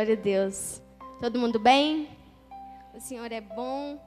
glória 0.00 0.14
a 0.14 0.16
Deus. 0.16 0.80
Todo 1.20 1.38
mundo 1.38 1.58
bem? 1.58 2.08
O 2.94 3.00
Senhor 3.00 3.30
é 3.30 3.40
bom 3.42 4.00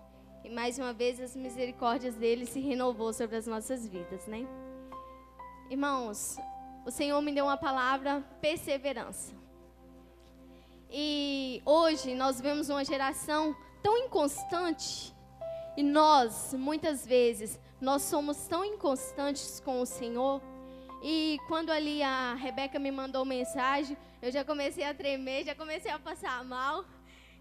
e 0.44 0.50
mais 0.50 0.80
uma 0.80 0.92
vez 0.92 1.22
as 1.22 1.36
misericórdias 1.36 2.16
dele 2.16 2.48
se 2.48 2.60
renovou 2.60 3.14
sobre 3.14 3.36
as 3.36 3.46
nossas 3.46 3.88
vidas, 3.88 4.26
né? 4.26 4.48
Irmãos, 5.70 6.36
o 6.84 6.90
Senhor 6.90 7.22
me 7.22 7.32
deu 7.32 7.46
uma 7.46 7.58
palavra 7.58 8.26
perseverança. 8.42 9.36
E 10.90 11.62
hoje 11.64 12.16
nós 12.16 12.42
vemos 12.42 12.70
uma 12.70 12.84
geração 12.84 13.56
tão 13.84 13.96
inconstante 13.96 15.14
e 15.78 15.84
nós, 15.84 16.56
muitas 16.56 17.06
vezes, 17.06 17.60
nós 17.80 18.02
somos 18.02 18.48
tão 18.48 18.66
inconstantes 18.66 19.60
com 19.60 19.80
o 19.80 19.86
Senhor 19.86 20.42
e 21.04 21.38
quando 21.48 21.70
ali 21.70 22.02
a 22.02 22.34
Rebeca 22.34 22.80
me 22.80 22.90
mandou 22.90 23.24
mensagem, 23.24 23.96
eu 24.24 24.32
já 24.32 24.46
comecei 24.46 24.86
a 24.86 24.94
tremer, 24.94 25.44
já 25.44 25.54
comecei 25.54 25.92
a 25.92 26.00
passar 26.00 26.42
mal. 26.46 26.86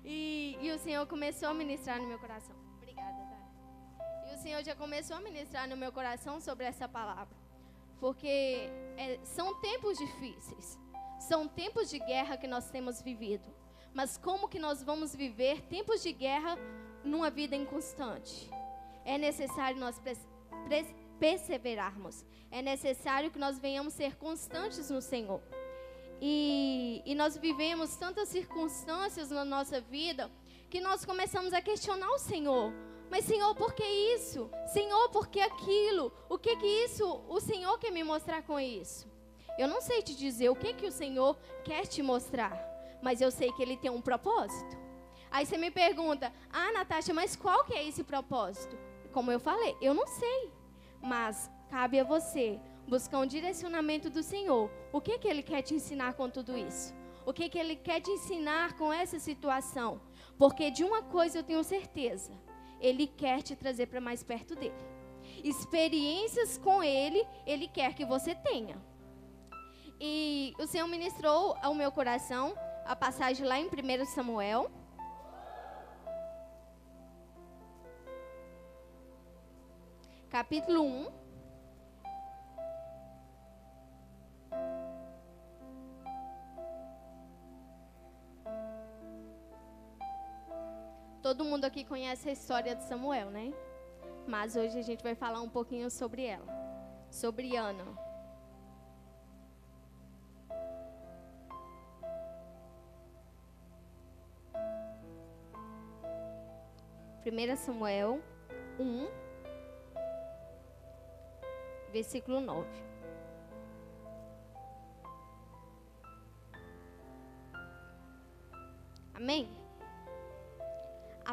E, 0.04 0.58
e 0.60 0.72
o 0.72 0.78
Senhor 0.80 1.06
começou 1.06 1.48
a 1.50 1.54
ministrar 1.54 2.00
no 2.00 2.08
meu 2.08 2.18
coração. 2.18 2.56
Obrigada, 2.76 3.20
tá? 3.32 4.28
E 4.28 4.34
o 4.34 4.38
Senhor 4.38 4.64
já 4.64 4.74
começou 4.74 5.16
a 5.16 5.20
ministrar 5.20 5.68
no 5.68 5.76
meu 5.76 5.92
coração 5.92 6.40
sobre 6.40 6.64
essa 6.66 6.88
palavra. 6.88 7.36
Porque 8.00 8.68
é, 8.96 9.20
são 9.22 9.60
tempos 9.60 9.96
difíceis. 9.96 10.76
São 11.20 11.46
tempos 11.46 11.88
de 11.88 12.00
guerra 12.00 12.36
que 12.36 12.48
nós 12.48 12.68
temos 12.68 13.00
vivido. 13.00 13.48
Mas 13.94 14.18
como 14.18 14.48
que 14.48 14.58
nós 14.58 14.82
vamos 14.82 15.14
viver 15.14 15.62
tempos 15.76 16.02
de 16.02 16.12
guerra 16.12 16.58
numa 17.04 17.30
vida 17.30 17.54
inconstante? 17.54 18.50
É 19.04 19.16
necessário 19.16 19.78
nós 19.78 20.02
perseverarmos. 21.20 22.26
É 22.50 22.60
necessário 22.60 23.30
que 23.30 23.38
nós 23.38 23.56
venhamos 23.56 23.94
ser 23.94 24.16
constantes 24.16 24.90
no 24.90 25.00
Senhor. 25.00 25.40
E, 26.20 27.02
e 27.04 27.14
nós 27.14 27.36
vivemos 27.36 27.96
tantas 27.96 28.28
circunstâncias 28.28 29.30
na 29.30 29.44
nossa 29.44 29.80
vida 29.80 30.30
que 30.70 30.80
nós 30.80 31.04
começamos 31.04 31.52
a 31.52 31.60
questionar 31.60 32.10
o 32.10 32.18
Senhor. 32.18 32.72
Mas 33.10 33.24
Senhor, 33.24 33.54
por 33.54 33.74
que 33.74 33.84
isso? 33.84 34.50
Senhor, 34.72 35.10
por 35.10 35.28
que 35.28 35.40
aquilo? 35.40 36.12
O 36.28 36.38
que 36.38 36.56
que 36.56 36.66
isso? 36.66 37.22
O 37.28 37.40
Senhor 37.40 37.78
quer 37.78 37.90
me 37.90 38.02
mostrar 38.02 38.42
com 38.42 38.58
isso? 38.58 39.06
Eu 39.58 39.68
não 39.68 39.82
sei 39.82 40.00
te 40.00 40.16
dizer 40.16 40.48
o 40.48 40.56
que 40.56 40.72
que 40.72 40.86
o 40.86 40.92
Senhor 40.92 41.36
quer 41.62 41.86
te 41.86 42.02
mostrar, 42.02 42.56
mas 43.02 43.20
eu 43.20 43.30
sei 43.30 43.52
que 43.52 43.62
ele 43.62 43.76
tem 43.76 43.90
um 43.90 44.00
propósito. 44.00 44.78
Aí 45.30 45.44
você 45.44 45.58
me 45.58 45.70
pergunta: 45.70 46.32
"Ah, 46.50 46.72
Natasha, 46.72 47.12
mas 47.12 47.36
qual 47.36 47.64
que 47.64 47.74
é 47.74 47.86
esse 47.86 48.02
propósito?" 48.02 48.78
Como 49.12 49.30
eu 49.30 49.38
falei, 49.38 49.76
eu 49.80 49.92
não 49.92 50.06
sei. 50.06 50.50
Mas 51.02 51.50
cabe 51.68 52.00
a 52.00 52.04
você 52.04 52.58
buscar 52.88 53.18
um 53.18 53.26
direcionamento 53.26 54.10
do 54.10 54.22
Senhor. 54.22 54.70
O 54.92 55.00
que, 55.00 55.18
que 55.18 55.28
Ele 55.28 55.42
quer 55.42 55.62
te 55.62 55.74
ensinar 55.74 56.14
com 56.14 56.28
tudo 56.28 56.56
isso? 56.56 56.94
O 57.24 57.32
que, 57.32 57.48
que 57.48 57.58
Ele 57.58 57.76
quer 57.76 58.00
te 58.00 58.10
ensinar 58.10 58.76
com 58.76 58.92
essa 58.92 59.18
situação? 59.18 60.00
Porque 60.36 60.70
de 60.70 60.84
uma 60.84 61.02
coisa 61.02 61.38
eu 61.38 61.42
tenho 61.42 61.62
certeza: 61.62 62.32
Ele 62.80 63.06
quer 63.06 63.42
te 63.42 63.54
trazer 63.54 63.86
para 63.86 64.00
mais 64.00 64.22
perto 64.22 64.54
dele. 64.54 64.74
Experiências 65.42 66.58
com 66.58 66.82
Ele, 66.82 67.24
Ele 67.46 67.68
quer 67.68 67.94
que 67.94 68.04
você 68.04 68.34
tenha. 68.34 68.76
E 70.00 70.52
o 70.58 70.66
Senhor 70.66 70.88
ministrou 70.88 71.56
ao 71.62 71.74
meu 71.74 71.92
coração 71.92 72.54
a 72.84 72.96
passagem 72.96 73.46
lá 73.46 73.58
em 73.58 73.66
1 73.66 74.04
Samuel 74.06 74.70
capítulo 80.32 80.82
1. 80.82 81.21
Todo 91.32 91.46
mundo 91.46 91.64
aqui 91.64 91.82
conhece 91.82 92.28
a 92.28 92.32
história 92.32 92.76
de 92.76 92.84
Samuel, 92.84 93.30
né? 93.30 93.54
Mas 94.26 94.54
hoje 94.54 94.78
a 94.78 94.82
gente 94.82 95.02
vai 95.02 95.14
falar 95.14 95.40
um 95.40 95.48
pouquinho 95.48 95.90
sobre 95.90 96.26
ela. 96.26 96.44
Sobre 97.10 97.56
Ana. 97.56 97.86
Primeira 107.22 107.56
Samuel 107.56 108.20
1 108.78 109.08
versículo 111.94 112.40
9. 112.42 112.91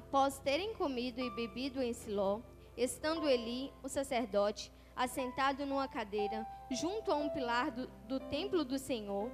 Após 0.10 0.40
terem 0.40 0.74
comido 0.74 1.22
e 1.22 1.30
bebido 1.30 1.84
em 1.84 1.94
Siló, 1.94 2.40
estando 2.76 3.30
Eli, 3.30 3.72
o 3.84 3.88
sacerdote, 3.88 4.74
assentado 4.96 5.68
numa 5.68 5.88
cadeira, 5.88 6.48
junto 6.72 7.12
a 7.12 7.16
um 7.16 7.30
pilar 7.30 7.70
do, 7.70 7.86
do 8.08 8.20
templo 8.20 8.66
do 8.66 8.80
Senhor, 8.80 9.30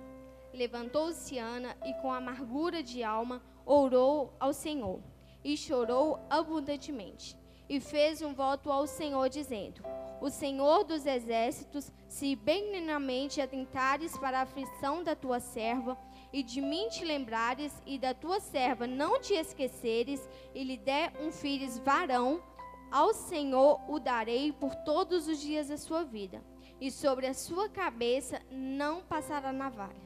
levantou-se 0.53 1.39
Ana 1.39 1.77
e, 1.85 1.93
com 2.01 2.11
amargura 2.11 2.83
de 2.83 3.05
alma, 3.05 3.41
orou 3.65 4.33
ao 4.37 4.51
Senhor 4.51 4.99
e 5.45 5.55
chorou 5.55 6.19
abundantemente. 6.29 7.37
E 7.69 7.79
fez 7.79 8.21
um 8.21 8.33
voto 8.33 8.69
ao 8.69 8.85
Senhor, 8.85 9.29
dizendo: 9.29 9.81
o 10.19 10.29
Senhor 10.29 10.83
dos 10.83 11.05
exércitos, 11.05 11.89
se 12.09 12.35
benignamente 12.35 13.39
atentares 13.39 14.17
para 14.17 14.39
a 14.39 14.41
aflição 14.41 15.01
da 15.01 15.15
tua 15.15 15.39
serva, 15.39 15.97
e 16.35 16.43
de 16.43 16.59
mim 16.59 16.89
te 16.89 17.05
lembrares, 17.05 17.71
e 17.85 17.97
da 17.97 18.13
tua 18.13 18.41
serva 18.41 18.85
não 18.85 19.21
te 19.21 19.33
esqueceres, 19.33 20.27
e 20.53 20.63
lhe 20.63 20.75
der 20.75 21.13
um 21.21 21.31
filho 21.31 21.69
varão, 21.83 22.43
ao 22.91 23.13
Senhor 23.13 23.79
o 23.89 23.99
darei 23.99 24.51
por 24.51 24.75
todos 24.83 25.29
os 25.29 25.39
dias 25.39 25.69
da 25.69 25.77
sua 25.77 26.03
vida, 26.03 26.43
e 26.81 26.91
sobre 26.91 27.25
a 27.27 27.33
sua 27.33 27.69
cabeça 27.69 28.41
não 28.51 29.01
passará 29.01 29.53
navalha. 29.53 30.05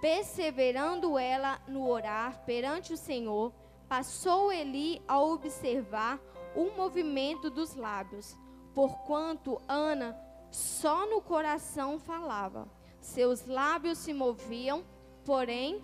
Perseverando 0.00 1.18
ela 1.18 1.60
no 1.68 1.86
orar 1.86 2.42
perante 2.46 2.94
o 2.94 2.96
Senhor, 2.96 3.52
passou 3.86 4.50
Eli 4.50 5.02
a 5.06 5.20
observar 5.20 6.18
o 6.56 6.70
movimento 6.70 7.50
dos 7.50 7.74
lábios 7.74 8.34
porquanto 8.74 9.60
Ana 9.68 10.16
só 10.50 11.06
no 11.06 11.20
coração 11.20 11.98
falava. 11.98 12.68
Seus 13.00 13.46
lábios 13.46 13.98
se 13.98 14.12
moviam, 14.12 14.84
porém 15.24 15.82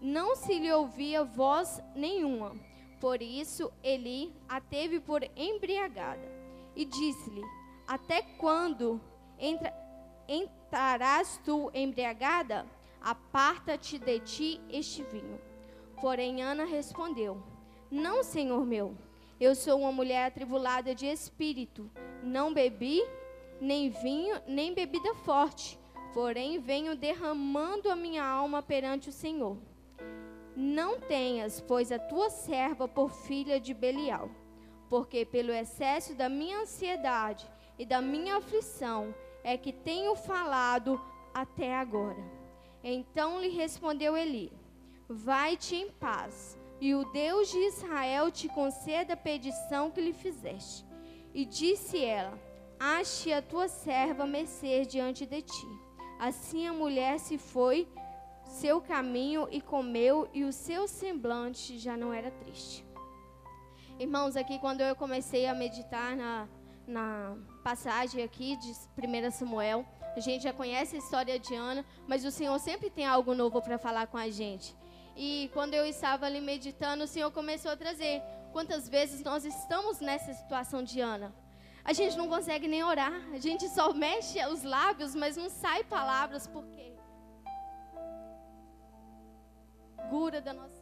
não 0.00 0.34
se 0.36 0.58
lhe 0.58 0.72
ouvia 0.72 1.24
voz 1.24 1.82
nenhuma. 1.94 2.54
Por 3.00 3.22
isso 3.22 3.72
Eli 3.82 4.32
a 4.48 4.60
teve 4.60 5.00
por 5.00 5.22
embriagada 5.36 6.28
e 6.76 6.84
disse-lhe: 6.84 7.42
Até 7.86 8.22
quando 8.22 9.00
entra, 9.38 9.72
entrarás 10.28 11.40
tu 11.44 11.70
embriagada? 11.74 12.66
Aparta-te 13.00 13.98
de 13.98 14.20
ti 14.20 14.60
este 14.68 15.02
vinho. 15.02 15.40
Porém 16.00 16.42
Ana 16.42 16.64
respondeu: 16.64 17.42
Não, 17.90 18.22
senhor 18.22 18.66
meu 18.66 18.94
eu 19.40 19.54
sou 19.54 19.80
uma 19.80 19.90
mulher 19.90 20.26
atribulada 20.26 20.94
de 20.94 21.06
espírito. 21.06 21.90
Não 22.22 22.52
bebi 22.52 23.02
nem 23.58 23.88
vinho, 23.88 24.38
nem 24.46 24.74
bebida 24.74 25.14
forte. 25.24 25.79
Porém, 26.12 26.58
venho 26.58 26.96
derramando 26.96 27.90
a 27.90 27.96
minha 27.96 28.24
alma 28.24 28.62
perante 28.62 29.08
o 29.08 29.12
Senhor. 29.12 29.56
Não 30.56 31.00
tenhas, 31.00 31.60
pois, 31.60 31.92
a 31.92 31.98
tua 31.98 32.28
serva 32.28 32.88
por 32.88 33.10
filha 33.10 33.60
de 33.60 33.72
Belial, 33.72 34.28
porque 34.88 35.24
pelo 35.24 35.52
excesso 35.52 36.14
da 36.14 36.28
minha 36.28 36.60
ansiedade 36.60 37.48
e 37.78 37.86
da 37.86 38.02
minha 38.02 38.36
aflição 38.36 39.14
é 39.44 39.56
que 39.56 39.72
tenho 39.72 40.14
falado 40.16 41.00
até 41.32 41.74
agora. 41.74 42.22
Então 42.82 43.40
lhe 43.40 43.48
respondeu 43.48 44.16
Eli: 44.16 44.52
Vai-te 45.08 45.76
em 45.76 45.90
paz 45.90 46.58
e 46.80 46.94
o 46.94 47.04
Deus 47.12 47.50
de 47.50 47.58
Israel 47.58 48.30
te 48.30 48.48
conceda 48.48 49.14
a 49.14 49.16
petição 49.16 49.90
que 49.90 50.00
lhe 50.00 50.12
fizeste. 50.12 50.84
E 51.32 51.44
disse 51.44 52.04
ela: 52.04 52.36
Ache 52.78 53.32
a 53.32 53.42
tua 53.42 53.68
serva 53.68 54.26
mercê 54.26 54.84
diante 54.84 55.26
de 55.26 55.42
ti. 55.42 55.89
Assim 56.20 56.66
a 56.66 56.72
mulher 56.74 57.18
se 57.18 57.38
foi 57.38 57.88
seu 58.44 58.78
caminho 58.78 59.48
e 59.50 59.58
comeu, 59.58 60.28
e 60.34 60.44
o 60.44 60.52
seu 60.52 60.86
semblante 60.86 61.78
já 61.78 61.96
não 61.96 62.12
era 62.12 62.30
triste. 62.30 62.84
Irmãos, 63.98 64.36
aqui 64.36 64.58
quando 64.58 64.82
eu 64.82 64.94
comecei 64.94 65.46
a 65.46 65.54
meditar 65.54 66.14
na, 66.14 66.46
na 66.86 67.38
passagem 67.64 68.22
aqui 68.22 68.54
de 68.56 68.70
1 68.70 69.30
Samuel, 69.30 69.86
a 70.14 70.20
gente 70.20 70.42
já 70.42 70.52
conhece 70.52 70.94
a 70.94 70.98
história 70.98 71.38
de 71.38 71.54
Ana, 71.54 71.86
mas 72.06 72.22
o 72.22 72.30
Senhor 72.30 72.58
sempre 72.58 72.90
tem 72.90 73.06
algo 73.06 73.34
novo 73.34 73.62
para 73.62 73.78
falar 73.78 74.06
com 74.06 74.18
a 74.18 74.28
gente. 74.28 74.76
E 75.16 75.50
quando 75.54 75.72
eu 75.72 75.86
estava 75.86 76.26
ali 76.26 76.42
meditando, 76.42 77.04
o 77.04 77.08
Senhor 77.08 77.30
começou 77.30 77.70
a 77.70 77.76
trazer 77.76 78.22
quantas 78.52 78.86
vezes 78.86 79.22
nós 79.22 79.46
estamos 79.46 80.00
nessa 80.00 80.34
situação 80.34 80.82
de 80.82 81.00
Ana. 81.00 81.32
A 81.90 81.92
gente 81.92 82.16
não 82.16 82.28
consegue 82.28 82.68
nem 82.68 82.84
orar, 82.84 83.12
a 83.32 83.38
gente 83.38 83.68
só 83.68 83.92
mexe 83.92 84.38
os 84.46 84.62
lábios, 84.62 85.12
mas 85.12 85.36
não 85.36 85.50
sai 85.50 85.82
palavras, 85.82 86.46
por 86.46 86.64
quê? 86.68 86.90
amargura 90.10 90.40
da 90.40 90.52
nossa 90.52 90.79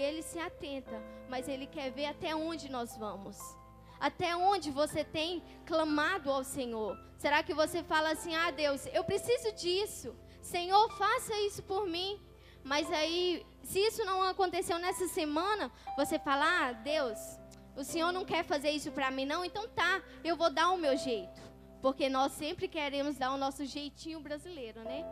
ele 0.00 0.22
se 0.22 0.38
atenta, 0.38 1.02
mas 1.28 1.48
ele 1.48 1.66
quer 1.66 1.90
ver 1.90 2.06
até 2.06 2.34
onde 2.34 2.70
nós 2.70 2.96
vamos. 2.96 3.36
Até 3.98 4.34
onde 4.34 4.70
você 4.70 5.04
tem 5.04 5.42
clamado 5.66 6.30
ao 6.30 6.42
Senhor? 6.42 6.98
Será 7.18 7.42
que 7.42 7.52
você 7.52 7.82
fala 7.82 8.10
assim: 8.12 8.34
"Ah, 8.34 8.50
Deus, 8.50 8.86
eu 8.86 9.04
preciso 9.04 9.52
disso. 9.52 10.16
Senhor, 10.40 10.90
faça 10.96 11.34
isso 11.40 11.62
por 11.62 11.86
mim". 11.86 12.18
Mas 12.64 12.90
aí, 12.90 13.46
se 13.62 13.78
isso 13.78 14.04
não 14.04 14.22
aconteceu 14.22 14.78
nessa 14.78 15.06
semana, 15.08 15.70
você 15.96 16.18
fala: 16.18 16.44
"Ah, 16.46 16.72
Deus, 16.72 17.18
o 17.76 17.84
Senhor 17.84 18.10
não 18.12 18.24
quer 18.24 18.42
fazer 18.44 18.70
isso 18.70 18.90
para 18.92 19.10
mim 19.10 19.26
não, 19.26 19.44
então 19.44 19.68
tá, 19.68 20.02
eu 20.24 20.36
vou 20.36 20.50
dar 20.50 20.70
o 20.70 20.78
meu 20.78 20.96
jeito". 20.96 21.40
Porque 21.82 22.08
nós 22.08 22.32
sempre 22.32 22.68
queremos 22.68 23.16
dar 23.16 23.32
o 23.32 23.38
nosso 23.38 23.64
jeitinho 23.64 24.20
brasileiro, 24.20 24.80
né? 24.80 25.04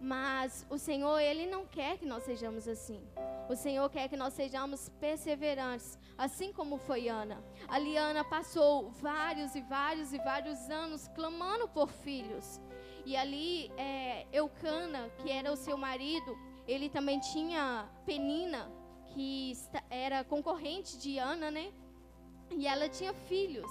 Mas 0.00 0.66
o 0.70 0.78
Senhor, 0.78 1.18
Ele 1.18 1.46
não 1.46 1.66
quer 1.66 1.98
que 1.98 2.06
nós 2.06 2.22
sejamos 2.22 2.66
assim. 2.66 3.02
O 3.50 3.54
Senhor 3.54 3.88
quer 3.90 4.08
que 4.08 4.16
nós 4.16 4.32
sejamos 4.32 4.88
perseverantes, 5.00 5.98
assim 6.16 6.52
como 6.52 6.78
foi 6.78 7.08
Ana. 7.08 7.44
A 7.68 7.78
Liana 7.78 8.24
passou 8.24 8.90
vários 8.92 9.54
e 9.54 9.60
vários 9.60 10.12
e 10.14 10.18
vários 10.18 10.70
anos 10.70 11.06
clamando 11.08 11.68
por 11.68 11.90
filhos. 11.90 12.60
E 13.04 13.14
ali, 13.14 13.70
é, 13.76 14.26
Eucana, 14.32 15.10
que 15.18 15.30
era 15.30 15.52
o 15.52 15.56
seu 15.56 15.76
marido, 15.76 16.38
ele 16.66 16.88
também 16.88 17.20
tinha 17.20 17.86
Penina, 18.06 18.70
que 19.08 19.52
era 19.90 20.24
concorrente 20.24 20.96
de 20.98 21.18
Ana, 21.18 21.50
né? 21.50 21.72
E 22.50 22.66
ela 22.66 22.88
tinha 22.88 23.12
filhos. 23.12 23.70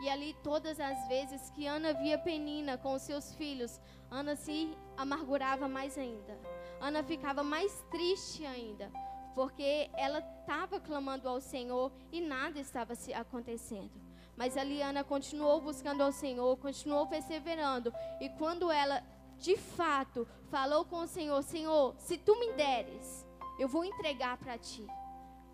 E 0.00 0.08
ali, 0.08 0.34
todas 0.44 0.78
as 0.78 1.08
vezes 1.08 1.50
que 1.50 1.66
Ana 1.66 1.92
via 1.92 2.18
Penina 2.18 2.78
com 2.78 2.94
os 2.94 3.02
seus 3.02 3.34
filhos, 3.34 3.80
Ana 4.10 4.36
se 4.36 4.76
amargurava 4.96 5.68
mais 5.68 5.98
ainda. 5.98 6.38
Ana 6.80 7.02
ficava 7.02 7.42
mais 7.42 7.84
triste 7.90 8.46
ainda, 8.46 8.90
porque 9.34 9.90
ela 9.94 10.20
estava 10.20 10.80
clamando 10.80 11.28
ao 11.28 11.40
Senhor 11.40 11.92
e 12.12 12.20
nada 12.20 12.60
estava 12.60 12.94
se 12.94 13.12
acontecendo. 13.12 13.90
Mas 14.36 14.56
a 14.56 14.62
Liana 14.62 15.02
continuou 15.02 15.60
buscando 15.60 16.00
ao 16.00 16.12
Senhor, 16.12 16.56
continuou 16.58 17.08
perseverando. 17.08 17.92
E 18.20 18.28
quando 18.28 18.70
ela, 18.70 19.02
de 19.36 19.56
fato, 19.56 20.28
falou 20.48 20.84
com 20.84 20.98
o 20.98 21.08
Senhor: 21.08 21.42
Senhor, 21.42 21.96
se 21.98 22.16
tu 22.16 22.38
me 22.38 22.52
deres, 22.52 23.26
eu 23.58 23.66
vou 23.66 23.84
entregar 23.84 24.38
para 24.38 24.56
ti. 24.56 24.86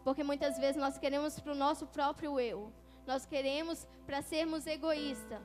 Porque 0.04 0.22
muitas 0.22 0.58
vezes 0.58 0.76
nós 0.76 0.98
queremos 0.98 1.40
para 1.40 1.52
o 1.52 1.56
nosso 1.56 1.86
próprio 1.86 2.38
eu. 2.38 2.70
Nós 3.06 3.26
queremos 3.26 3.86
para 4.06 4.22
sermos 4.22 4.66
egoístas. 4.66 5.40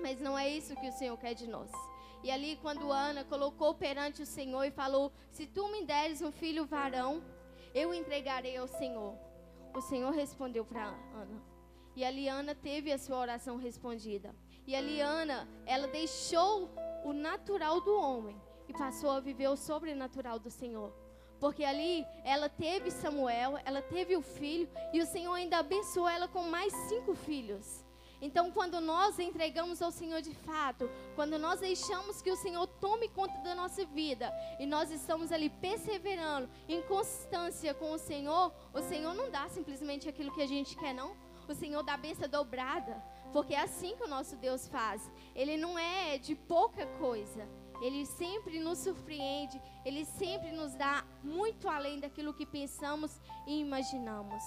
Mas 0.00 0.20
não 0.20 0.38
é 0.38 0.48
isso 0.48 0.76
que 0.76 0.88
o 0.88 0.92
Senhor 0.92 1.16
quer 1.16 1.34
de 1.34 1.46
nós. 1.46 1.70
E 2.22 2.30
ali, 2.30 2.56
quando 2.56 2.92
Ana 2.92 3.24
colocou 3.24 3.74
perante 3.74 4.22
o 4.22 4.26
Senhor 4.26 4.64
e 4.64 4.70
falou: 4.70 5.12
Se 5.30 5.46
tu 5.46 5.68
me 5.68 5.84
deres 5.84 6.20
um 6.20 6.32
filho 6.32 6.66
varão, 6.66 7.22
eu 7.74 7.94
entregarei 7.94 8.56
ao 8.56 8.66
Senhor. 8.66 9.16
O 9.74 9.80
Senhor 9.80 10.12
respondeu 10.12 10.64
para 10.64 10.86
Ana. 10.86 11.42
E 11.94 12.04
a 12.04 12.10
Liana 12.10 12.54
teve 12.54 12.92
a 12.92 12.98
sua 12.98 13.18
oração 13.18 13.56
respondida. 13.56 14.34
E 14.66 14.74
a 14.74 14.80
Liana, 14.80 15.48
ela 15.66 15.88
deixou 15.88 16.70
o 17.04 17.12
natural 17.12 17.80
do 17.80 17.94
homem 17.94 18.40
e 18.68 18.72
passou 18.72 19.10
a 19.10 19.20
viver 19.20 19.48
o 19.48 19.56
sobrenatural 19.56 20.38
do 20.38 20.50
Senhor. 20.50 20.92
Porque 21.40 21.64
ali 21.64 22.04
ela 22.24 22.48
teve 22.48 22.90
Samuel, 22.90 23.58
ela 23.64 23.80
teve 23.80 24.16
o 24.16 24.22
filho, 24.22 24.68
e 24.92 25.00
o 25.00 25.06
Senhor 25.06 25.34
ainda 25.34 25.58
abençoou 25.58 26.08
ela 26.08 26.26
com 26.28 26.42
mais 26.42 26.72
cinco 26.88 27.14
filhos. 27.14 27.86
Então, 28.20 28.50
quando 28.50 28.80
nós 28.80 29.18
entregamos 29.18 29.80
ao 29.80 29.92
Senhor 29.92 30.20
de 30.20 30.34
fato, 30.34 30.90
quando 31.14 31.38
nós 31.38 31.60
deixamos 31.60 32.20
que 32.20 32.30
o 32.30 32.36
Senhor 32.36 32.66
tome 32.66 33.08
conta 33.08 33.38
da 33.38 33.54
nossa 33.54 33.84
vida 33.86 34.32
e 34.58 34.66
nós 34.66 34.90
estamos 34.90 35.30
ali 35.30 35.48
perseverando 35.48 36.50
em 36.68 36.82
constância 36.82 37.72
com 37.74 37.92
o 37.92 37.98
Senhor, 37.98 38.52
o 38.74 38.82
Senhor 38.82 39.14
não 39.14 39.30
dá 39.30 39.48
simplesmente 39.48 40.08
aquilo 40.08 40.34
que 40.34 40.42
a 40.42 40.48
gente 40.48 40.76
quer, 40.76 40.92
não. 40.92 41.16
O 41.48 41.54
Senhor 41.54 41.82
dá 41.82 41.94
a 41.94 41.96
bênção 41.96 42.28
dobrada, 42.28 43.02
porque 43.32 43.54
é 43.54 43.60
assim 43.60 43.96
que 43.96 44.02
o 44.02 44.08
nosso 44.08 44.36
Deus 44.36 44.66
faz. 44.66 45.10
Ele 45.34 45.56
não 45.56 45.78
é 45.78 46.18
de 46.18 46.34
pouca 46.34 46.86
coisa. 46.98 47.48
Ele 47.80 48.04
sempre 48.06 48.58
nos 48.58 48.78
surpreende, 48.78 49.60
ele 49.84 50.04
sempre 50.04 50.50
nos 50.52 50.74
dá 50.74 51.04
muito 51.22 51.68
além 51.68 52.00
daquilo 52.00 52.34
que 52.34 52.46
pensamos 52.46 53.20
e 53.46 53.60
imaginamos. 53.60 54.42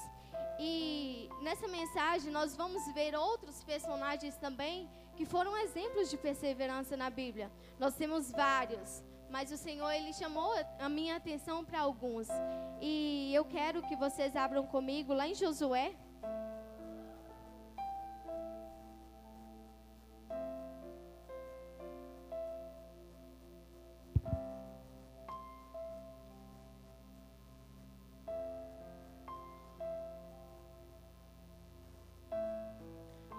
E 0.60 1.30
nessa 1.42 1.68
mensagem 1.68 2.32
nós 2.32 2.56
vamos 2.56 2.86
ver 2.94 3.16
outros 3.16 3.64
personagens 3.64 4.38
também 4.38 4.90
que 5.16 5.26
foram 5.26 5.58
exemplos 5.58 6.10
de 6.10 6.18
perseverança 6.18 6.96
na 6.98 7.10
Bíblia. 7.10 7.52
Nós 7.80 7.96
temos 7.96 8.32
vários, 8.32 9.04
mas 9.30 9.52
o 9.52 9.58
Senhor 9.58 9.90
ele 9.92 10.14
chamou 10.14 10.54
a 10.80 10.90
minha 10.90 11.16
atenção 11.16 11.64
para 11.64 11.80
alguns. 11.82 12.28
E 12.82 13.32
eu 13.34 13.46
quero 13.46 13.82
que 13.84 13.96
vocês 13.96 14.36
abram 14.36 14.66
comigo 14.68 15.14
lá 15.14 15.28
em 15.28 15.34
Josué. 15.34 15.96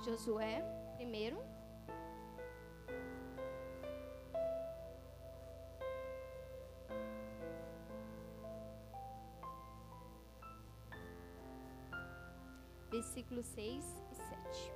Josué, 0.04 0.64
primeiro. 0.96 1.40
Versículos 12.90 13.46
6 13.46 13.84
e 14.10 14.14
7. 14.16 14.72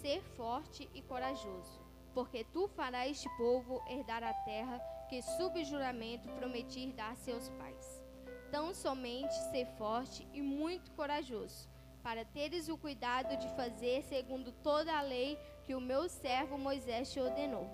Ser 0.00 0.22
forte 0.36 0.88
e 0.94 1.02
corajoso, 1.02 1.84
porque 2.14 2.44
tu 2.44 2.68
farás 2.68 3.10
este 3.10 3.28
povo 3.36 3.82
herdar 3.88 4.22
a 4.22 4.32
terra 4.32 4.78
que, 5.08 5.20
sob 5.22 5.64
juramento, 5.64 6.28
prometi 6.36 6.92
dar 6.92 7.12
a 7.12 7.16
seus 7.16 7.48
pais. 7.50 8.04
Tão 8.52 8.72
somente 8.72 9.34
ser 9.50 9.66
forte 9.76 10.26
e 10.32 10.40
muito 10.40 10.92
corajoso 10.92 11.68
para 12.08 12.24
teres 12.24 12.70
o 12.70 12.78
cuidado 12.78 13.36
de 13.36 13.46
fazer 13.54 14.02
segundo 14.04 14.50
toda 14.50 14.96
a 14.96 15.02
lei 15.02 15.38
que 15.66 15.74
o 15.74 15.80
meu 15.80 16.08
servo 16.08 16.56
Moisés 16.56 17.12
te 17.12 17.20
ordenou. 17.20 17.68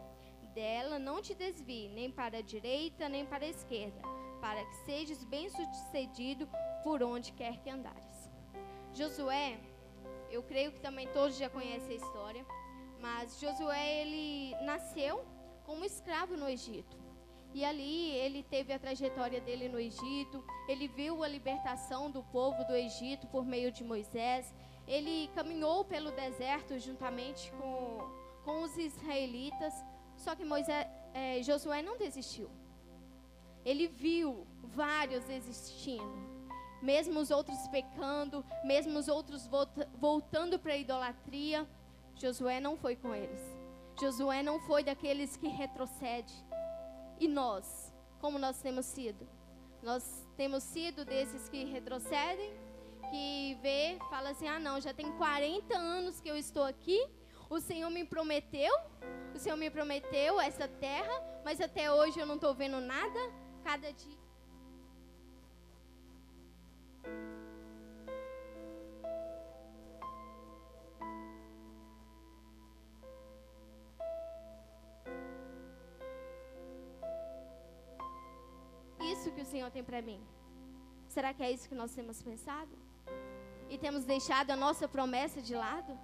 Dela 0.53 0.99
não 0.99 1.23
te 1.23 1.37
desvie 1.37 1.88
nem 1.88 2.11
para 2.11 2.38
a 2.38 2.43
direita 2.43 3.09
nem 3.09 3.25
para 3.25 3.45
a 3.45 3.49
esquerda, 3.49 4.03
para 4.41 4.64
que 4.64 4.75
sejas 4.87 5.23
bem-sucedido 5.23 6.49
por 6.83 7.00
onde 7.00 7.31
quer 7.31 7.59
que 7.59 7.71
andares. 7.71 8.29
Josué, 8.93 9.57
eu 10.29 10.43
creio 10.43 10.73
que 10.73 10.81
também 10.81 11.07
todos 11.12 11.37
já 11.37 11.49
conhecem 11.49 11.93
a 11.93 12.00
história, 12.00 12.45
mas 13.00 13.38
Josué 13.38 14.00
ele 14.00 14.57
nasceu 14.64 15.25
como 15.62 15.85
escravo 15.85 16.37
no 16.37 16.49
Egito. 16.49 17.03
E 17.54 17.64
ali 17.64 18.11
ele 18.16 18.42
teve 18.42 18.73
a 18.73 18.78
trajetória 18.80 19.40
dele 19.40 19.68
no 19.68 19.78
Egito, 19.78 20.44
ele 20.68 20.88
viu 20.88 21.23
a 21.23 21.28
libertação 21.28 22.11
do 22.11 22.20
povo 22.25 22.64
do 22.64 22.75
Egito 22.75 23.28
por 23.28 23.46
meio 23.46 23.70
de 23.70 23.84
Moisés, 23.84 24.52
ele 24.88 25.30
caminhou 25.37 25.84
pelo 25.84 26.11
deserto 26.11 26.76
juntamente 26.80 27.52
com, 27.52 27.99
com 28.44 28.62
os 28.62 28.76
israelitas, 28.76 29.73
só 30.16 30.34
que 30.34 30.44
Moisés, 30.44 30.84
é, 31.14 31.40
Josué 31.44 31.80
não 31.80 31.96
desistiu. 31.96 32.50
Ele 33.64 33.87
viu 33.87 34.44
vários 34.64 35.30
existindo, 35.30 36.34
mesmo 36.82 37.20
os 37.20 37.30
outros 37.30 37.68
pecando, 37.68 38.44
mesmo 38.64 38.99
os 38.99 39.06
outros 39.06 39.46
volta, 39.46 39.88
voltando 39.94 40.58
para 40.58 40.73
a 40.73 40.76
idolatria, 40.76 41.66
Josué 42.16 42.58
não 42.58 42.76
foi 42.76 42.96
com 42.96 43.14
eles. 43.14 43.40
Josué 44.00 44.42
não 44.42 44.58
foi 44.58 44.82
daqueles 44.82 45.37
que 45.37 45.46
retrocede. 45.46 46.34
E 47.18 47.28
nós, 47.28 47.92
como 48.21 48.38
nós 48.38 48.61
temos 48.61 48.87
sido? 48.87 49.28
Nós 49.83 50.26
temos 50.37 50.62
sido 50.62 51.04
desses 51.04 51.49
que 51.49 51.64
retrocedem, 51.64 52.52
que 53.11 53.59
vê, 53.62 53.99
fala 54.11 54.30
assim: 54.30 54.49
ah, 54.49 54.59
não, 54.59 54.80
já 54.80 54.92
tem 54.92 55.12
40 55.12 55.76
anos 55.76 56.21
que 56.21 56.28
eu 56.28 56.37
estou 56.37 56.64
aqui, 56.64 57.06
o 57.49 57.61
Senhor 57.61 57.90
me 57.90 58.04
prometeu, 58.04 58.75
o 59.35 59.38
Senhor 59.38 59.56
me 59.56 59.71
prometeu 59.71 60.40
essa 60.40 60.66
terra, 60.66 61.42
mas 61.44 61.61
até 61.61 61.92
hoje 61.92 62.18
eu 62.18 62.26
não 62.26 62.37
estou 62.37 62.54
vendo 62.54 62.80
nada, 62.80 63.21
cada 63.62 63.92
dia. 63.92 64.25
Senhor 79.54 79.70
tem 79.70 79.84
para 79.84 80.02
mim? 80.02 80.20
Será 81.06 81.32
que 81.32 81.40
é 81.40 81.49
isso 81.49 81.68
que 81.68 81.76
nós 81.76 81.94
temos 81.94 82.20
pensado? 82.20 82.76
E 83.70 83.78
temos 83.78 84.04
deixado 84.04 84.50
a 84.50 84.56
nossa 84.56 84.88
promessa 84.88 85.40
de 85.40 85.54
lado? 85.54 85.96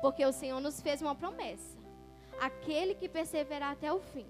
Porque 0.00 0.24
o 0.24 0.32
Senhor 0.32 0.58
nos 0.58 0.80
fez 0.80 1.02
uma 1.02 1.14
promessa. 1.14 1.76
Aquele 2.40 2.94
que 2.94 3.06
perseverar 3.06 3.72
até 3.72 3.92
o 3.92 4.00
fim, 4.00 4.26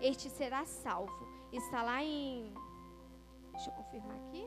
este 0.00 0.30
será 0.30 0.64
salvo. 0.64 1.26
Está 1.52 1.82
lá 1.82 2.00
em. 2.00 2.54
Deixa 3.50 3.70
eu 3.70 3.74
confirmar 3.74 4.16
aqui. 4.28 4.46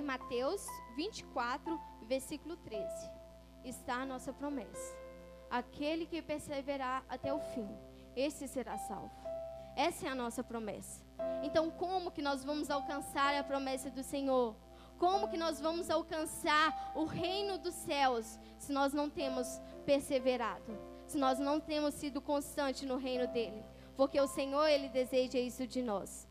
Em 0.00 0.02
Mateus 0.02 0.66
24, 0.96 1.78
versículo 2.08 2.56
13, 2.56 2.86
está 3.64 3.96
a 3.96 4.06
nossa 4.06 4.32
promessa. 4.32 4.96
Aquele 5.50 6.06
que 6.06 6.22
perseverar 6.22 7.04
até 7.06 7.32
o 7.34 7.38
fim, 7.38 7.68
esse 8.16 8.48
será 8.48 8.78
salvo. 8.78 9.12
Essa 9.76 10.06
é 10.06 10.10
a 10.10 10.14
nossa 10.14 10.42
promessa. 10.42 11.02
Então, 11.42 11.70
como 11.70 12.10
que 12.10 12.22
nós 12.22 12.42
vamos 12.42 12.70
alcançar 12.70 13.34
a 13.34 13.44
promessa 13.44 13.90
do 13.90 14.02
Senhor? 14.02 14.56
Como 14.98 15.28
que 15.28 15.36
nós 15.36 15.60
vamos 15.60 15.90
alcançar 15.90 16.92
o 16.94 17.04
reino 17.04 17.58
dos 17.58 17.74
céus 17.74 18.38
se 18.58 18.72
nós 18.72 18.94
não 18.94 19.10
temos 19.10 19.60
perseverado? 19.84 20.78
Se 21.06 21.18
nós 21.18 21.38
não 21.38 21.60
temos 21.60 21.94
sido 21.94 22.22
constante 22.22 22.86
no 22.86 22.96
reino 22.96 23.26
dele? 23.26 23.62
Porque 23.96 24.18
o 24.18 24.26
Senhor, 24.26 24.66
ele 24.66 24.88
deseja 24.88 25.38
isso 25.38 25.66
de 25.66 25.82
nós. 25.82 26.26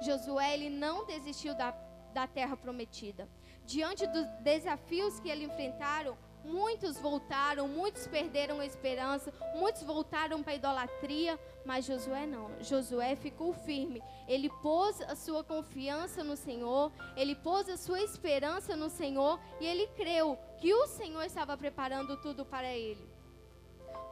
Josué, 0.00 0.54
ele 0.54 0.70
não 0.70 1.04
desistiu 1.06 1.54
da, 1.54 1.72
da 2.12 2.26
terra 2.26 2.56
prometida. 2.56 3.28
Diante 3.64 4.06
dos 4.06 4.26
desafios 4.42 5.20
que 5.20 5.28
ele 5.28 5.44
enfrentaram, 5.44 6.16
Muitos 6.44 6.98
voltaram, 6.98 7.68
muitos 7.68 8.06
perderam 8.06 8.60
a 8.60 8.64
esperança, 8.64 9.32
muitos 9.54 9.82
voltaram 9.82 10.42
para 10.42 10.52
a 10.52 10.56
idolatria, 10.56 11.38
mas 11.64 11.84
Josué 11.84 12.26
não. 12.26 12.50
Josué 12.62 13.16
ficou 13.16 13.52
firme. 13.52 14.02
Ele 14.26 14.48
pôs 14.62 15.00
a 15.02 15.14
sua 15.14 15.44
confiança 15.44 16.24
no 16.24 16.36
Senhor, 16.36 16.90
ele 17.16 17.34
pôs 17.34 17.68
a 17.68 17.76
sua 17.76 18.00
esperança 18.00 18.76
no 18.76 18.88
Senhor 18.88 19.38
e 19.60 19.66
ele 19.66 19.86
creu 19.88 20.38
que 20.58 20.72
o 20.72 20.86
Senhor 20.86 21.22
estava 21.24 21.56
preparando 21.56 22.16
tudo 22.22 22.44
para 22.46 22.72
ele. 22.72 23.06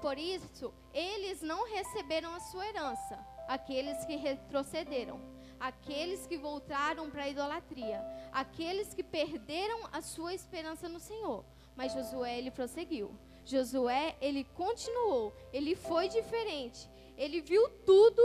Por 0.03 0.19
isso, 0.19 0.75
eles 0.93 1.41
não 1.41 1.67
receberam 1.67 2.35
a 2.35 2.41
sua 2.41 2.67
herança, 2.67 3.19
aqueles 3.49 4.05
que 4.05 4.17
retrocederam, 4.17 5.21
aqueles 5.59 6.27
que 6.27 6.37
voltaram 6.37 7.11
para 7.11 7.25
a 7.25 7.29
idolatria, 7.29 8.01
aqueles 8.33 8.95
que 8.95 9.03
perderam 9.03 9.81
a 9.93 10.01
sua 10.03 10.35
esperança 10.35 10.89
no 10.89 11.01
Senhor. 11.01 11.45
Mas 11.75 11.93
Josué, 11.93 12.39
ele 12.39 12.51
prosseguiu. 12.51 13.15
Josué, 13.45 14.17
ele 14.21 14.45
continuou. 14.45 15.33
Ele 15.53 15.77
foi 15.77 16.09
diferente. 16.09 16.89
Ele 17.17 17.41
viu 17.41 17.69
tudo, 17.85 18.23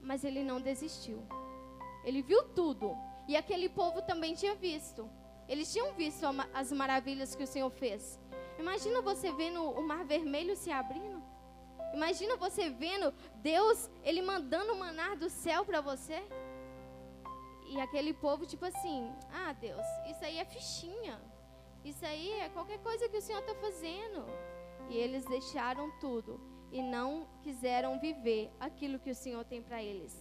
mas 0.00 0.24
ele 0.24 0.42
não 0.42 0.60
desistiu. 0.60 1.22
Ele 2.04 2.22
viu 2.22 2.42
tudo. 2.54 2.96
E 3.28 3.36
aquele 3.36 3.68
povo 3.68 4.02
também 4.02 4.34
tinha 4.34 4.54
visto. 4.54 5.08
Eles 5.48 5.72
tinham 5.72 5.92
visto 5.94 6.24
as 6.54 6.72
maravilhas 6.72 7.34
que 7.34 7.42
o 7.42 7.46
Senhor 7.46 7.70
fez. 7.70 8.18
Imagina 8.58 9.00
você 9.00 9.32
vendo 9.32 9.62
o 9.62 9.82
mar 9.82 10.04
vermelho 10.04 10.56
se 10.56 10.70
abrindo. 10.70 11.22
Imagina 11.92 12.36
você 12.36 12.70
vendo 12.70 13.12
Deus, 13.36 13.90
ele 14.04 14.22
mandando 14.22 14.76
manar 14.76 15.16
do 15.16 15.28
céu 15.28 15.64
para 15.64 15.80
você. 15.80 16.22
E 17.70 17.80
aquele 17.80 18.12
povo, 18.12 18.44
tipo 18.44 18.64
assim: 18.64 19.00
Ah, 19.32 19.52
Deus, 19.52 19.86
isso 20.10 20.24
aí 20.24 20.38
é 20.38 20.44
fichinha. 20.44 21.16
Isso 21.84 22.04
aí 22.04 22.32
é 22.40 22.48
qualquer 22.48 22.80
coisa 22.80 23.08
que 23.08 23.16
o 23.16 23.22
Senhor 23.22 23.40
está 23.40 23.54
fazendo. 23.54 24.26
E 24.88 24.96
eles 24.96 25.24
deixaram 25.24 25.88
tudo 26.00 26.40
e 26.72 26.82
não 26.82 27.28
quiseram 27.42 28.00
viver 28.00 28.50
aquilo 28.58 28.98
que 28.98 29.10
o 29.10 29.14
Senhor 29.14 29.44
tem 29.44 29.62
para 29.62 29.80
eles. 29.82 30.12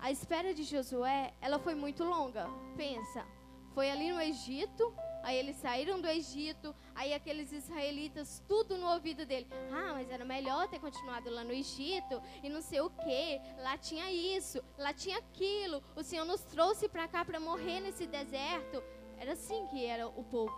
A 0.00 0.10
espera 0.10 0.52
de 0.52 0.64
Josué, 0.64 1.32
ela 1.40 1.60
foi 1.60 1.76
muito 1.76 2.02
longa. 2.02 2.48
Pensa, 2.76 3.24
foi 3.72 3.88
ali 3.88 4.10
no 4.10 4.20
Egito, 4.20 4.92
aí 5.30 5.38
eles 5.38 5.56
saíram 5.56 6.00
do 6.00 6.08
Egito, 6.08 6.74
aí 6.94 7.14
aqueles 7.14 7.52
israelitas, 7.52 8.42
tudo 8.48 8.76
no 8.76 8.88
ouvido 8.92 9.24
dele. 9.24 9.46
Ah, 9.72 9.92
mas 9.94 10.10
era 10.10 10.24
melhor 10.24 10.68
ter 10.68 10.80
continuado 10.80 11.30
lá 11.30 11.44
no 11.44 11.52
Egito 11.52 12.20
e 12.42 12.48
não 12.48 12.60
sei 12.60 12.80
o 12.80 12.90
que. 12.90 13.40
Lá 13.62 13.78
tinha 13.78 14.10
isso, 14.10 14.62
lá 14.76 14.92
tinha 14.92 15.18
aquilo. 15.18 15.82
O 15.94 16.02
Senhor 16.02 16.24
nos 16.24 16.40
trouxe 16.42 16.88
para 16.88 17.06
cá 17.06 17.24
para 17.24 17.38
morrer 17.38 17.80
nesse 17.80 18.06
deserto. 18.06 18.82
Era 19.18 19.32
assim 19.32 19.66
que 19.68 19.84
era 19.84 20.08
o 20.08 20.24
povo. 20.24 20.52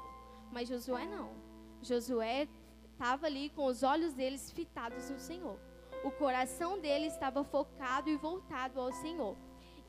Mas 0.50 0.68
Josué 0.68 1.04
não. 1.04 1.30
Josué 1.82 2.48
estava 2.92 3.26
ali 3.26 3.50
com 3.50 3.66
os 3.66 3.82
olhos 3.82 4.14
deles 4.14 4.50
fitados 4.50 5.10
no 5.10 5.18
Senhor. 5.18 5.58
O 6.02 6.10
coração 6.10 6.80
dele 6.80 7.06
estava 7.06 7.44
focado 7.44 8.08
e 8.08 8.16
voltado 8.16 8.80
ao 8.80 8.90
Senhor. 8.92 9.36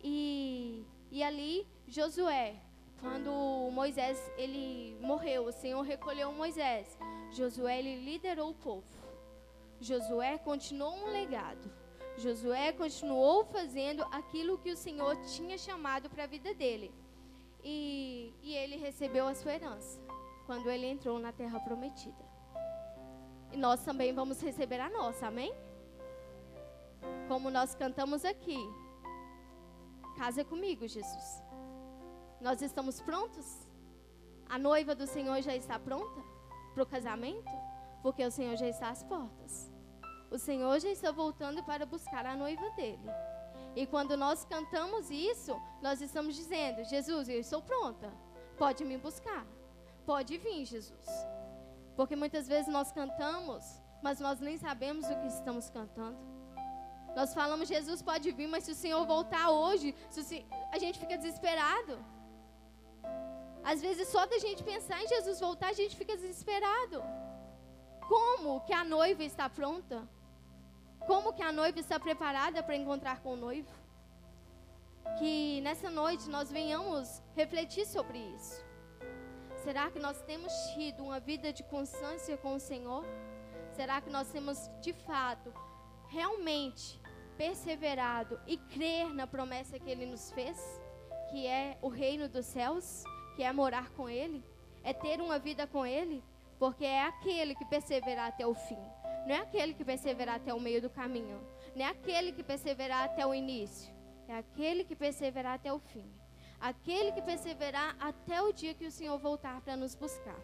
E, 0.04 0.86
e 1.10 1.24
ali, 1.24 1.66
Josué, 1.88 2.62
quando 3.03 3.69
Moisés 3.74 4.31
ele 4.38 4.98
morreu, 5.01 5.48
o 5.48 5.51
Senhor 5.51 5.81
recolheu 5.81 6.31
Moisés. 6.31 6.98
Josué 7.31 7.79
ele 7.79 7.98
liderou 7.98 8.51
o 8.51 8.55
povo. 8.55 8.88
Josué 9.81 10.38
continuou 10.38 10.93
um 10.93 11.12
legado. 11.12 11.69
Josué 12.17 12.72
continuou 12.72 13.43
fazendo 13.43 14.03
aquilo 14.10 14.57
que 14.57 14.72
o 14.72 14.77
Senhor 14.77 15.17
tinha 15.25 15.57
chamado 15.57 16.10
para 16.10 16.24
a 16.24 16.27
vida 16.27 16.53
dele. 16.53 16.93
E, 17.62 18.33
e 18.41 18.55
ele 18.55 18.77
recebeu 18.77 19.27
a 19.27 19.36
sua 19.36 19.53
herança 19.53 20.00
quando 20.45 20.69
ele 20.69 20.88
entrou 20.88 21.19
na 21.19 21.33
terra 21.33 21.60
prometida. 21.60 22.24
E 23.51 23.57
nós 23.57 23.83
também 23.83 24.13
vamos 24.13 24.41
receber 24.41 24.79
a 24.79 24.89
nossa, 24.89 25.27
amém? 25.27 25.53
Como 27.27 27.51
nós 27.51 27.75
cantamos 27.75 28.24
aqui. 28.24 28.57
Casa 30.15 30.45
comigo, 30.45 30.88
Jesus. 30.88 31.52
Nós 32.43 32.62
estamos 32.62 33.00
prontos? 33.00 33.45
A 34.50 34.59
noiva 34.59 34.93
do 34.93 35.07
Senhor 35.07 35.41
já 35.41 35.55
está 35.55 35.79
pronta 35.79 36.21
para 36.73 36.83
o 36.83 36.85
casamento? 36.85 37.50
Porque 38.01 38.21
o 38.25 38.29
Senhor 38.29 38.57
já 38.57 38.67
está 38.67 38.89
às 38.89 39.01
portas. 39.01 39.71
O 40.29 40.38
Senhor 40.38 40.77
já 40.77 40.89
está 40.89 41.09
voltando 41.09 41.63
para 41.63 41.85
buscar 41.85 42.25
a 42.25 42.35
noiva 42.35 42.69
dele. 42.71 43.09
E 43.77 43.88
quando 43.88 44.17
nós 44.17 44.43
cantamos 44.43 45.09
isso, 45.09 45.55
nós 45.81 46.01
estamos 46.01 46.35
dizendo: 46.35 46.83
Jesus, 46.83 47.29
eu 47.29 47.39
estou 47.39 47.62
pronta. 47.62 48.12
Pode 48.57 48.83
me 48.83 48.97
buscar. 48.97 49.47
Pode 50.05 50.38
vir, 50.38 50.65
Jesus. 50.65 51.07
Porque 51.95 52.15
muitas 52.15 52.45
vezes 52.45 52.67
nós 52.67 52.91
cantamos, 52.91 53.63
mas 54.01 54.19
nós 54.19 54.41
nem 54.41 54.57
sabemos 54.57 55.05
o 55.09 55.15
que 55.21 55.27
estamos 55.27 55.69
cantando. 55.69 56.19
Nós 57.15 57.33
falamos, 57.33 57.69
Jesus 57.69 58.01
pode 58.01 58.29
vir, 58.33 58.47
mas 58.47 58.65
se 58.65 58.71
o 58.71 58.75
Senhor 58.75 59.05
voltar 59.05 59.50
hoje, 59.50 59.95
se 60.09 60.45
a 60.73 60.77
gente 60.77 61.00
fica 61.00 61.17
desesperado. 61.17 61.97
Às 63.63 63.82
vezes, 63.82 64.08
só 64.10 64.25
da 64.25 64.38
gente 64.39 64.63
pensar 64.63 65.01
em 65.01 65.08
Jesus 65.08 65.39
voltar, 65.39 65.70
a 65.70 65.74
gente 65.74 65.96
fica 65.96 66.15
desesperado. 66.15 67.01
Como 68.08 68.62
que 68.62 68.74
a 68.74 68.84
noiva 68.84 69.24
está 69.24 69.50
pronta? 69.50 70.08
Como 71.08 71.34
que 71.34 71.41
a 71.41 71.51
noiva 71.51 71.79
está 71.79 72.00
preparada 72.00 72.62
para 72.62 72.75
encontrar 72.75 73.22
com 73.22 73.34
o 73.34 73.38
noivo? 73.38 73.72
Que 75.17 75.62
nessa 75.62 75.89
noite 75.89 76.29
nós 76.29 76.51
venhamos 76.51 77.22
refletir 77.36 77.86
sobre 77.86 78.17
isso. 78.17 78.63
Será 79.63 79.89
que 79.89 80.00
nós 80.00 80.22
temos 80.24 80.51
tido 80.74 81.03
uma 81.03 81.20
vida 81.20 81.53
de 81.53 81.63
constância 81.63 82.38
com 82.38 82.55
o 82.55 82.60
Senhor? 82.60 83.05
Será 83.72 84.01
que 84.01 84.10
nós 84.10 84.29
temos 84.29 84.70
de 84.82 84.91
fato 84.91 85.53
realmente 86.10 87.01
perseverado 87.38 88.39
e 88.46 88.58
crer 88.58 89.13
na 89.13 89.25
promessa 89.25 89.79
que 89.79 89.89
ele 89.89 90.05
nos 90.05 90.32
fez, 90.32 90.58
que 91.29 91.48
é 91.48 91.77
o 91.82 91.88
reino 91.88 92.27
dos 92.27 92.46
céus, 92.46 93.03
que 93.36 93.44
é 93.44 93.52
morar 93.52 93.90
com 93.92 94.10
ele, 94.10 94.44
é 94.84 94.94
ter 94.94 95.22
uma 95.22 95.40
vida 95.40 95.66
com 95.68 95.86
ele, 95.86 96.24
porque 96.60 96.86
é 96.86 97.04
aquele 97.04 97.56
que 97.56 97.66
perseverar 97.66 98.30
até 98.30 98.46
o 98.46 98.54
fim, 98.54 98.80
não 99.28 99.36
é 99.36 99.40
aquele 99.40 99.74
que 99.74 99.84
perseverar 99.84 100.36
até 100.36 100.54
o 100.54 100.60
meio 100.60 100.82
do 100.82 100.90
caminho, 100.90 101.40
não 101.75 101.86
é 101.86 101.90
aquele 101.90 102.32
que 102.32 102.44
perseverar 102.44 103.04
até 103.04 103.25
o 103.25 103.34
início, 103.34 103.94
é 104.28 104.38
aquele 104.38 104.84
que 104.84 104.96
perseverar 104.96 105.56
até 105.56 105.72
o 105.72 105.80
fim 105.80 106.10
aquele 106.63 107.12
que 107.12 107.22
perseverar 107.22 107.94
até 108.00 108.42
o 108.42 108.54
dia 108.54 108.74
que 108.74 108.88
o 108.88 108.92
Senhor 108.92 109.18
voltar 109.20 109.60
para 109.60 109.75
nos 109.75 109.96
buscar. 109.96 110.40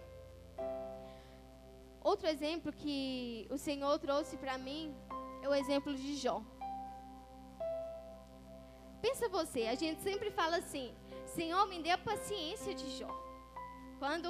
Outro 2.02 2.28
exemplo 2.28 2.74
que 2.74 3.48
o 3.50 3.58
Senhor 3.58 3.98
trouxe 4.00 4.36
para 4.36 4.58
mim 4.58 4.94
é 5.42 5.48
o 5.48 5.56
exemplo 5.56 5.96
de 5.96 6.18
Jó. 6.18 6.44
Pensa 9.02 9.30
você, 9.30 9.68
a 9.68 9.76
gente 9.76 10.02
sempre 10.02 10.30
fala 10.32 10.58
assim: 10.58 10.94
Senhor, 11.26 11.66
me 11.68 11.82
dê 11.82 11.92
a 11.92 11.98
paciência 11.98 12.74
de 12.74 12.90
Jó. 12.98 13.10
Quando 14.00 14.30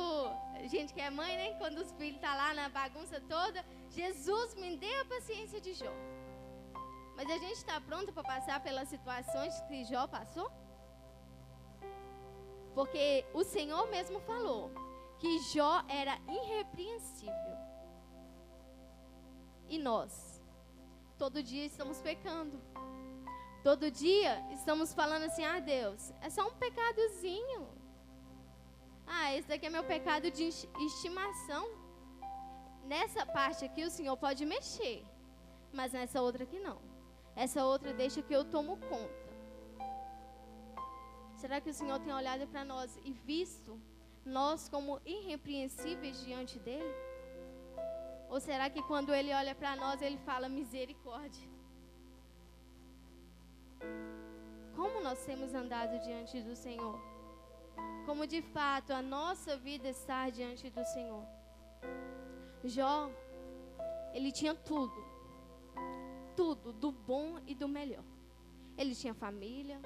a 0.56 0.68
gente 0.68 0.94
que 0.94 1.02
é 1.02 1.10
mãe, 1.10 1.36
né? 1.38 1.54
Quando 1.60 1.78
os 1.78 1.92
filhos 1.92 2.16
estão 2.16 2.32
tá 2.32 2.36
lá 2.36 2.54
na 2.54 2.70
bagunça 2.70 3.22
toda, 3.22 3.64
Jesus 3.90 4.56
me 4.56 4.76
dê 4.78 4.94
a 4.96 5.06
paciência 5.06 5.62
de 5.62 5.74
Jó. 5.74 5.94
Mas 7.16 7.30
a 7.30 7.38
gente 7.38 7.58
está 7.58 7.80
pronto 7.82 8.12
para 8.12 8.24
passar 8.24 8.62
pelas 8.64 8.88
situações 8.90 9.60
que 9.68 9.84
Jó 9.86 10.08
passou? 10.08 10.50
Porque 12.74 13.26
o 13.34 13.44
Senhor 13.44 13.88
mesmo 13.90 14.20
falou 14.22 14.72
que 15.20 15.40
Jó 15.54 15.84
era 15.88 16.18
irrepreensível. 16.28 17.58
E 19.68 19.78
nós, 19.78 20.42
todo 21.18 21.44
dia 21.44 21.66
estamos 21.66 22.02
pecando. 22.02 22.60
Todo 23.64 23.92
dia 23.92 24.42
estamos 24.52 24.94
falando 24.94 25.24
assim: 25.24 25.44
ah, 25.44 25.60
Deus, 25.60 26.14
é 26.22 26.30
só 26.30 26.48
um 26.48 26.56
pecadozinho. 26.56 27.68
Ah, 29.06 29.36
esse 29.36 29.48
daqui 29.48 29.66
é 29.66 29.70
meu 29.70 29.84
pecado 29.84 30.32
de 30.32 30.46
estimação. 30.88 31.68
Nessa 32.86 33.26
parte 33.26 33.66
aqui 33.66 33.84
o 33.84 33.90
Senhor 33.90 34.16
pode 34.18 34.46
mexer, 34.46 35.06
mas 35.74 35.94
nessa 35.94 36.22
outra 36.22 36.44
aqui 36.44 36.60
não. 36.60 36.80
Essa 37.36 37.64
outra 37.64 37.94
deixa 37.94 38.22
que 38.22 38.34
eu 38.34 38.44
tomo 38.46 38.78
conta. 38.78 39.30
Será 41.36 41.62
que 41.62 41.70
o 41.70 41.74
Senhor 41.74 42.00
tem 42.00 42.14
olhado 42.14 42.48
para 42.48 42.64
nós 42.66 42.98
e 43.04 43.12
visto 43.14 43.80
nós 44.26 44.68
como 44.70 45.02
irrepreensíveis 45.06 46.24
diante 46.24 46.60
dele? 46.60 46.94
Ou 48.30 48.40
será 48.40 48.70
que 48.70 48.82
quando 48.84 49.14
ele 49.14 49.34
olha 49.34 49.56
para 49.56 49.76
nós 49.76 50.02
ele 50.02 50.18
fala 50.18 50.48
misericórdia? 50.48 51.59
Como 54.76 55.02
nós 55.02 55.24
temos 55.26 55.54
andado 55.54 56.00
diante 56.00 56.42
do 56.42 56.56
Senhor? 56.56 57.00
Como 58.06 58.26
de 58.26 58.42
fato 58.42 58.92
a 58.92 59.02
nossa 59.02 59.58
vida 59.58 59.88
está 59.90 60.30
diante 60.30 60.70
do 60.70 60.84
Senhor? 60.86 61.26
Jó, 62.64 63.10
ele 64.14 64.32
tinha 64.32 64.56
tudo. 64.56 65.04
Tudo, 66.36 66.72
do 66.74 66.92
bom 66.92 67.40
e 67.46 67.54
do 67.54 67.68
melhor. 67.68 68.04
Ele 68.78 68.96
tinha 68.96 69.14
família, 69.14 69.80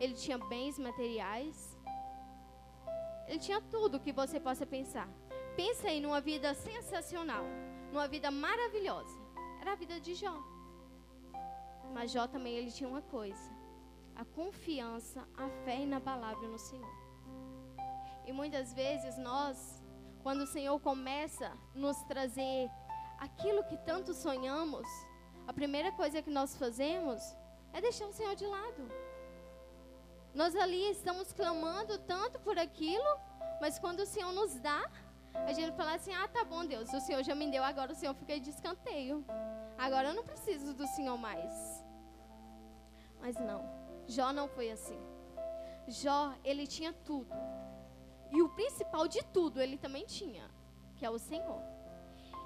ele 0.00 0.14
tinha 0.14 0.38
bens 0.38 0.78
materiais. 0.78 1.78
Ele 3.26 3.38
tinha 3.38 3.60
tudo 3.60 4.00
que 4.00 4.12
você 4.12 4.38
possa 4.38 4.66
pensar. 4.66 5.08
Pensa 5.56 5.88
aí 5.88 6.00
numa 6.00 6.20
vida 6.20 6.52
sensacional, 6.52 7.44
numa 7.92 8.08
vida 8.08 8.30
maravilhosa. 8.30 9.16
Era 9.60 9.72
a 9.72 9.76
vida 9.76 10.00
de 10.00 10.14
Jó. 10.14 10.53
Mas 11.92 12.10
Jó 12.10 12.26
também 12.26 12.54
ele 12.54 12.70
tinha 12.70 12.88
uma 12.88 13.02
coisa: 13.02 13.50
a 14.14 14.24
confiança, 14.24 15.26
a 15.36 15.48
fé 15.64 15.80
inabalável 15.80 16.48
no 16.48 16.58
Senhor. 16.58 17.04
E 18.26 18.32
muitas 18.32 18.72
vezes 18.72 19.16
nós, 19.18 19.82
quando 20.22 20.42
o 20.42 20.46
Senhor 20.46 20.78
começa 20.80 21.46
a 21.46 21.78
nos 21.78 22.00
trazer 22.04 22.70
aquilo 23.18 23.64
que 23.64 23.76
tanto 23.76 24.14
sonhamos, 24.14 24.86
a 25.46 25.52
primeira 25.52 25.92
coisa 25.92 26.22
que 26.22 26.30
nós 26.30 26.56
fazemos 26.56 27.22
é 27.72 27.80
deixar 27.80 28.06
o 28.06 28.12
Senhor 28.12 28.34
de 28.34 28.46
lado. 28.46 28.88
Nós 30.34 30.56
ali 30.56 30.90
estamos 30.90 31.32
clamando 31.32 31.98
tanto 31.98 32.40
por 32.40 32.58
aquilo, 32.58 33.18
mas 33.60 33.78
quando 33.78 34.00
o 34.00 34.06
Senhor 34.06 34.32
nos 34.32 34.58
dá, 34.58 34.90
a 35.34 35.52
gente 35.52 35.76
fala 35.76 35.94
assim: 35.94 36.14
ah, 36.14 36.26
tá 36.28 36.44
bom, 36.44 36.64
Deus, 36.64 36.92
o 36.92 37.00
Senhor 37.00 37.22
já 37.22 37.34
me 37.34 37.50
deu, 37.50 37.62
agora 37.62 37.92
o 37.92 37.94
Senhor 37.94 38.14
fica 38.14 38.38
de 38.40 38.50
escanteio. 38.50 39.24
Agora 39.78 40.08
eu 40.08 40.14
não 40.14 40.24
preciso 40.24 40.72
do 40.74 40.86
Senhor 40.86 41.16
mais. 41.16 41.52
Mas 43.20 43.36
não, 43.36 43.62
Jó 44.06 44.32
não 44.32 44.48
foi 44.48 44.70
assim. 44.70 44.98
Jó, 45.88 46.34
ele 46.44 46.66
tinha 46.66 46.92
tudo. 46.92 47.34
E 48.30 48.42
o 48.42 48.48
principal 48.50 49.06
de 49.06 49.22
tudo 49.26 49.60
ele 49.60 49.76
também 49.76 50.04
tinha, 50.06 50.50
que 50.96 51.04
é 51.04 51.10
o 51.10 51.18
Senhor. 51.18 51.60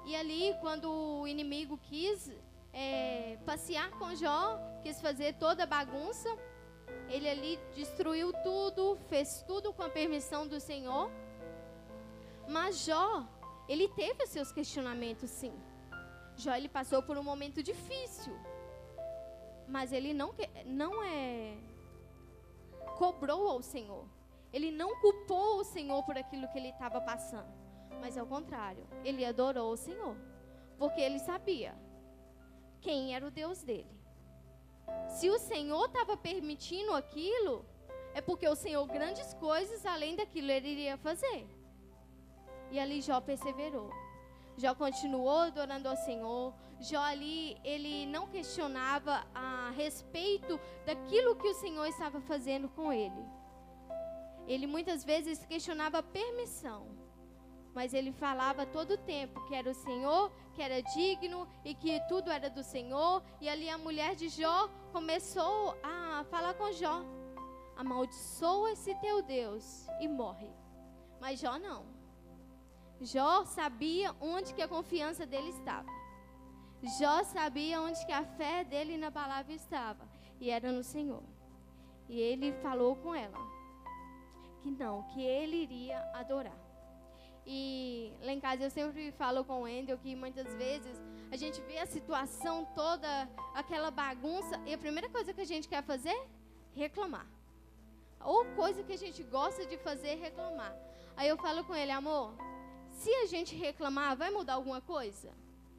E 0.05 0.15
ali, 0.15 0.55
quando 0.59 0.89
o 0.89 1.27
inimigo 1.27 1.77
quis 1.77 2.31
é, 2.73 3.37
passear 3.45 3.91
com 3.91 4.15
Jó, 4.15 4.59
quis 4.81 4.99
fazer 5.01 5.33
toda 5.35 5.63
a 5.63 5.67
bagunça, 5.67 6.29
ele 7.09 7.29
ali 7.29 7.59
destruiu 7.75 8.31
tudo, 8.43 8.97
fez 9.07 9.43
tudo 9.47 9.73
com 9.73 9.83
a 9.83 9.89
permissão 9.89 10.47
do 10.47 10.59
Senhor. 10.59 11.11
Mas 12.47 12.85
Jó, 12.85 13.27
ele 13.67 13.87
teve 13.89 14.23
os 14.23 14.29
seus 14.29 14.51
questionamentos, 14.51 15.29
sim. 15.29 15.53
Jó, 16.39 16.55
ele 16.55 16.69
passou 16.69 17.03
por 17.03 17.17
um 17.17 17.23
momento 17.23 17.61
difícil. 17.61 18.33
Mas 19.67 19.91
ele 19.91 20.13
não, 20.13 20.33
não 20.65 21.03
é 21.03 21.57
cobrou 22.97 23.47
ao 23.47 23.61
Senhor. 23.61 24.05
Ele 24.51 24.71
não 24.71 24.95
culpou 24.99 25.59
o 25.59 25.63
Senhor 25.63 26.01
por 26.03 26.17
aquilo 26.17 26.47
que 26.47 26.57
ele 26.57 26.69
estava 26.69 26.99
passando. 26.99 27.51
Mas 28.01 28.17
ao 28.17 28.25
contrário, 28.25 28.87
ele 29.03 29.25
adorou 29.25 29.71
o 29.71 29.77
Senhor. 29.77 30.15
Porque 30.77 31.01
ele 31.01 31.19
sabia 31.19 31.75
quem 32.81 33.13
era 33.13 33.27
o 33.27 33.31
Deus 33.31 33.61
dele. 33.61 33.99
Se 35.07 35.29
o 35.29 35.37
Senhor 35.37 35.85
estava 35.85 36.17
permitindo 36.17 36.93
aquilo, 36.93 37.65
é 38.13 38.21
porque 38.21 38.47
o 38.47 38.55
Senhor 38.55 38.85
grandes 38.87 39.33
coisas 39.35 39.85
além 39.85 40.15
daquilo 40.15 40.51
ele 40.51 40.69
iria 40.69 40.97
fazer. 40.97 41.47
E 42.71 42.79
ali 42.79 43.01
Jó 43.01 43.19
perseverou. 43.19 43.89
Jó 44.59 44.75
continuou 44.75 45.39
adorando 45.39 45.87
ao 45.87 45.95
Senhor. 45.95 46.53
Jó 46.81 46.99
ali, 46.99 47.57
ele 47.63 48.05
não 48.05 48.27
questionava 48.27 49.25
a 49.33 49.71
respeito 49.71 50.59
daquilo 50.85 51.37
que 51.37 51.47
o 51.47 51.53
Senhor 51.53 51.85
estava 51.85 52.19
fazendo 52.19 52.67
com 52.67 52.91
ele. 52.91 53.23
Ele 54.45 54.67
muitas 54.67 55.05
vezes 55.05 55.45
questionava 55.45 55.99
a 55.99 56.03
permissão, 56.03 56.87
mas 57.73 57.93
ele 57.93 58.11
falava 58.11 58.65
todo 58.65 58.95
o 58.95 58.97
tempo 58.97 59.45
que 59.47 59.55
era 59.55 59.69
o 59.69 59.73
Senhor, 59.73 60.29
que 60.53 60.61
era 60.61 60.81
digno 60.81 61.47
e 61.63 61.73
que 61.73 62.01
tudo 62.09 62.29
era 62.29 62.49
do 62.49 62.63
Senhor. 62.63 63.23
E 63.39 63.47
ali 63.47 63.69
a 63.69 63.77
mulher 63.77 64.13
de 64.13 64.27
Jó 64.27 64.67
começou 64.91 65.77
a 65.81 66.25
falar 66.25 66.53
com 66.55 66.69
Jó: 66.73 67.01
amaldiçoa 67.77 68.71
esse 68.71 68.93
teu 68.95 69.21
Deus 69.21 69.87
e 70.01 70.07
morre. 70.09 70.49
Mas 71.21 71.39
Jó 71.39 71.57
não. 71.57 71.98
Jó 73.01 73.45
sabia 73.45 74.15
onde 74.19 74.53
que 74.53 74.61
a 74.61 74.67
confiança 74.67 75.25
dele 75.25 75.49
estava. 75.49 75.89
Jó 76.99 77.23
sabia 77.23 77.81
onde 77.81 78.05
que 78.05 78.11
a 78.11 78.23
fé 78.23 78.63
dele 78.63 78.97
na 78.97 79.11
palavra 79.11 79.53
estava. 79.53 80.07
E 80.39 80.49
era 80.49 80.71
no 80.71 80.83
Senhor. 80.83 81.23
E 82.07 82.19
ele 82.19 82.53
falou 82.61 82.95
com 82.95 83.13
ela 83.13 83.37
que 84.61 84.71
não, 84.71 85.03
que 85.03 85.21
ele 85.21 85.57
iria 85.57 85.99
adorar. 86.13 86.57
E 87.45 88.13
lá 88.21 88.31
em 88.31 88.39
casa 88.39 88.63
eu 88.63 88.69
sempre 88.69 89.11
falo 89.13 89.43
com 89.43 89.63
o 89.63 89.67
Endel 89.67 89.97
que 89.97 90.15
muitas 90.15 90.53
vezes 90.55 91.01
a 91.31 91.37
gente 91.37 91.61
vê 91.61 91.77
a 91.77 91.85
situação 91.85 92.65
toda, 92.75 93.29
aquela 93.53 93.89
bagunça, 93.89 94.59
e 94.65 94.73
a 94.73 94.77
primeira 94.77 95.09
coisa 95.09 95.33
que 95.33 95.41
a 95.41 95.45
gente 95.45 95.67
quer 95.67 95.83
fazer? 95.83 96.17
Reclamar. 96.73 97.27
Ou 98.19 98.45
coisa 98.55 98.83
que 98.83 98.93
a 98.93 98.97
gente 98.97 99.23
gosta 99.23 99.65
de 99.65 99.77
fazer, 99.77 100.15
reclamar. 100.15 100.75
Aí 101.15 101.27
eu 101.29 101.37
falo 101.37 101.63
com 101.63 101.75
ele, 101.75 101.91
amor, 101.91 102.33
se 102.99 103.13
a 103.15 103.25
gente 103.25 103.55
reclamar, 103.55 104.17
vai 104.17 104.29
mudar 104.29 104.55
alguma 104.55 104.81
coisa? 104.81 105.29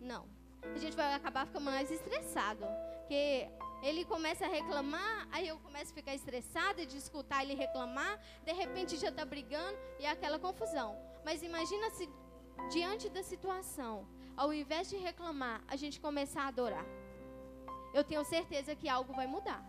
Não. 0.01 0.27
A 0.75 0.79
gente 0.79 0.97
vai 0.97 1.13
acabar 1.13 1.47
ficando 1.47 1.67
mais 1.67 1.91
estressado. 1.91 2.65
Porque 3.01 3.47
ele 3.83 4.07
começa 4.07 4.47
a 4.47 4.49
reclamar, 4.49 5.29
aí 5.31 5.47
eu 5.47 5.59
começo 5.59 5.93
a 5.93 5.95
ficar 5.95 6.15
estressada 6.15 6.87
de 6.87 6.97
escutar 6.97 7.43
ele 7.43 7.55
reclamar, 7.55 8.19
de 8.43 8.53
repente 8.53 8.97
já 8.97 9.11
está 9.11 9.25
brigando 9.25 9.79
e 9.99 10.07
é 10.07 10.11
aquela 10.11 10.39
confusão. 10.39 10.97
Mas 11.23 11.43
imagina 11.43 11.91
se 11.91 12.09
diante 12.71 13.11
da 13.11 13.23
situação, 13.23 14.07
ao 14.35 14.51
invés 14.53 14.89
de 14.89 14.97
reclamar, 14.97 15.63
a 15.69 15.77
gente 15.77 16.01
começar 16.01 16.45
a 16.45 16.49
adorar. 16.49 16.87
Eu 17.93 18.03
tenho 18.03 18.25
certeza 18.25 18.75
que 18.75 18.89
algo 18.89 19.13
vai 19.13 19.27
mudar. 19.27 19.63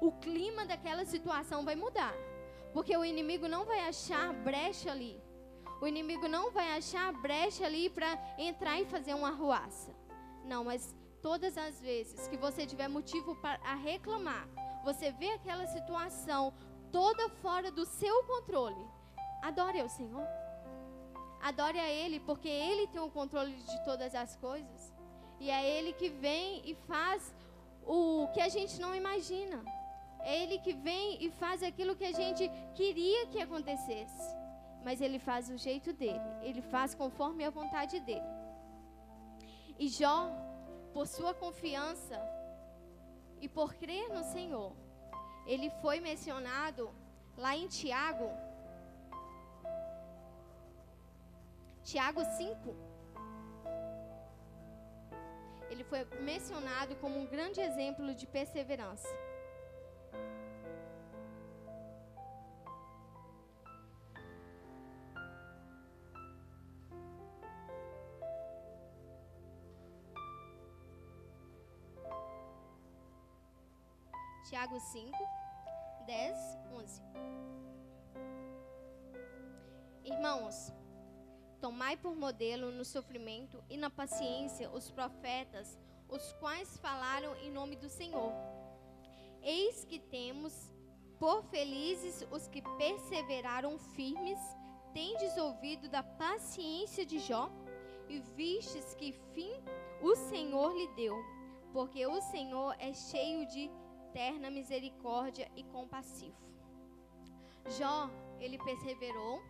O 0.00 0.10
clima 0.12 0.64
daquela 0.64 1.04
situação 1.04 1.66
vai 1.66 1.76
mudar. 1.76 2.14
Porque 2.72 2.96
o 2.96 3.04
inimigo 3.04 3.46
não 3.46 3.66
vai 3.66 3.80
achar 3.80 4.32
brecha 4.32 4.90
ali 4.90 5.20
o 5.82 5.86
inimigo 5.88 6.28
não 6.28 6.52
vai 6.52 6.76
achar 6.78 7.12
brecha 7.12 7.66
ali 7.66 7.90
para 7.90 8.16
entrar 8.38 8.80
e 8.80 8.84
fazer 8.84 9.14
uma 9.14 9.30
arruaça. 9.30 9.92
Não, 10.44 10.62
mas 10.62 10.94
todas 11.20 11.58
as 11.58 11.80
vezes 11.80 12.28
que 12.28 12.36
você 12.36 12.64
tiver 12.64 12.86
motivo 12.86 13.34
para 13.34 13.74
reclamar, 13.74 14.46
você 14.84 15.10
vê 15.10 15.30
aquela 15.30 15.66
situação 15.66 16.54
toda 16.92 17.28
fora 17.28 17.68
do 17.72 17.84
seu 17.84 18.22
controle, 18.22 18.86
adore 19.42 19.80
ao 19.80 19.88
Senhor. 19.88 20.24
Adore 21.40 21.80
a 21.80 21.88
Ele, 21.88 22.20
porque 22.20 22.48
Ele 22.48 22.86
tem 22.86 23.00
o 23.00 23.10
controle 23.10 23.52
de 23.52 23.84
todas 23.84 24.14
as 24.14 24.36
coisas. 24.36 24.94
E 25.40 25.50
é 25.50 25.68
Ele 25.68 25.92
que 25.94 26.08
vem 26.08 26.62
e 26.64 26.76
faz 26.86 27.34
o 27.84 28.28
que 28.32 28.40
a 28.40 28.48
gente 28.48 28.80
não 28.80 28.94
imagina. 28.94 29.64
É 30.20 30.44
Ele 30.44 30.58
que 30.58 30.74
vem 30.74 31.24
e 31.24 31.28
faz 31.32 31.60
aquilo 31.60 31.96
que 31.96 32.04
a 32.04 32.12
gente 32.12 32.48
queria 32.76 33.26
que 33.26 33.42
acontecesse 33.42 34.41
mas 34.84 35.00
ele 35.00 35.18
faz 35.18 35.48
do 35.48 35.56
jeito 35.56 35.92
dele, 35.92 36.30
ele 36.42 36.62
faz 36.62 36.94
conforme 36.94 37.44
a 37.44 37.50
vontade 37.50 38.00
dele. 38.00 38.30
E 39.78 39.88
Jó, 39.88 40.30
por 40.92 41.06
sua 41.06 41.32
confiança 41.34 42.20
e 43.40 43.48
por 43.48 43.74
crer 43.74 44.08
no 44.10 44.22
Senhor, 44.24 44.72
ele 45.46 45.70
foi 45.82 46.00
mencionado 46.00 46.90
lá 47.36 47.56
em 47.56 47.66
Tiago, 47.66 48.30
Tiago 51.84 52.24
5. 52.24 52.92
Ele 55.68 55.84
foi 55.84 56.04
mencionado 56.20 56.94
como 56.96 57.18
um 57.18 57.26
grande 57.26 57.60
exemplo 57.60 58.14
de 58.14 58.26
perseverança. 58.26 59.08
Tiago 74.52 74.78
5, 74.78 75.16
10, 76.04 76.36
11. 76.74 77.02
Irmãos, 80.04 80.70
tomai 81.58 81.96
por 81.96 82.14
modelo 82.14 82.70
no 82.70 82.84
sofrimento 82.84 83.64
e 83.70 83.78
na 83.78 83.88
paciência 83.88 84.70
os 84.70 84.90
profetas, 84.90 85.78
os 86.06 86.34
quais 86.34 86.76
falaram 86.76 87.34
em 87.36 87.50
nome 87.50 87.76
do 87.76 87.88
Senhor. 87.88 88.30
Eis 89.40 89.86
que 89.86 89.98
temos 89.98 90.70
por 91.18 91.42
felizes 91.44 92.22
os 92.30 92.46
que 92.46 92.60
perseveraram 92.76 93.78
firmes, 93.78 94.38
tendes 94.92 95.34
ouvido 95.38 95.88
da 95.88 96.02
paciência 96.02 97.06
de 97.06 97.18
Jó 97.20 97.50
e 98.06 98.20
vistes 98.36 98.92
que 98.96 99.12
fim 99.32 99.54
o 100.02 100.14
Senhor 100.14 100.76
lhe 100.76 100.88
deu, 100.88 101.16
porque 101.72 102.06
o 102.06 102.20
Senhor 102.20 102.76
é 102.78 102.92
cheio 102.92 103.46
de 103.46 103.70
terna 104.12 104.50
misericórdia 104.50 105.50
e 105.56 105.64
compassivo. 105.64 106.36
Jó, 107.78 108.10
ele 108.40 108.58
perseverou 108.58 109.42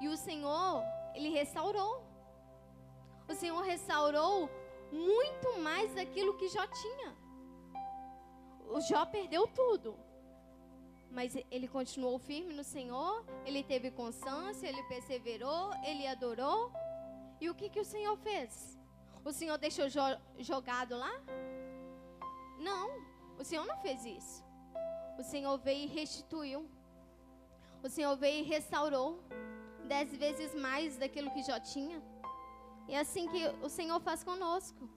e 0.00 0.08
o 0.08 0.16
Senhor, 0.16 0.82
ele 1.14 1.30
restaurou. 1.30 2.02
O 3.28 3.34
Senhor 3.34 3.62
restaurou 3.62 4.50
muito 4.92 5.58
mais 5.60 5.94
daquilo 5.94 6.36
que 6.36 6.48
Jó 6.48 6.66
tinha. 6.66 7.16
O 8.68 8.80
Jó 8.80 9.06
perdeu 9.06 9.46
tudo. 9.46 9.96
Mas 11.10 11.36
ele 11.50 11.68
continuou 11.68 12.18
firme 12.18 12.52
no 12.52 12.64
Senhor, 12.64 13.24
ele 13.46 13.62
teve 13.62 13.90
constância, 13.90 14.66
ele 14.66 14.82
perseverou, 14.84 15.72
ele 15.84 16.06
adorou. 16.06 16.72
E 17.40 17.48
o 17.48 17.54
que, 17.54 17.68
que 17.68 17.80
o 17.80 17.84
Senhor 17.84 18.16
fez? 18.16 18.76
O 19.24 19.32
Senhor 19.32 19.56
deixou 19.56 19.88
Jó 19.88 20.18
jogado 20.38 20.96
lá? 20.96 21.12
Não, 22.58 23.00
o 23.38 23.44
Senhor 23.44 23.66
não 23.66 23.76
fez 23.78 24.04
isso. 24.04 24.44
O 25.18 25.22
Senhor 25.22 25.56
veio 25.58 25.84
e 25.84 25.86
restituiu. 25.86 26.68
O 27.82 27.88
Senhor 27.88 28.16
veio 28.16 28.40
e 28.40 28.48
restaurou 28.48 29.22
dez 29.86 30.14
vezes 30.16 30.54
mais 30.54 30.96
daquilo 30.96 31.30
que 31.30 31.42
já 31.42 31.60
tinha. 31.60 32.02
E 32.88 32.94
é 32.94 33.00
assim 33.00 33.26
que 33.28 33.42
o 33.62 33.68
Senhor 33.68 34.00
faz 34.00 34.22
conosco. 34.24 34.88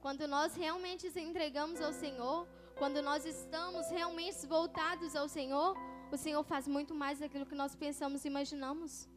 Quando 0.00 0.26
nós 0.28 0.54
realmente 0.54 1.06
nos 1.06 1.16
entregamos 1.16 1.80
ao 1.80 1.92
Senhor, 1.92 2.46
quando 2.76 3.00
nós 3.00 3.24
estamos 3.24 3.88
realmente 3.88 4.46
voltados 4.46 5.16
ao 5.16 5.28
Senhor, 5.28 5.76
o 6.12 6.16
Senhor 6.16 6.42
faz 6.44 6.68
muito 6.68 6.94
mais 6.94 7.20
daquilo 7.20 7.46
que 7.46 7.54
nós 7.54 7.74
pensamos 7.74 8.24
e 8.24 8.28
imaginamos. 8.28 9.08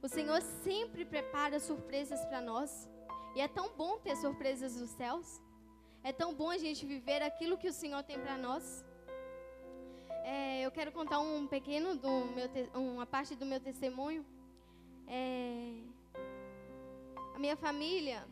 O 0.00 0.08
Senhor 0.08 0.40
sempre 0.62 1.04
prepara 1.04 1.58
surpresas 1.58 2.24
para 2.26 2.40
nós. 2.40 2.88
E 3.34 3.40
é 3.40 3.48
tão 3.48 3.70
bom 3.76 3.98
ter 3.98 4.16
surpresas 4.16 4.76
dos 4.76 4.90
céus. 4.90 5.40
É 6.08 6.12
tão 6.20 6.30
bom 6.34 6.48
a 6.48 6.56
gente 6.56 6.86
viver 6.86 7.20
aquilo 7.22 7.58
que 7.58 7.68
o 7.68 7.72
Senhor 7.80 8.02
tem 8.02 8.18
para 8.18 8.38
nós. 8.38 8.82
É, 10.24 10.62
eu 10.64 10.70
quero 10.70 10.90
contar 10.90 11.18
um 11.20 11.46
pequeno, 11.46 11.96
do 12.04 12.12
meu, 12.36 12.48
uma 12.74 13.04
parte 13.04 13.36
do 13.36 13.44
meu 13.44 13.60
testemunho. 13.60 14.24
É, 15.06 15.82
a 17.34 17.38
minha 17.38 17.58
família, 17.58 18.26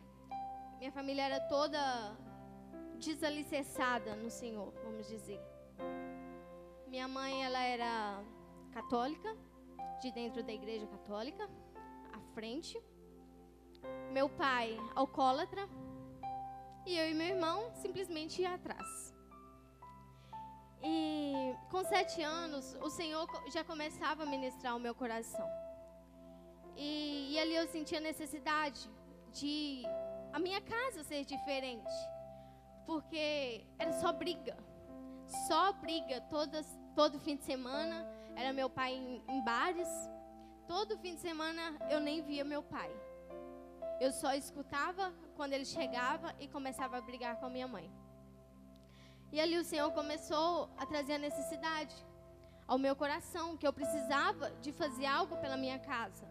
minha 0.79 0.91
família 0.91 1.21
era 1.29 1.39
toda 1.41 2.17
desalicerçada 2.97 4.15
no 4.15 4.31
Senhor, 4.31 4.73
vamos 4.83 5.07
dizer. 5.07 5.39
Minha 6.87 7.07
mãe, 7.07 7.45
ela 7.45 7.61
era 7.61 8.23
católica, 8.71 9.37
de 10.01 10.09
dentro 10.11 10.41
da 10.41 10.51
igreja 10.51 10.87
católica, 10.87 11.47
à 12.11 12.19
frente. 12.33 12.75
Meu 14.11 14.27
pai, 14.27 14.75
alcoólatra. 14.95 15.69
E 16.87 16.97
eu 16.97 17.09
e 17.11 17.13
meu 17.13 17.27
irmão 17.27 17.69
simplesmente 17.81 18.41
ia 18.41 18.53
atrás. 18.53 19.13
E 20.81 21.53
com 21.69 21.83
sete 21.83 22.21
anos, 22.21 22.77
o 22.81 22.89
Senhor 22.89 23.27
já 23.51 23.61
começava 23.61 24.23
a 24.23 24.25
ministrar 24.25 24.73
o 24.73 24.79
meu 24.79 24.95
coração. 24.95 25.45
E, 26.77 27.33
e 27.33 27.39
ali 27.39 27.55
eu 27.55 27.67
sentia 27.67 27.99
necessidade 27.99 28.89
de 29.33 29.83
a 30.31 30.39
minha 30.39 30.61
casa 30.61 31.03
ser 31.03 31.25
diferente. 31.25 31.93
Porque 32.85 33.65
era 33.77 33.91
só 33.91 34.13
briga. 34.13 34.57
Só 35.45 35.73
briga 35.73 36.21
todas, 36.29 36.65
todo 36.95 37.19
fim 37.19 37.35
de 37.35 37.43
semana. 37.43 38.07
Era 38.33 38.53
meu 38.53 38.69
pai 38.69 38.93
em, 38.93 39.21
em 39.27 39.43
bares. 39.43 39.89
Todo 40.69 40.97
fim 40.99 41.15
de 41.15 41.19
semana 41.19 41.75
eu 41.89 41.99
nem 41.99 42.21
via 42.21 42.45
meu 42.45 42.63
pai. 42.63 42.89
Eu 43.99 44.13
só 44.13 44.33
escutava 44.33 45.13
quando 45.37 45.53
ele 45.53 45.65
chegava 45.65 46.35
e 46.39 46.47
começava 46.47 46.97
a 46.97 47.01
brigar 47.09 47.33
com 47.39 47.45
a 47.45 47.49
minha 47.49 47.67
mãe. 47.67 47.87
E 49.31 49.39
ali 49.39 49.57
o 49.57 49.63
Senhor 49.63 49.89
começou 49.91 50.69
a 50.77 50.85
trazer 50.85 51.13
a 51.13 51.25
necessidade 51.27 51.95
ao 52.67 52.77
meu 52.77 52.95
coração, 52.95 53.55
que 53.55 53.67
eu 53.67 53.71
precisava 53.71 54.49
de 54.63 54.71
fazer 54.71 55.05
algo 55.05 55.37
pela 55.37 55.55
minha 55.55 55.79
casa. 55.79 56.25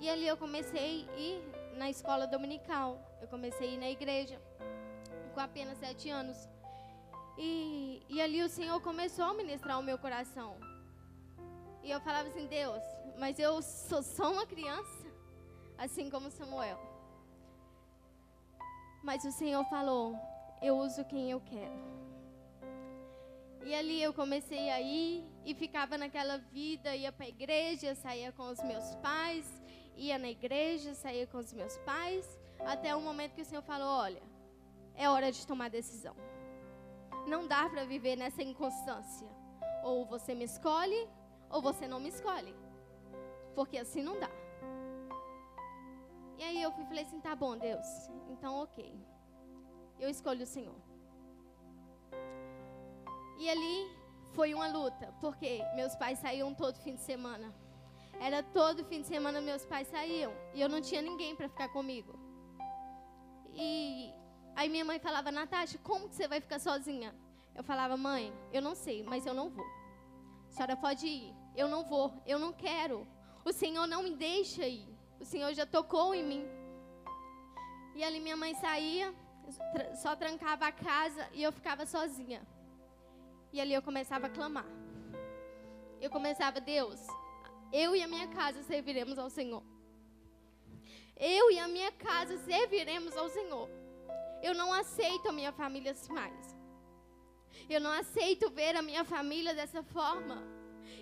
E 0.00 0.08
ali 0.08 0.26
eu 0.26 0.36
comecei 0.36 1.08
a 1.14 1.18
ir 1.18 1.42
na 1.76 1.88
escola 1.88 2.26
dominical. 2.26 2.88
Eu 3.22 3.28
comecei 3.28 3.68
a 3.70 3.72
ir 3.72 3.78
na 3.78 3.90
igreja 3.90 4.40
com 5.34 5.40
apenas 5.40 5.78
sete 5.78 6.10
anos. 6.10 6.48
E, 7.36 8.02
e 8.08 8.20
ali 8.20 8.42
o 8.42 8.48
Senhor 8.48 8.80
começou 8.80 9.24
a 9.24 9.34
ministrar 9.34 9.78
o 9.78 9.82
meu 9.82 9.98
coração. 9.98 10.56
E 11.82 11.90
eu 11.90 12.00
falava 12.00 12.28
assim, 12.28 12.46
Deus, 12.46 12.82
mas 13.18 13.38
eu 13.38 13.60
sou 13.62 14.02
só 14.02 14.32
uma 14.32 14.46
criança, 14.46 15.06
assim 15.76 16.10
como 16.10 16.30
Samuel. 16.30 16.87
Mas 19.02 19.24
o 19.24 19.32
Senhor 19.32 19.64
falou, 19.64 20.16
eu 20.60 20.76
uso 20.76 21.04
quem 21.04 21.30
eu 21.30 21.40
quero. 21.40 21.88
E 23.64 23.74
ali 23.74 24.02
eu 24.02 24.14
comecei 24.14 24.70
a 24.70 24.80
ir 24.80 25.24
e 25.44 25.54
ficava 25.54 25.98
naquela 25.98 26.38
vida, 26.38 26.94
ia 26.96 27.12
para 27.12 27.26
a 27.26 27.28
igreja, 27.28 27.94
saía 27.94 28.32
com 28.32 28.48
os 28.48 28.62
meus 28.62 28.94
pais, 28.96 29.46
ia 29.96 30.18
na 30.18 30.30
igreja, 30.30 30.94
saía 30.94 31.26
com 31.26 31.38
os 31.38 31.52
meus 31.52 31.76
pais, 31.78 32.38
até 32.60 32.94
o 32.94 33.00
momento 33.00 33.34
que 33.34 33.42
o 33.42 33.44
Senhor 33.44 33.62
falou: 33.62 33.88
olha, 33.88 34.22
é 34.94 35.08
hora 35.08 35.30
de 35.30 35.46
tomar 35.46 35.68
decisão. 35.68 36.16
Não 37.26 37.46
dá 37.46 37.68
para 37.68 37.84
viver 37.84 38.16
nessa 38.16 38.42
inconstância. 38.42 39.28
Ou 39.84 40.06
você 40.06 40.34
me 40.34 40.44
escolhe, 40.44 41.08
ou 41.50 41.60
você 41.60 41.86
não 41.86 42.00
me 42.00 42.08
escolhe. 42.08 42.54
Porque 43.54 43.76
assim 43.76 44.02
não 44.02 44.18
dá. 44.18 44.30
E 46.38 46.42
aí 46.42 46.62
eu 46.62 46.70
fui, 46.72 46.84
falei 46.84 47.04
assim: 47.04 47.20
tá 47.20 47.34
bom, 47.34 47.56
Deus, 47.58 47.86
então 48.30 48.54
ok. 48.62 48.96
Eu 49.98 50.08
escolho 50.08 50.44
o 50.44 50.46
Senhor. 50.46 50.80
E 53.38 53.48
ali 53.48 53.90
foi 54.34 54.54
uma 54.54 54.68
luta, 54.68 55.12
porque 55.20 55.62
meus 55.74 55.94
pais 55.96 56.18
saíam 56.20 56.54
todo 56.54 56.78
fim 56.78 56.94
de 56.94 57.02
semana. 57.02 57.52
Era 58.20 58.42
todo 58.42 58.84
fim 58.84 59.00
de 59.02 59.06
semana 59.06 59.40
meus 59.40 59.64
pais 59.64 59.86
saíam 59.88 60.32
e 60.54 60.60
eu 60.60 60.68
não 60.68 60.80
tinha 60.80 61.00
ninguém 61.00 61.36
para 61.36 61.48
ficar 61.48 61.68
comigo. 61.68 62.18
E 63.54 64.12
aí 64.56 64.68
minha 64.68 64.84
mãe 64.84 64.98
falava, 64.98 65.30
Natasha, 65.30 65.78
como 65.78 66.08
que 66.08 66.16
você 66.16 66.26
vai 66.26 66.40
ficar 66.40 66.58
sozinha? 66.58 67.14
Eu 67.54 67.62
falava, 67.62 67.96
mãe, 67.96 68.32
eu 68.52 68.62
não 68.62 68.74
sei, 68.74 69.02
mas 69.02 69.26
eu 69.26 69.34
não 69.34 69.50
vou. 69.50 69.66
A 70.48 70.50
senhora 70.50 70.76
pode 70.76 71.06
ir. 71.06 71.34
Eu 71.54 71.68
não 71.68 71.84
vou, 71.84 72.12
eu 72.26 72.38
não 72.38 72.52
quero. 72.52 73.06
O 73.44 73.52
Senhor 73.52 73.86
não 73.86 74.02
me 74.02 74.14
deixa 74.14 74.66
ir. 74.66 74.97
O 75.20 75.24
Senhor 75.24 75.52
já 75.54 75.66
tocou 75.66 76.14
em 76.14 76.24
mim. 76.24 76.44
E 77.94 78.04
ali 78.04 78.20
minha 78.20 78.36
mãe 78.36 78.54
saía, 78.54 79.12
só 80.02 80.14
trancava 80.14 80.66
a 80.66 80.72
casa 80.72 81.28
e 81.32 81.42
eu 81.42 81.52
ficava 81.52 81.84
sozinha. 81.86 82.46
E 83.52 83.60
ali 83.60 83.74
eu 83.74 83.82
começava 83.82 84.26
a 84.26 84.30
clamar. 84.30 84.66
Eu 86.00 86.10
começava, 86.10 86.60
Deus, 86.60 87.00
eu 87.72 87.96
e 87.96 88.02
a 88.02 88.06
minha 88.06 88.28
casa 88.28 88.62
serviremos 88.62 89.18
ao 89.18 89.28
Senhor. 89.28 89.62
Eu 91.16 91.50
e 91.50 91.58
a 91.58 91.66
minha 91.66 91.90
casa 91.90 92.38
serviremos 92.38 93.16
ao 93.16 93.28
Senhor. 93.28 93.68
Eu 94.42 94.54
não 94.54 94.72
aceito 94.72 95.28
a 95.28 95.32
minha 95.32 95.52
família 95.52 95.94
mais. 96.10 96.56
Eu 97.68 97.80
não 97.80 97.90
aceito 97.90 98.50
ver 98.50 98.76
a 98.76 98.82
minha 98.82 99.04
família 99.04 99.54
dessa 99.54 99.82
forma. 99.82 100.40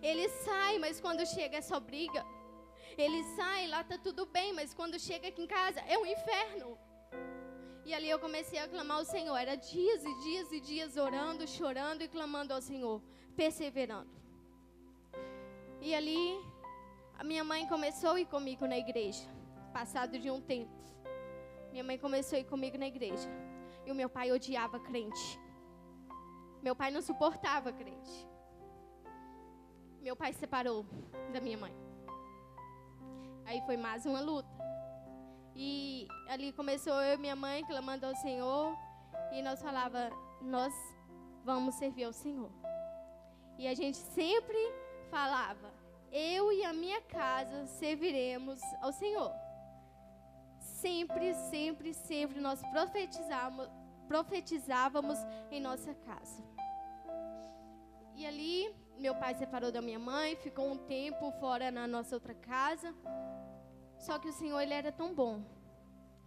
Ele 0.02 0.28
sai, 0.28 0.78
mas 0.78 1.00
quando 1.00 1.26
chega 1.26 1.58
é 1.58 1.60
só 1.60 1.78
briga. 1.78 2.24
Ele 2.96 3.22
sai, 3.36 3.66
lá 3.66 3.84
tá 3.84 3.98
tudo 3.98 4.24
bem, 4.26 4.52
mas 4.52 4.72
quando 4.72 4.98
chega 4.98 5.28
aqui 5.28 5.42
em 5.42 5.46
casa 5.46 5.80
é 5.80 5.98
um 5.98 6.06
inferno. 6.06 6.78
E 7.84 7.94
ali 7.94 8.08
eu 8.10 8.18
comecei 8.18 8.58
a 8.58 8.66
clamar 8.66 8.98
ao 8.98 9.04
Senhor. 9.04 9.36
Era 9.36 9.54
dias 9.54 10.04
e 10.04 10.14
dias 10.22 10.50
e 10.50 10.60
dias 10.60 10.96
orando, 10.96 11.46
chorando 11.46 12.02
e 12.02 12.08
clamando 12.08 12.52
ao 12.52 12.60
Senhor, 12.60 13.00
perseverando. 13.36 14.10
E 15.80 15.94
ali 15.94 16.18
a 17.18 17.22
minha 17.22 17.44
mãe 17.44 17.66
começou 17.66 18.10
a 18.10 18.20
ir 18.20 18.26
comigo 18.26 18.66
na 18.66 18.76
igreja, 18.76 19.24
passado 19.72 20.18
de 20.18 20.30
um 20.30 20.40
tempo. 20.40 20.72
Minha 21.70 21.84
mãe 21.84 21.98
começou 21.98 22.36
a 22.36 22.40
ir 22.40 22.44
comigo 22.44 22.76
na 22.78 22.86
igreja. 22.86 23.28
E 23.84 23.92
o 23.92 23.94
meu 23.94 24.08
pai 24.08 24.32
odiava 24.32 24.80
crente. 24.80 25.38
Meu 26.62 26.74
pai 26.74 26.90
não 26.90 27.02
suportava 27.02 27.72
crente. 27.72 28.26
Meu 30.00 30.16
pai 30.16 30.32
separou 30.32 30.84
da 31.32 31.40
minha 31.40 31.58
mãe. 31.58 31.85
Aí 33.46 33.60
foi 33.62 33.76
mais 33.76 34.04
uma 34.04 34.20
luta. 34.20 34.48
E 35.54 36.08
ali 36.28 36.52
começou 36.52 36.94
eu 36.94 37.14
e 37.14 37.16
minha 37.16 37.36
mãe 37.36 37.64
clamando 37.64 38.04
ao 38.04 38.14
Senhor. 38.16 38.76
E 39.32 39.40
nós 39.40 39.62
falava, 39.62 40.10
nós 40.42 40.74
vamos 41.44 41.76
servir 41.76 42.04
ao 42.04 42.12
Senhor. 42.12 42.50
E 43.56 43.68
a 43.68 43.74
gente 43.74 43.96
sempre 43.96 44.58
falava: 45.10 45.72
eu 46.10 46.52
e 46.52 46.64
a 46.64 46.72
minha 46.72 47.00
casa 47.02 47.66
serviremos 47.66 48.60
ao 48.80 48.92
Senhor. 48.92 49.32
Sempre, 50.58 51.32
sempre, 51.34 51.94
sempre 51.94 52.40
nós 52.40 52.60
profetizávamos, 52.72 53.70
profetizávamos 54.08 55.18
em 55.50 55.60
nossa 55.60 55.94
casa. 55.94 56.44
E 58.14 58.26
ali, 58.26 58.74
meu 58.98 59.14
pai 59.14 59.34
separou 59.34 59.70
da 59.70 59.82
minha 59.82 59.98
mãe, 59.98 60.36
ficou 60.36 60.70
um 60.70 60.76
tempo 60.76 61.30
fora 61.32 61.70
na 61.70 61.86
nossa 61.86 62.16
outra 62.16 62.34
casa. 62.34 62.94
Só 63.98 64.18
que 64.18 64.28
o 64.28 64.32
Senhor, 64.32 64.60
ele 64.60 64.74
era 64.74 64.90
tão 64.90 65.14
bom, 65.14 65.42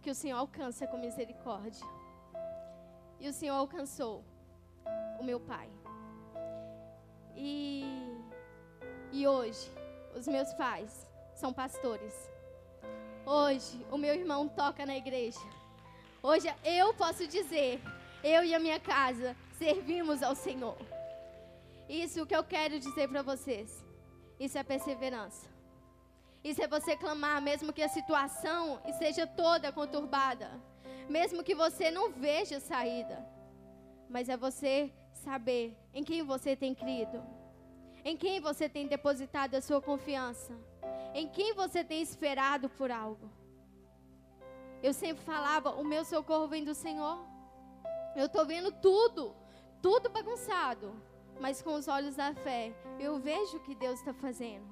que 0.02 0.10
o 0.10 0.14
Senhor 0.14 0.38
alcança 0.38 0.86
com 0.86 0.96
misericórdia. 0.96 1.86
E 3.18 3.28
o 3.28 3.32
Senhor 3.32 3.54
alcançou 3.54 4.24
o 5.18 5.24
meu 5.24 5.40
pai. 5.40 5.68
E, 7.36 7.84
e 9.12 9.26
hoje, 9.26 9.70
os 10.14 10.26
meus 10.26 10.52
pais 10.54 11.06
são 11.34 11.52
pastores. 11.52 12.14
Hoje, 13.26 13.84
o 13.90 13.98
meu 13.98 14.14
irmão 14.14 14.48
toca 14.48 14.86
na 14.86 14.96
igreja. 14.96 15.40
Hoje, 16.22 16.48
eu 16.64 16.94
posso 16.94 17.26
dizer, 17.26 17.80
eu 18.22 18.44
e 18.44 18.54
a 18.54 18.58
minha 18.58 18.80
casa 18.80 19.36
servimos 19.58 20.22
ao 20.22 20.34
Senhor. 20.34 20.76
Isso 21.90 22.24
que 22.24 22.36
eu 22.36 22.44
quero 22.44 22.78
dizer 22.78 23.08
para 23.08 23.20
vocês. 23.20 23.84
Isso 24.38 24.56
é 24.56 24.62
perseverança. 24.62 25.48
Isso 26.44 26.62
é 26.62 26.68
você 26.68 26.96
clamar, 26.96 27.42
mesmo 27.42 27.72
que 27.72 27.82
a 27.82 27.88
situação 27.88 28.80
esteja 28.86 29.26
toda 29.26 29.72
conturbada. 29.72 30.48
Mesmo 31.08 31.42
que 31.42 31.52
você 31.52 31.90
não 31.90 32.12
veja 32.12 32.60
saída. 32.60 33.26
Mas 34.08 34.28
é 34.28 34.36
você 34.36 34.92
saber 35.12 35.76
em 35.92 36.04
quem 36.04 36.22
você 36.22 36.54
tem 36.54 36.76
crido, 36.76 37.20
em 38.04 38.16
quem 38.16 38.40
você 38.40 38.68
tem 38.68 38.86
depositado 38.86 39.56
a 39.56 39.60
sua 39.60 39.82
confiança, 39.82 40.56
em 41.12 41.28
quem 41.28 41.54
você 41.54 41.82
tem 41.82 42.00
esperado 42.00 42.68
por 42.68 42.92
algo. 42.92 43.28
Eu 44.80 44.92
sempre 44.92 45.24
falava: 45.24 45.70
o 45.70 45.84
meu 45.84 46.04
socorro 46.04 46.46
vem 46.46 46.62
do 46.62 46.74
Senhor. 46.74 47.18
Eu 48.14 48.26
estou 48.26 48.46
vendo 48.46 48.70
tudo, 48.72 49.34
tudo 49.82 50.08
bagunçado, 50.08 50.94
mas 51.40 51.62
com 51.62 51.74
os 51.74 51.88
olhos 51.88 52.16
da 52.16 52.34
fé, 52.34 52.72
eu 52.98 53.18
vejo 53.18 53.56
o 53.56 53.60
que 53.60 53.74
Deus 53.74 53.98
está 53.98 54.12
fazendo. 54.12 54.68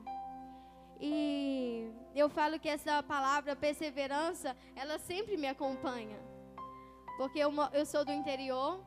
E 1.00 1.90
eu 2.14 2.28
falo 2.28 2.58
que 2.58 2.68
essa 2.68 3.02
palavra 3.02 3.56
perseverança, 3.56 4.56
ela 4.76 4.98
sempre 4.98 5.36
me 5.36 5.46
acompanha. 5.46 6.18
Porque 7.16 7.38
eu, 7.38 7.52
eu 7.72 7.86
sou 7.86 8.04
do 8.04 8.12
interior, 8.12 8.80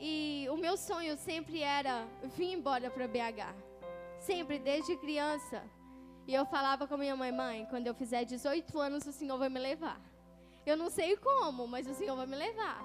e 0.00 0.46
o 0.50 0.56
meu 0.56 0.78
sonho 0.78 1.16
sempre 1.16 1.62
era 1.62 2.06
vir 2.24 2.52
embora 2.54 2.90
para 2.90 3.06
BH. 3.06 3.54
Sempre, 4.18 4.58
desde 4.58 4.96
criança. 4.96 5.62
E 6.26 6.34
eu 6.34 6.46
falava 6.46 6.86
com 6.86 6.96
minha 6.96 7.14
mãe, 7.14 7.30
mãe, 7.30 7.66
quando 7.68 7.86
eu 7.86 7.94
fizer 7.94 8.24
18 8.24 8.78
anos, 8.78 9.06
o 9.06 9.12
Senhor 9.12 9.38
vai 9.38 9.50
me 9.50 9.60
levar. 9.60 10.00
Eu 10.64 10.76
não 10.76 10.88
sei 10.88 11.16
como, 11.16 11.66
mas 11.66 11.86
o 11.86 11.94
Senhor 11.94 12.16
vai 12.16 12.26
me 12.26 12.36
levar. 12.36 12.82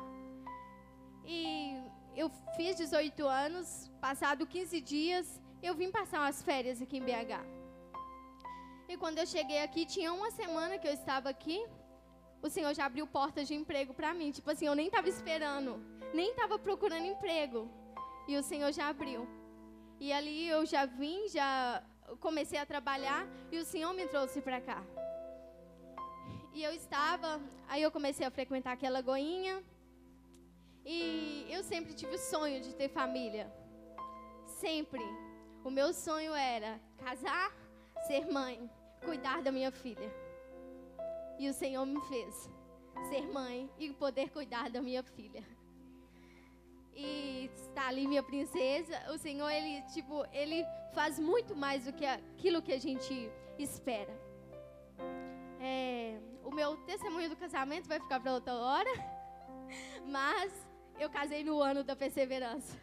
E 1.25 1.81
eu 2.15 2.29
fiz 2.55 2.75
18 2.75 3.27
anos, 3.27 3.91
passado 3.99 4.45
15 4.45 4.81
dias, 4.81 5.41
eu 5.61 5.73
vim 5.75 5.91
passar 5.91 6.19
umas 6.19 6.41
férias 6.41 6.81
aqui 6.81 6.97
em 6.97 7.01
BH. 7.01 7.33
E 8.87 8.97
quando 8.97 9.17
eu 9.17 9.25
cheguei 9.25 9.61
aqui, 9.63 9.85
tinha 9.85 10.13
uma 10.13 10.31
semana 10.31 10.77
que 10.77 10.87
eu 10.87 10.93
estava 10.93 11.29
aqui, 11.29 11.65
o 12.41 12.49
Senhor 12.49 12.73
já 12.73 12.85
abriu 12.85 13.07
portas 13.07 13.47
de 13.47 13.55
emprego 13.55 13.93
para 13.93 14.13
mim. 14.13 14.31
Tipo 14.31 14.51
assim, 14.51 14.67
eu 14.67 14.75
nem 14.75 14.87
estava 14.87 15.09
esperando 15.09 15.95
nem 16.15 16.29
estava 16.29 16.57
procurando 16.57 17.05
emprego. 17.05 17.69
E 18.27 18.37
o 18.37 18.43
Senhor 18.43 18.71
já 18.71 18.87
abriu. 18.87 19.27
E 19.99 20.11
ali 20.11 20.47
eu 20.47 20.65
já 20.65 20.85
vim, 20.85 21.27
já 21.27 21.83
comecei 22.19 22.57
a 22.57 22.65
trabalhar 22.65 23.27
e 23.51 23.57
o 23.57 23.65
Senhor 23.65 23.93
me 23.93 24.07
trouxe 24.07 24.41
para 24.41 24.61
cá. 24.61 24.81
E 26.53 26.63
eu 26.63 26.73
estava, 26.73 27.41
aí 27.67 27.81
eu 27.81 27.91
comecei 27.91 28.25
a 28.25 28.31
frequentar 28.31 28.71
aquela 28.71 29.01
goinha. 29.01 29.61
E 30.85 31.47
eu 31.49 31.63
sempre 31.63 31.93
tive 31.93 32.15
o 32.15 32.19
sonho 32.19 32.61
de 32.61 32.73
ter 32.75 32.89
família. 32.89 33.51
Sempre. 34.45 35.01
O 35.63 35.69
meu 35.69 35.93
sonho 35.93 36.33
era 36.33 36.79
casar, 36.97 37.51
ser 38.07 38.31
mãe, 38.31 38.69
cuidar 39.03 39.41
da 39.41 39.51
minha 39.51 39.71
filha. 39.71 40.11
E 41.39 41.49
o 41.49 41.53
Senhor 41.53 41.85
me 41.85 41.99
fez 42.01 42.49
ser 43.09 43.27
mãe 43.33 43.69
e 43.79 43.91
poder 43.93 44.29
cuidar 44.29 44.69
da 44.69 44.81
minha 44.81 45.03
filha 45.03 45.43
e 46.95 47.51
está 47.53 47.87
ali 47.87 48.07
minha 48.07 48.23
princesa, 48.23 48.97
o 49.11 49.17
Senhor, 49.17 49.49
ele, 49.49 49.81
tipo, 49.93 50.25
ele 50.31 50.65
faz 50.93 51.19
muito 51.19 51.55
mais 51.55 51.83
do 51.83 51.93
que 51.93 52.05
aquilo 52.05 52.61
que 52.61 52.71
a 52.71 52.79
gente 52.79 53.29
espera. 53.59 54.17
É, 55.59 56.17
o 56.43 56.51
meu 56.51 56.77
testemunho 56.77 57.29
do 57.29 57.35
casamento 57.35 57.87
vai 57.87 57.99
ficar 57.99 58.19
para 58.21 58.33
outra 58.33 58.53
hora, 58.53 58.89
mas 60.07 60.53
eu 60.99 61.09
casei 61.09 61.43
no 61.43 61.61
ano 61.61 61.83
da 61.83 61.95
perseverança. 61.95 62.77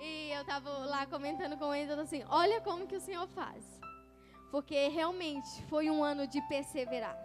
E 0.00 0.30
eu 0.30 0.42
estava 0.42 0.70
lá 0.86 1.06
comentando 1.06 1.56
com 1.56 1.74
ele, 1.74 1.92
assim, 1.92 2.22
olha 2.28 2.60
como 2.60 2.86
que 2.86 2.96
o 2.96 3.00
Senhor 3.00 3.26
faz. 3.28 3.64
Porque 4.50 4.88
realmente 4.88 5.62
foi 5.68 5.90
um 5.90 6.02
ano 6.02 6.26
de 6.26 6.40
perseverar. 6.42 7.16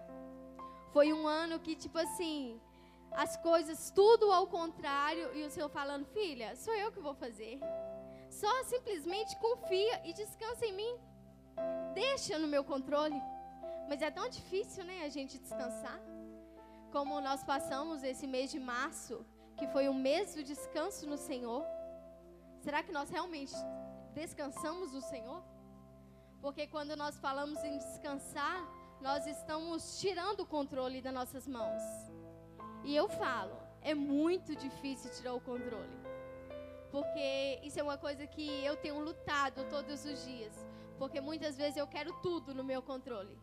Foi 0.92 1.14
um 1.14 1.28
ano 1.28 1.60
que, 1.60 1.76
tipo 1.76 1.98
assim, 1.98 2.60
as 3.12 3.38
coisas 3.38 3.92
tudo 3.92 4.32
ao 4.32 4.48
contrário 4.48 5.36
e 5.36 5.44
o 5.44 5.50
Senhor 5.50 5.70
falando: 5.70 6.06
Filha, 6.06 6.56
sou 6.56 6.74
eu 6.76 6.92
que 6.92 7.00
vou 7.00 7.14
fazer. 7.14 7.60
Só 8.30 8.64
simplesmente 8.64 9.36
confia 9.38 10.02
e 10.04 10.14
descansa 10.14 10.66
em 10.66 10.74
mim. 10.74 10.96
Deixa 11.94 12.40
no 12.40 12.48
meu 12.48 12.64
controle. 12.64 13.22
Mas 13.88 14.02
é 14.02 14.10
tão 14.10 14.28
difícil, 14.28 14.84
né, 14.84 15.04
a 15.04 15.10
gente 15.10 15.38
descansar. 15.38 16.00
Como 16.92 17.20
nós 17.22 17.44
passamos 17.44 18.04
esse 18.04 18.26
mês 18.26 18.50
de 18.52 18.60
março, 18.60 19.26
que 19.58 19.68
foi 19.68 19.88
o 19.88 19.94
mês 19.94 20.36
do 20.36 20.44
descanso 20.44 21.08
no 21.08 21.18
Senhor. 21.18 21.64
Será 22.62 22.82
que 22.82 22.92
nós 22.92 23.10
realmente 23.10 23.54
descansamos 24.14 24.94
no 24.94 25.02
Senhor? 25.02 25.44
Porque 26.42 26.68
quando 26.68 26.96
nós 26.96 27.18
falamos 27.20 27.64
em 27.64 27.78
descansar, 27.78 28.68
nós 29.02 29.26
estamos 29.28 30.00
tirando 30.00 30.42
o 30.42 30.46
controle 30.46 31.02
das 31.02 31.14
nossas 31.14 31.48
mãos. 31.48 31.82
E 32.84 32.96
eu 32.96 33.08
falo, 33.08 33.58
é 33.82 33.94
muito 33.94 34.56
difícil 34.56 35.12
tirar 35.12 35.34
o 35.34 35.42
controle. 35.42 35.98
Porque 36.92 37.60
isso 37.64 37.80
é 37.80 37.84
uma 37.84 37.98
coisa 37.98 38.26
que 38.28 38.64
eu 38.64 38.76
tenho 38.78 39.00
lutado 39.00 39.68
todos 39.70 40.06
os 40.06 40.26
dias. 40.26 40.54
Porque 40.98 41.20
muitas 41.20 41.58
vezes 41.58 41.78
eu 41.78 41.88
quero 41.88 42.14
tudo 42.22 42.54
no 42.54 42.64
meu 42.64 42.82
controle. 42.82 43.38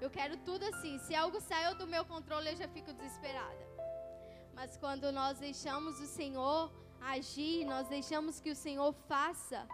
Eu 0.00 0.10
quero 0.10 0.36
tudo 0.38 0.64
assim. 0.64 0.98
Se 0.98 1.14
algo 1.14 1.40
saiu 1.40 1.74
do 1.76 1.86
meu 1.86 2.04
controle, 2.04 2.50
eu 2.50 2.56
já 2.56 2.68
fico 2.68 2.92
desesperada. 2.92 3.65
Mas 4.56 4.74
quando 4.78 5.12
nós 5.12 5.38
deixamos 5.38 6.00
o 6.00 6.06
Senhor 6.06 6.72
agir, 6.98 7.66
nós 7.66 7.86
deixamos 7.88 8.40
que 8.40 8.50
o 8.50 8.56
Senhor 8.56 8.90
faça, 9.06 9.68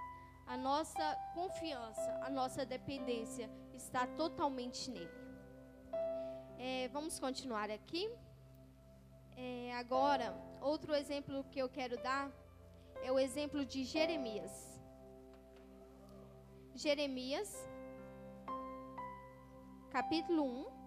a 0.45 0.57
nossa 0.57 1.07
confiança, 1.35 2.11
a 2.21 2.29
nossa 2.29 2.67
dependência 2.67 3.49
está 3.73 4.09
totalmente 4.09 4.91
nele. 4.91 5.23
É, 6.59 6.89
vamos 6.89 7.21
continuar 7.21 7.71
aqui. 7.71 8.11
É, 9.37 9.73
agora, 9.77 10.35
outro 10.61 10.97
exemplo 10.97 11.45
que 11.45 11.61
eu 11.61 11.69
quero 11.69 11.97
dar 12.03 12.29
é 13.05 13.13
o 13.13 13.21
exemplo 13.21 13.65
de 13.65 13.85
Jeremias. 13.85 14.53
Jeremias, 16.75 17.51
capítulo 19.91 20.43
1. 20.43 20.82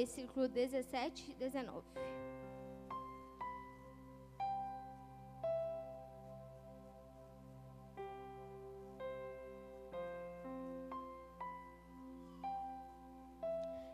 Versículo 0.00 0.48
17 0.48 1.30
e 1.30 1.34
19. 1.34 1.86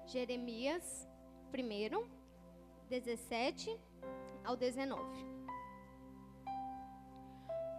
Jeremias 0.07 1.09
1, 1.53 2.09
17 2.88 3.77
ao 4.45 4.57
19. 4.57 5.03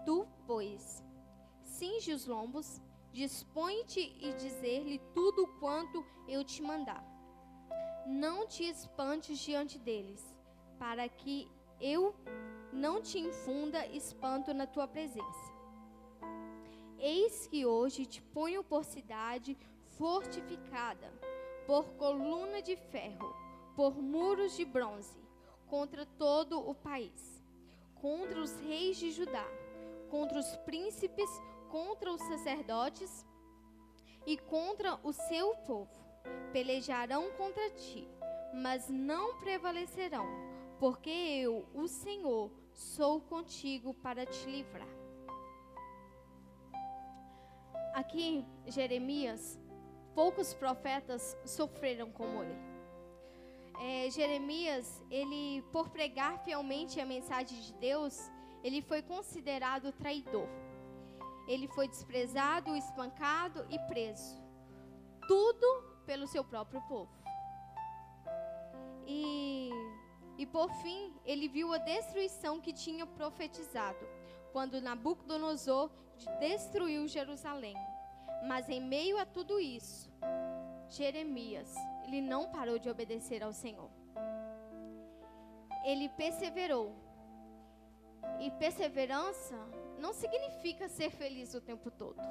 Tu, 0.06 0.28
pois, 0.46 1.02
cinge 1.64 2.12
os 2.12 2.28
lombos, 2.28 2.82
dispõe-te 3.14 4.02
e 4.20 4.34
dizer-lhe 4.34 5.00
tudo 5.14 5.48
quanto 5.62 6.06
eu 6.28 6.44
te 6.44 6.62
mandar. 6.62 7.17
Não 8.08 8.48
te 8.48 8.64
espantes 8.64 9.38
diante 9.38 9.78
deles, 9.78 10.24
para 10.80 11.10
que 11.10 11.46
eu 11.82 12.16
não 12.72 13.02
te 13.02 13.20
infunda 13.20 13.86
espanto 13.88 14.54
na 14.54 14.66
tua 14.66 14.88
presença. 14.88 15.54
Eis 16.98 17.48
que 17.48 17.66
hoje 17.66 18.06
te 18.06 18.22
ponho 18.22 18.64
por 18.64 18.86
cidade 18.86 19.58
fortificada, 19.98 21.12
por 21.66 21.84
coluna 21.96 22.62
de 22.62 22.78
ferro, 22.78 23.36
por 23.76 24.02
muros 24.02 24.56
de 24.56 24.64
bronze, 24.64 25.20
contra 25.68 26.06
todo 26.06 26.58
o 26.58 26.74
país, 26.74 27.44
contra 27.96 28.40
os 28.40 28.58
reis 28.62 28.96
de 28.96 29.12
Judá, 29.12 29.46
contra 30.10 30.40
os 30.40 30.56
príncipes, 30.66 31.30
contra 31.70 32.14
os 32.14 32.22
sacerdotes 32.22 33.26
e 34.26 34.38
contra 34.38 34.98
o 35.04 35.12
seu 35.12 35.54
povo. 35.58 36.07
Pelejarão 36.52 37.32
contra 37.32 37.70
ti, 37.72 38.08
mas 38.54 38.90
não 38.90 39.38
prevalecerão, 39.40 40.26
porque 40.80 41.10
eu, 41.10 41.66
o 41.74 41.88
Senhor, 41.88 42.52
sou 42.74 43.20
contigo 43.22 43.94
para 43.96 44.26
te 44.26 44.50
livrar. 44.50 44.88
Aqui, 47.94 48.46
Jeremias, 48.68 49.60
poucos 50.14 50.54
profetas 50.54 51.36
sofreram 51.46 52.12
como 52.12 52.44
ele. 52.44 52.68
É, 53.80 54.10
Jeremias, 54.10 55.04
ele, 55.10 55.64
por 55.72 55.90
pregar 55.90 56.40
fielmente 56.44 57.00
a 57.00 57.06
mensagem 57.06 57.60
de 57.62 57.74
Deus, 57.74 58.32
ele 58.64 58.82
foi 58.82 59.02
considerado 59.02 59.92
traidor. 59.92 60.48
Ele 61.48 61.68
foi 61.68 61.88
desprezado, 61.88 62.76
espancado 62.76 63.66
e 63.70 63.80
preso. 63.88 64.42
Tudo 65.28 65.97
pelo 66.08 66.26
seu 66.26 66.44
próprio 66.44 66.82
povo. 66.88 67.12
E, 69.06 69.70
e 70.38 70.46
por 70.46 70.70
fim, 70.82 71.14
ele 71.26 71.48
viu 71.48 71.74
a 71.74 71.78
destruição 71.78 72.60
que 72.60 72.74
tinha 72.74 73.06
profetizado, 73.06 74.04
quando 74.54 74.82
Nabucodonosor 74.82 75.92
destruiu 76.40 77.08
Jerusalém. 77.08 77.76
Mas 78.48 78.70
em 78.70 78.82
meio 78.82 79.20
a 79.20 79.26
tudo 79.26 79.60
isso, 79.60 80.10
Jeremias, 80.90 81.76
ele 82.06 82.22
não 82.22 82.50
parou 82.50 82.80
de 82.80 82.90
obedecer 82.90 83.44
ao 83.44 83.52
Senhor. 83.52 83.90
Ele 85.84 86.10
perseverou. 86.10 86.96
E 88.40 88.52
perseverança 88.52 89.58
não 89.98 90.14
significa 90.14 90.88
ser 90.88 91.10
feliz 91.12 91.54
o 91.54 91.62
tempo 91.62 91.90
todo. 91.90 92.22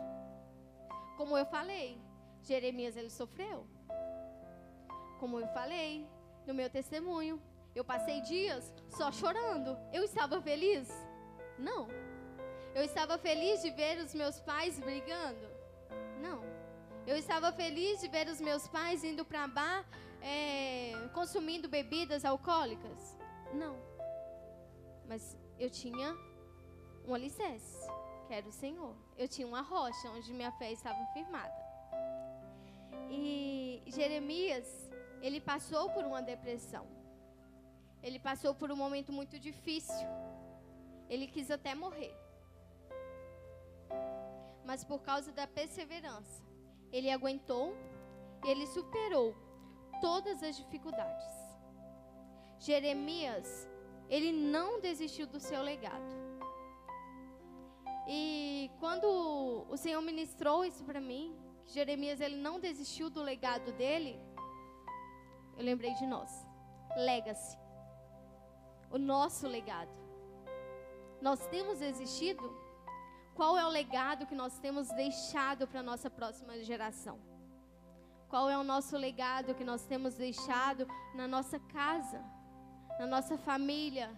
Como 1.16 1.36
eu 1.36 1.46
falei, 1.46 1.98
Jeremias 2.46 2.96
ele 2.96 3.10
sofreu. 3.10 3.66
Como 5.18 5.40
eu 5.40 5.48
falei 5.48 6.06
no 6.46 6.54
meu 6.54 6.70
testemunho, 6.70 7.42
eu 7.74 7.84
passei 7.84 8.20
dias 8.20 8.72
só 8.88 9.10
chorando. 9.10 9.76
Eu 9.92 10.04
estava 10.04 10.40
feliz? 10.40 10.88
Não. 11.58 11.88
Eu 12.74 12.84
estava 12.84 13.18
feliz 13.18 13.62
de 13.62 13.70
ver 13.70 13.98
os 13.98 14.14
meus 14.14 14.38
pais 14.40 14.78
brigando? 14.78 15.48
Não. 16.20 16.42
Eu 17.06 17.16
estava 17.16 17.52
feliz 17.52 18.00
de 18.00 18.08
ver 18.08 18.28
os 18.28 18.40
meus 18.40 18.68
pais 18.68 19.02
indo 19.02 19.24
para 19.24 19.46
bar, 19.48 19.84
é, 20.20 20.92
consumindo 21.14 21.68
bebidas 21.68 22.24
alcoólicas? 22.24 23.16
Não. 23.52 23.76
Mas 25.06 25.36
eu 25.58 25.70
tinha 25.70 26.16
um 27.06 27.14
alicerce, 27.14 27.88
que 28.26 28.34
era 28.34 28.46
o 28.46 28.52
Senhor. 28.52 28.94
Eu 29.16 29.28
tinha 29.28 29.46
uma 29.46 29.62
rocha 29.62 30.10
onde 30.10 30.32
minha 30.32 30.52
fé 30.52 30.72
estava 30.72 31.04
firmada. 31.12 31.65
E 33.10 33.82
Jeremias, 33.86 34.90
ele 35.20 35.40
passou 35.40 35.90
por 35.90 36.04
uma 36.04 36.22
depressão. 36.22 36.86
Ele 38.02 38.18
passou 38.18 38.54
por 38.54 38.70
um 38.70 38.76
momento 38.76 39.12
muito 39.12 39.38
difícil. 39.38 40.06
Ele 41.08 41.26
quis 41.26 41.50
até 41.50 41.74
morrer. 41.74 42.14
Mas 44.64 44.84
por 44.84 45.00
causa 45.00 45.32
da 45.32 45.46
perseverança, 45.46 46.42
ele 46.92 47.10
aguentou 47.10 47.74
e 48.44 48.50
ele 48.50 48.66
superou 48.66 49.34
todas 50.00 50.42
as 50.42 50.56
dificuldades. 50.56 51.26
Jeremias, 52.58 53.68
ele 54.08 54.32
não 54.32 54.80
desistiu 54.80 55.26
do 55.26 55.38
seu 55.38 55.62
legado. 55.62 56.14
E 58.08 58.70
quando 58.78 59.66
o 59.68 59.76
Senhor 59.76 60.00
ministrou 60.00 60.64
isso 60.64 60.84
para 60.84 61.00
mim, 61.00 61.36
que 61.66 61.72
Jeremias 61.72 62.20
ele 62.20 62.36
não 62.36 62.60
desistiu 62.60 63.10
do 63.10 63.22
legado 63.22 63.72
dele, 63.72 64.18
eu 65.56 65.64
lembrei 65.64 65.92
de 65.94 66.06
nós. 66.06 66.30
Legacy. 66.96 67.58
O 68.90 68.98
nosso 68.98 69.48
legado. 69.48 69.90
Nós 71.20 71.46
temos 71.48 71.80
existido? 71.80 72.54
Qual 73.34 73.58
é 73.58 73.66
o 73.66 73.68
legado 73.68 74.26
que 74.26 74.34
nós 74.34 74.58
temos 74.58 74.88
deixado 74.90 75.66
para 75.66 75.80
a 75.80 75.82
nossa 75.82 76.08
próxima 76.08 76.58
geração? 76.62 77.18
Qual 78.28 78.48
é 78.48 78.56
o 78.56 78.64
nosso 78.64 78.96
legado 78.96 79.54
que 79.54 79.64
nós 79.64 79.84
temos 79.84 80.14
deixado 80.14 80.86
na 81.14 81.26
nossa 81.26 81.58
casa, 81.58 82.22
na 82.98 83.06
nossa 83.06 83.36
família, 83.36 84.10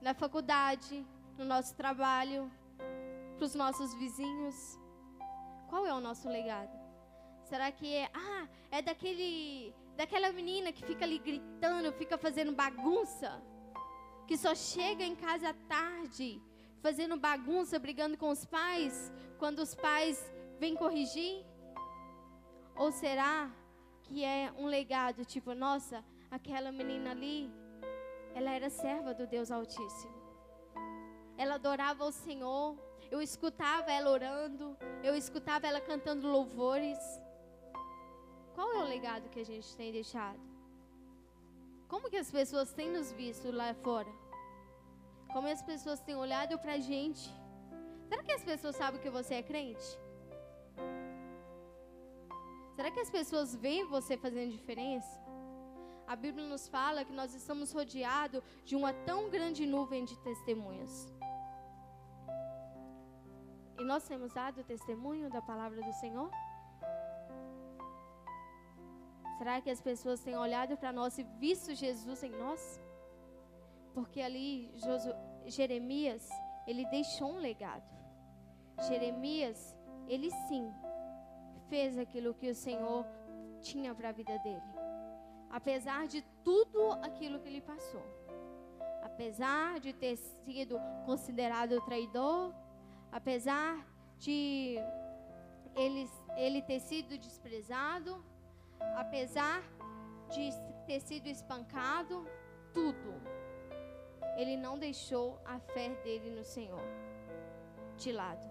na 0.00 0.14
faculdade, 0.14 1.06
no 1.36 1.44
nosso 1.44 1.74
trabalho, 1.74 2.50
para 3.36 3.44
os 3.44 3.54
nossos 3.54 3.94
vizinhos? 3.94 4.78
Qual 5.68 5.86
é 5.86 5.92
o 5.92 6.00
nosso 6.00 6.28
legado? 6.28 6.81
Será 7.52 7.70
que 7.70 7.94
é, 7.94 8.08
ah, 8.14 8.48
é 8.70 8.80
daquele, 8.80 9.74
daquela 9.94 10.32
menina 10.32 10.72
que 10.72 10.82
fica 10.86 11.04
ali 11.04 11.18
gritando, 11.18 11.92
fica 11.92 12.16
fazendo 12.16 12.50
bagunça, 12.50 13.30
que 14.26 14.38
só 14.38 14.54
chega 14.54 15.04
em 15.04 15.14
casa 15.14 15.50
à 15.50 15.52
tarde, 15.68 16.40
fazendo 16.80 17.18
bagunça, 17.18 17.78
brigando 17.78 18.16
com 18.16 18.30
os 18.30 18.46
pais, 18.46 19.12
quando 19.38 19.58
os 19.58 19.74
pais 19.74 20.32
vêm 20.58 20.74
corrigir? 20.74 21.44
Ou 22.74 22.90
será 22.90 23.50
que 24.04 24.24
é 24.24 24.50
um 24.56 24.64
legado 24.64 25.22
tipo, 25.22 25.54
nossa, 25.54 26.02
aquela 26.30 26.72
menina 26.72 27.10
ali, 27.10 27.52
ela 28.34 28.50
era 28.50 28.70
serva 28.70 29.12
do 29.12 29.26
Deus 29.26 29.50
Altíssimo. 29.50 30.14
Ela 31.36 31.56
adorava 31.56 32.02
o 32.06 32.12
Senhor, 32.12 32.78
eu 33.10 33.20
escutava 33.20 33.92
ela 33.92 34.10
orando, 34.10 34.74
eu 35.04 35.14
escutava 35.14 35.66
ela 35.66 35.82
cantando 35.82 36.26
louvores. 36.26 36.98
Qual 38.54 38.72
é 38.72 38.78
o 38.78 38.88
legado 38.94 39.28
que 39.30 39.40
a 39.40 39.44
gente 39.44 39.76
tem 39.76 39.92
deixado? 39.92 40.40
Como 41.88 42.08
que 42.10 42.16
as 42.16 42.30
pessoas 42.30 42.72
têm 42.72 42.90
nos 42.90 43.12
visto 43.12 43.50
lá 43.50 43.74
fora? 43.74 44.12
Como 45.32 45.48
as 45.48 45.62
pessoas 45.62 46.00
têm 46.00 46.16
olhado 46.16 46.58
para 46.58 46.74
a 46.74 46.78
gente? 46.78 47.30
Será 48.08 48.22
que 48.22 48.32
as 48.32 48.44
pessoas 48.44 48.76
sabem 48.76 49.00
que 49.00 49.10
você 49.10 49.34
é 49.36 49.42
crente? 49.42 49.98
Será 52.76 52.90
que 52.90 53.00
as 53.00 53.10
pessoas 53.10 53.54
veem 53.54 53.86
você 53.86 54.16
fazendo 54.16 54.52
diferença? 54.52 55.20
A 56.06 56.16
Bíblia 56.16 56.46
nos 56.46 56.68
fala 56.68 57.04
que 57.04 57.12
nós 57.12 57.34
estamos 57.34 57.72
rodeados 57.72 58.42
de 58.64 58.76
uma 58.76 58.92
tão 58.92 59.30
grande 59.30 59.66
nuvem 59.66 60.04
de 60.04 60.18
testemunhas. 60.18 61.06
E 63.78 63.84
nós 63.84 64.06
temos 64.06 64.32
dado 64.34 64.62
testemunho 64.64 65.30
da 65.30 65.40
palavra 65.40 65.80
do 65.82 65.92
Senhor? 65.94 66.30
Será 69.38 69.60
que 69.60 69.70
as 69.70 69.80
pessoas 69.80 70.20
têm 70.20 70.36
olhado 70.36 70.76
para 70.76 70.92
nós 70.92 71.18
e 71.18 71.24
visto 71.38 71.74
Jesus 71.74 72.22
em 72.22 72.30
nós? 72.30 72.80
Porque 73.94 74.20
ali 74.20 74.72
Josu, 74.76 75.14
Jeremias, 75.46 76.28
ele 76.66 76.84
deixou 76.86 77.32
um 77.32 77.38
legado. 77.38 77.90
Jeremias, 78.88 79.76
ele 80.08 80.30
sim 80.48 80.72
fez 81.68 81.98
aquilo 81.98 82.34
que 82.34 82.50
o 82.50 82.54
Senhor 82.54 83.06
tinha 83.60 83.94
para 83.94 84.10
a 84.10 84.12
vida 84.12 84.38
dele. 84.38 84.62
Apesar 85.50 86.06
de 86.06 86.22
tudo 86.44 86.92
aquilo 87.02 87.38
que 87.40 87.48
ele 87.48 87.60
passou. 87.60 88.02
Apesar 89.02 89.80
de 89.80 89.92
ter 89.92 90.16
sido 90.16 90.78
considerado 91.04 91.80
traidor, 91.82 92.54
apesar 93.10 93.86
de 94.18 94.78
ele, 95.74 96.08
ele 96.36 96.62
ter 96.62 96.80
sido 96.80 97.18
desprezado, 97.18 98.24
apesar 98.96 99.62
de 100.30 100.50
ter 100.86 101.00
sido 101.00 101.26
espancado, 101.28 102.26
tudo, 102.72 103.20
ele 104.36 104.56
não 104.56 104.78
deixou 104.78 105.40
a 105.44 105.58
fé 105.58 105.90
dele 106.02 106.30
no 106.30 106.44
Senhor 106.44 106.82
de 107.96 108.12
lado, 108.12 108.50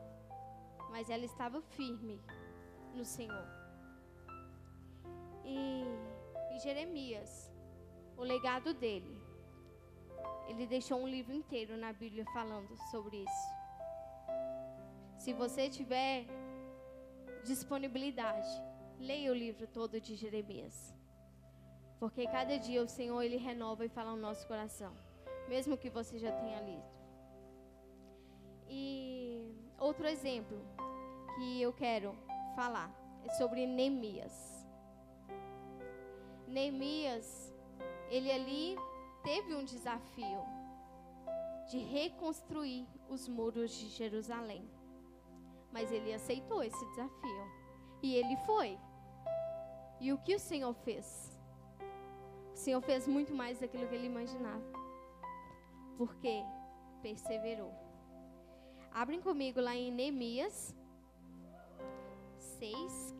mas 0.91 1.09
ela 1.09 1.25
estava 1.25 1.61
firme 1.61 2.21
no 2.93 3.03
Senhor. 3.03 3.47
E, 5.43 5.83
e 6.53 6.59
Jeremias, 6.59 7.51
o 8.15 8.23
legado 8.23 8.73
dele, 8.73 9.19
ele 10.47 10.67
deixou 10.67 10.99
um 10.99 11.07
livro 11.07 11.33
inteiro 11.33 11.75
na 11.77 11.91
Bíblia 11.91 12.25
falando 12.33 12.75
sobre 12.91 13.17
isso. 13.17 13.61
Se 15.17 15.33
você 15.33 15.69
tiver 15.69 16.25
disponibilidade, 17.43 18.49
leia 19.01 19.31
o 19.31 19.35
livro 19.35 19.67
todo 19.67 19.99
de 19.99 20.15
Jeremias. 20.15 20.93
Porque 21.99 22.25
cada 22.27 22.57
dia 22.57 22.81
o 22.81 22.87
Senhor 22.87 23.21
ele 23.21 23.37
renova 23.37 23.85
e 23.85 23.89
fala 23.89 24.11
no 24.11 24.21
nosso 24.21 24.47
coração, 24.47 24.93
mesmo 25.49 25.77
que 25.77 25.89
você 25.89 26.17
já 26.17 26.31
tenha 26.31 26.61
lido. 26.61 26.91
E 28.69 29.53
outro 29.77 30.07
exemplo, 30.07 30.57
que 31.35 31.61
eu 31.61 31.73
quero 31.73 32.15
falar 32.55 32.89
é 33.25 33.29
sobre 33.33 33.65
Neemias. 33.65 34.65
Neemias, 36.47 37.53
ele 38.09 38.31
ali 38.31 38.75
teve 39.23 39.55
um 39.55 39.63
desafio 39.63 40.41
de 41.69 41.77
reconstruir 41.79 42.87
os 43.09 43.27
muros 43.27 43.71
de 43.71 43.89
Jerusalém. 43.89 44.69
Mas 45.71 45.91
ele 45.91 46.13
aceitou 46.13 46.61
esse 46.63 46.85
desafio. 46.89 47.43
E 48.03 48.15
ele 48.15 48.35
foi. 48.45 48.77
E 50.01 50.11
o 50.11 50.17
que 50.17 50.33
o 50.35 50.39
Senhor 50.39 50.73
fez? 50.73 51.31
O 52.53 52.57
Senhor 52.57 52.81
fez 52.81 53.07
muito 53.07 53.33
mais 53.35 53.59
daquilo 53.59 53.87
que 53.87 53.93
ele 53.93 54.07
imaginava. 54.07 54.63
Porque 55.95 56.41
perseverou. 57.03 57.71
Abrem 58.91 59.21
comigo 59.21 59.61
lá 59.61 59.75
em 59.75 59.91
Neemias 59.91 60.75
6, 62.39 63.15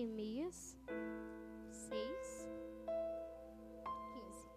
Neemias 0.00 0.78
6, 1.68 2.48
15. 4.14 4.48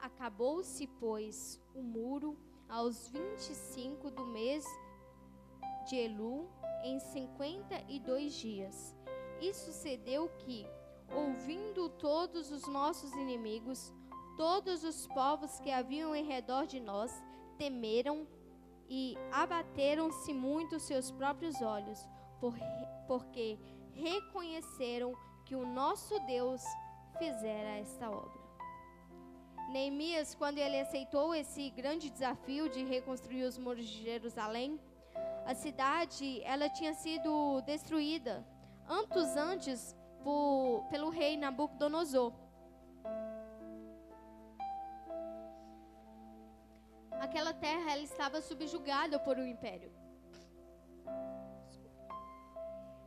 Acabou-se, 0.00 0.86
pois, 0.98 1.60
o 1.74 1.82
muro 1.82 2.38
aos 2.70 3.06
vinte 3.08 3.50
e 3.50 3.54
cinco 3.54 4.10
do 4.10 4.24
mês 4.24 4.64
de 5.86 5.96
Elu, 5.96 6.48
em 6.82 6.98
cinquenta 7.00 7.84
e 7.86 8.00
dois 8.00 8.32
dias. 8.32 8.96
E 9.42 9.52
sucedeu 9.52 10.30
que, 10.38 10.66
ouvindo 11.14 11.90
todos 11.90 12.50
os 12.50 12.66
nossos 12.66 13.12
inimigos, 13.12 13.92
Todos 14.36 14.82
os 14.84 15.06
povos 15.08 15.60
que 15.60 15.70
haviam 15.70 16.14
em 16.14 16.24
redor 16.24 16.66
de 16.66 16.80
nós 16.80 17.12
temeram 17.56 18.26
e 18.88 19.16
abateram-se 19.32 20.32
muito 20.32 20.78
seus 20.78 21.10
próprios 21.10 21.60
olhos, 21.62 21.98
por, 22.40 22.54
porque 23.06 23.58
reconheceram 23.92 25.14
que 25.44 25.54
o 25.54 25.66
nosso 25.66 26.18
Deus 26.20 26.62
fizera 27.18 27.78
esta 27.78 28.10
obra. 28.10 28.44
Neemias, 29.70 30.34
quando 30.34 30.58
ele 30.58 30.80
aceitou 30.80 31.34
esse 31.34 31.70
grande 31.70 32.10
desafio 32.10 32.68
de 32.68 32.84
reconstruir 32.84 33.44
os 33.44 33.56
muros 33.56 33.86
de 33.86 34.02
Jerusalém, 34.02 34.78
a 35.46 35.54
cidade 35.54 36.42
ela 36.42 36.68
tinha 36.68 36.94
sido 36.94 37.60
destruída 37.62 38.46
anos 38.88 39.36
antes 39.36 39.96
por, 40.22 40.86
pelo 40.90 41.10
rei 41.10 41.36
Nabucodonosor. 41.36 42.32
Terra 47.64 47.92
ela 47.92 48.02
estava 48.02 48.42
subjugada 48.42 49.18
por 49.18 49.38
um 49.38 49.46
império. 49.46 49.90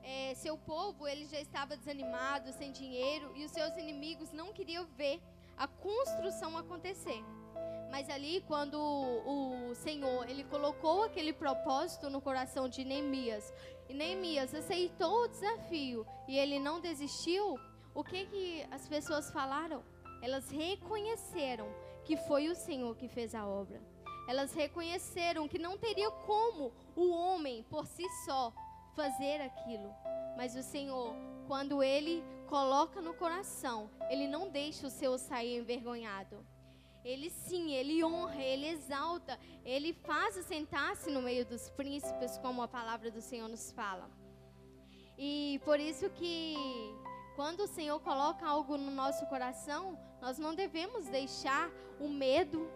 É, 0.01 0.34
seu 0.36 0.58
povo 0.58 1.08
ele 1.08 1.26
já 1.34 1.39
estava 1.39 1.78
desanimado, 1.78 2.51
sem 2.53 2.72
dinheiro, 2.72 3.28
e 3.36 3.45
os 3.45 3.51
seus 3.51 3.74
inimigos 3.78 4.32
não 4.32 4.51
queriam 4.51 4.86
ver 5.01 5.22
a 5.55 5.68
construção 5.68 6.58
acontecer. 6.58 7.22
Mas 7.91 8.10
ali, 8.10 8.36
quando 8.47 8.80
o, 9.36 9.76
Senhor 9.76 10.28
ele 10.28 10.43
colocou 10.43 11.03
aquele 11.03 11.34
propósito 11.34 12.10
no 12.10 12.20
coração 12.20 12.68
de 12.68 12.84
Neemias, 12.84 13.53
e 13.88 13.93
Neemias 13.93 14.55
aceitou 14.55 15.26
o 15.26 15.28
desafio 15.28 16.05
e 16.28 16.38
ele 16.38 16.58
não 16.58 16.80
desistiu, 16.80 17.60
o 17.93 18.03
que 18.03 18.26
que 18.26 18.66
as 18.72 18.88
pessoas 18.88 19.30
falaram? 19.30 19.84
Elas 20.22 20.49
reconheceram 20.49 21.68
que 22.05 22.18
foi 22.18 22.47
o 22.49 22.55
Senhor 22.55 22.95
que 22.95 23.08
fez 23.08 23.36
a 23.36 23.45
obra. 23.45 23.80
Elas 24.28 24.53
reconheceram 24.53 25.47
que 25.47 25.57
não 25.57 25.78
teria 25.78 26.11
como 26.11 26.73
o 26.95 27.09
homem 27.11 27.63
por 27.69 27.86
si 27.88 28.07
só 28.25 28.53
fazer 28.95 29.41
aquilo. 29.41 29.93
Mas 30.36 30.55
o 30.55 30.61
Senhor, 30.61 31.15
quando 31.47 31.82
ele 31.82 32.23
coloca 32.47 33.01
no 33.01 33.13
coração, 33.13 33.89
ele 34.09 34.28
não 34.28 34.49
deixa 34.49 34.88
o 34.88 34.89
seu 34.89 35.17
sair 35.17 35.57
envergonhado. 35.57 36.45
Ele 37.03 37.30
sim, 37.30 37.71
ele 37.71 38.03
honra, 38.03 38.43
ele 38.43 38.67
exalta, 38.67 39.39
ele 39.63 39.93
faz 39.93 40.36
sentar-se 40.45 41.09
no 41.09 41.21
meio 41.21 41.45
dos 41.45 41.69
príncipes, 41.69 42.38
como 42.39 42.61
a 42.61 42.67
palavra 42.67 43.09
do 43.09 43.21
Senhor 43.21 43.47
nos 43.47 43.71
fala. 43.71 44.09
E 45.17 45.61
por 45.63 45.80
isso 45.80 46.09
que 46.09 46.55
quando 47.36 47.61
o 47.61 47.67
Senhor 47.67 47.99
coloca 48.01 48.45
algo 48.45 48.78
no 48.78 48.91
nosso 48.91 49.25
coração, 49.28 49.97
nós 50.21 50.38
não 50.38 50.53
devemos 50.53 51.05
deixar 51.05 51.71
o 51.99 52.09
medo, 52.09 52.69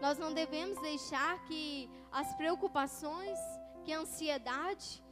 nós 0.00 0.18
não 0.18 0.32
devemos 0.32 0.80
deixar 0.80 1.44
que 1.44 1.90
as 2.10 2.34
preocupações, 2.34 3.38
que 3.84 3.92
a 3.92 4.00
ansiedade 4.00 5.02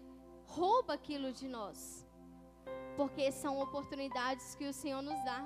rouba 0.47 0.95
aquilo 0.95 1.33
de 1.33 1.47
nós. 1.47 2.07
Porque 2.97 3.31
são 3.31 3.61
oportunidades 3.61 4.55
que 4.55 4.66
o 4.66 4.73
Senhor 4.73 5.03
nos 5.03 5.23
dá. 5.25 5.45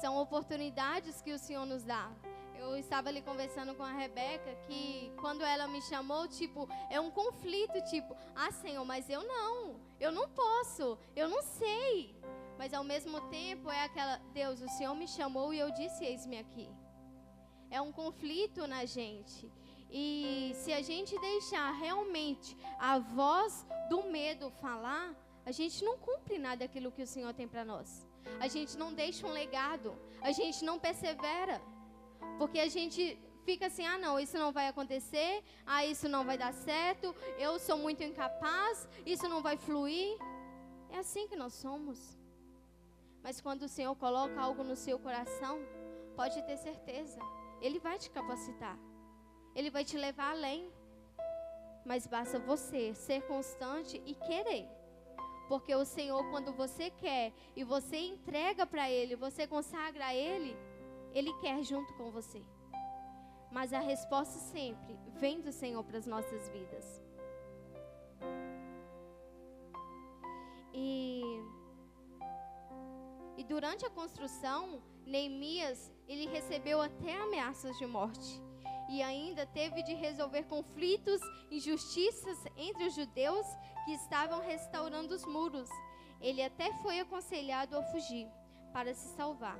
São 0.00 0.16
oportunidades 0.18 1.22
que 1.22 1.32
o 1.32 1.38
Senhor 1.38 1.64
nos 1.64 1.84
dá. 1.84 2.12
Eu 2.54 2.76
estava 2.76 3.08
ali 3.08 3.20
conversando 3.20 3.74
com 3.74 3.82
a 3.82 3.92
Rebeca 3.92 4.54
que 4.66 5.12
quando 5.20 5.42
ela 5.42 5.66
me 5.66 5.82
chamou, 5.82 6.28
tipo, 6.28 6.68
é 6.90 7.00
um 7.00 7.10
conflito, 7.10 7.82
tipo, 7.90 8.16
ah, 8.34 8.52
Senhor, 8.52 8.84
mas 8.84 9.08
eu 9.08 9.22
não. 9.26 9.80
Eu 9.98 10.12
não 10.12 10.28
posso. 10.28 10.98
Eu 11.16 11.28
não 11.28 11.42
sei. 11.42 12.14
Mas 12.56 12.72
ao 12.72 12.84
mesmo 12.84 13.20
tempo 13.22 13.70
é 13.70 13.84
aquela, 13.84 14.18
Deus, 14.32 14.60
o 14.60 14.68
Senhor 14.68 14.94
me 14.94 15.08
chamou 15.08 15.52
e 15.52 15.58
eu 15.58 15.70
disse, 15.72 16.04
eis-me 16.04 16.38
aqui 16.38 16.70
é 17.76 17.80
um 17.80 17.92
conflito 18.02 18.60
na 18.74 18.82
gente. 18.96 19.50
E 19.90 20.52
se 20.62 20.72
a 20.72 20.82
gente 20.90 21.18
deixar 21.18 21.68
realmente 21.72 22.56
a 22.78 22.98
voz 22.98 23.66
do 23.90 24.00
medo 24.16 24.50
falar, 24.64 25.06
a 25.44 25.52
gente 25.58 25.84
não 25.88 25.96
cumpre 25.98 26.38
nada 26.38 26.60
daquilo 26.64 26.92
que 26.96 27.02
o 27.02 27.12
Senhor 27.14 27.32
tem 27.34 27.48
para 27.48 27.64
nós. 27.64 28.06
A 28.44 28.48
gente 28.54 28.76
não 28.82 28.90
deixa 29.02 29.26
um 29.26 29.32
legado, 29.42 29.88
a 30.28 30.30
gente 30.38 30.64
não 30.68 30.78
persevera. 30.78 31.60
Porque 32.38 32.60
a 32.60 32.68
gente 32.76 33.02
fica 33.44 33.66
assim: 33.66 33.84
ah, 33.92 33.98
não, 33.98 34.14
isso 34.24 34.38
não 34.38 34.50
vai 34.58 34.66
acontecer, 34.68 35.42
ah, 35.66 35.84
isso 35.84 36.08
não 36.08 36.24
vai 36.24 36.38
dar 36.38 36.54
certo, 36.70 37.14
eu 37.46 37.58
sou 37.58 37.76
muito 37.76 38.02
incapaz, 38.02 38.88
isso 39.04 39.28
não 39.28 39.42
vai 39.42 39.56
fluir. 39.56 40.16
É 40.90 40.98
assim 40.98 41.26
que 41.26 41.36
nós 41.42 41.54
somos. 41.54 41.98
Mas 43.22 43.40
quando 43.40 43.62
o 43.62 43.72
Senhor 43.76 43.94
coloca 43.96 44.40
algo 44.40 44.62
no 44.62 44.76
seu 44.76 44.96
coração, 44.98 45.58
pode 46.14 46.40
ter 46.48 46.56
certeza, 46.56 47.18
ele 47.66 47.78
vai 47.78 47.98
te 47.98 48.10
capacitar. 48.10 48.78
Ele 49.54 49.70
vai 49.70 49.84
te 49.84 49.96
levar 49.96 50.32
além. 50.32 50.70
Mas 51.84 52.06
basta 52.06 52.38
você 52.38 52.94
ser 52.94 53.22
constante 53.26 54.02
e 54.04 54.14
querer. 54.14 54.68
Porque 55.48 55.74
o 55.74 55.84
Senhor, 55.84 56.22
quando 56.30 56.52
você 56.52 56.90
quer 56.90 57.32
e 57.56 57.64
você 57.64 57.96
entrega 57.96 58.66
para 58.66 58.90
Ele, 58.90 59.16
você 59.16 59.46
consagra 59.46 60.06
a 60.06 60.14
Ele, 60.14 60.54
Ele 61.14 61.32
quer 61.40 61.62
junto 61.62 61.94
com 61.94 62.10
você. 62.10 62.42
Mas 63.50 63.72
a 63.72 63.80
resposta 63.80 64.38
sempre 64.38 64.98
vem 65.14 65.40
do 65.40 65.52
Senhor 65.52 65.82
para 65.84 65.98
as 65.98 66.06
nossas 66.06 66.48
vidas. 66.50 67.02
E, 70.72 71.22
e 73.38 73.44
durante 73.44 73.86
a 73.86 73.90
construção, 73.90 74.82
Neemias, 75.06 75.93
ele 76.08 76.26
recebeu 76.26 76.80
até 76.80 77.14
ameaças 77.14 77.76
de 77.78 77.86
morte 77.86 78.42
e 78.88 79.02
ainda 79.02 79.46
teve 79.46 79.82
de 79.82 79.94
resolver 79.94 80.44
conflitos, 80.44 81.20
injustiças 81.50 82.38
entre 82.56 82.84
os 82.84 82.94
judeus 82.94 83.46
que 83.84 83.92
estavam 83.92 84.40
restaurando 84.40 85.14
os 85.14 85.24
muros. 85.24 85.68
Ele 86.20 86.42
até 86.42 86.72
foi 86.82 87.00
aconselhado 87.00 87.76
a 87.76 87.82
fugir 87.84 88.28
para 88.72 88.94
se 88.94 89.14
salvar, 89.16 89.58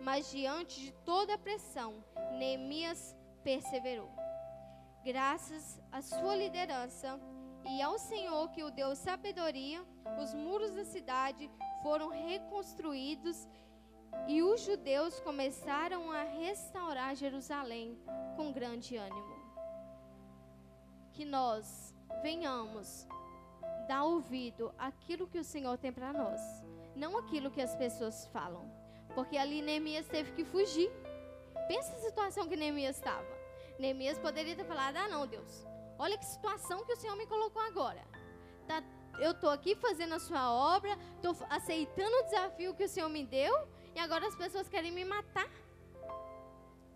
mas 0.00 0.30
diante 0.30 0.80
de 0.80 0.92
toda 1.04 1.34
a 1.34 1.38
pressão, 1.38 2.04
Neemias 2.38 3.16
perseverou. 3.42 4.10
Graças 5.04 5.80
à 5.92 6.00
sua 6.00 6.34
liderança 6.34 7.20
e 7.66 7.80
ao 7.82 7.98
Senhor 7.98 8.50
que 8.50 8.62
o 8.62 8.70
deu 8.70 8.94
sabedoria, 8.96 9.84
os 10.22 10.34
muros 10.34 10.72
da 10.72 10.84
cidade 10.84 11.50
foram 11.82 12.08
reconstruídos 12.08 13.46
E 14.26 14.42
os 14.42 14.62
judeus 14.62 15.20
começaram 15.20 16.10
a 16.10 16.22
restaurar 16.22 17.14
Jerusalém 17.14 17.98
com 18.36 18.52
grande 18.52 18.96
ânimo. 18.96 19.34
Que 21.12 21.24
nós 21.24 21.94
venhamos 22.22 23.06
dar 23.86 24.04
ouvido 24.04 24.74
àquilo 24.78 25.26
que 25.26 25.38
o 25.38 25.44
Senhor 25.44 25.76
tem 25.78 25.92
para 25.92 26.12
nós, 26.12 26.40
não 26.96 27.18
aquilo 27.18 27.50
que 27.50 27.60
as 27.60 27.74
pessoas 27.76 28.26
falam. 28.28 28.70
Porque 29.14 29.36
ali 29.36 29.62
Neemias 29.62 30.08
teve 30.08 30.32
que 30.32 30.44
fugir. 30.44 30.90
Pensa 31.68 31.92
a 31.92 32.00
situação 32.00 32.48
que 32.48 32.56
Neemias 32.56 32.96
estava. 32.96 33.26
Neemias 33.78 34.18
poderia 34.18 34.56
ter 34.56 34.64
falado: 34.64 34.96
Ah, 34.96 35.08
não, 35.08 35.26
Deus, 35.26 35.66
olha 35.98 36.18
que 36.18 36.24
situação 36.24 36.84
que 36.84 36.92
o 36.92 36.96
Senhor 36.96 37.16
me 37.16 37.26
colocou 37.26 37.62
agora. 37.62 38.02
Tá, 38.66 38.82
eu 39.18 39.32
estou 39.32 39.50
aqui 39.50 39.74
fazendo 39.76 40.14
a 40.14 40.18
sua 40.18 40.52
obra, 40.52 40.98
estou 41.16 41.36
aceitando 41.48 42.16
o 42.16 42.24
desafio 42.24 42.74
que 42.74 42.84
o 42.84 42.88
Senhor 42.88 43.08
me 43.08 43.24
deu, 43.24 43.68
e 43.94 43.98
agora 43.98 44.26
as 44.26 44.34
pessoas 44.34 44.68
querem 44.68 44.92
me 44.92 45.04
matar. 45.04 45.48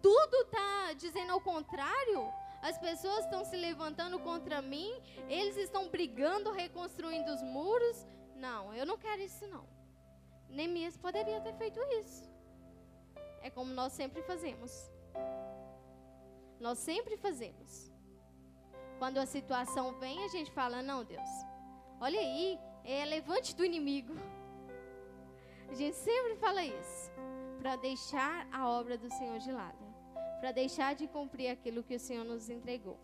Tudo 0.02 0.36
está 0.42 0.92
dizendo 0.94 1.32
ao 1.32 1.40
contrário. 1.40 2.32
As 2.60 2.76
pessoas 2.76 3.24
estão 3.24 3.44
se 3.44 3.56
levantando 3.56 4.18
contra 4.18 4.60
mim, 4.60 4.90
eles 5.28 5.56
estão 5.56 5.88
brigando, 5.88 6.50
reconstruindo 6.50 7.32
os 7.32 7.42
muros. 7.42 8.06
Não, 8.34 8.74
eu 8.74 8.84
não 8.84 8.98
quero 8.98 9.22
isso 9.22 9.46
não. 9.46 9.64
Neemias 10.48 10.96
poderia 10.96 11.40
ter 11.40 11.54
feito 11.54 11.80
isso. 12.00 12.28
É 13.42 13.50
como 13.50 13.72
nós 13.72 13.92
sempre 13.92 14.22
fazemos. 14.22 14.90
Nós 16.58 16.78
sempre 16.78 17.16
fazemos. 17.16 17.92
Quando 18.98 19.18
a 19.18 19.26
situação 19.26 19.92
vem, 20.00 20.24
a 20.24 20.28
gente 20.28 20.50
fala: 20.50 20.82
Não, 20.82 21.04
Deus, 21.04 21.28
olha 22.00 22.18
aí, 22.18 22.58
é 22.84 23.04
levante 23.04 23.54
do 23.54 23.64
inimigo. 23.64 24.14
A 25.68 25.74
gente 25.74 25.96
sempre 25.96 26.36
fala 26.36 26.64
isso. 26.64 27.10
Para 27.58 27.76
deixar 27.76 28.46
a 28.50 28.68
obra 28.68 28.96
do 28.96 29.10
Senhor 29.10 29.38
de 29.38 29.52
lado. 29.52 29.78
Para 30.40 30.52
deixar 30.52 30.94
de 30.94 31.06
cumprir 31.06 31.50
aquilo 31.50 31.82
que 31.82 31.96
o 31.96 32.00
Senhor 32.00 32.24
nos 32.24 32.48
entregou. 32.48 32.98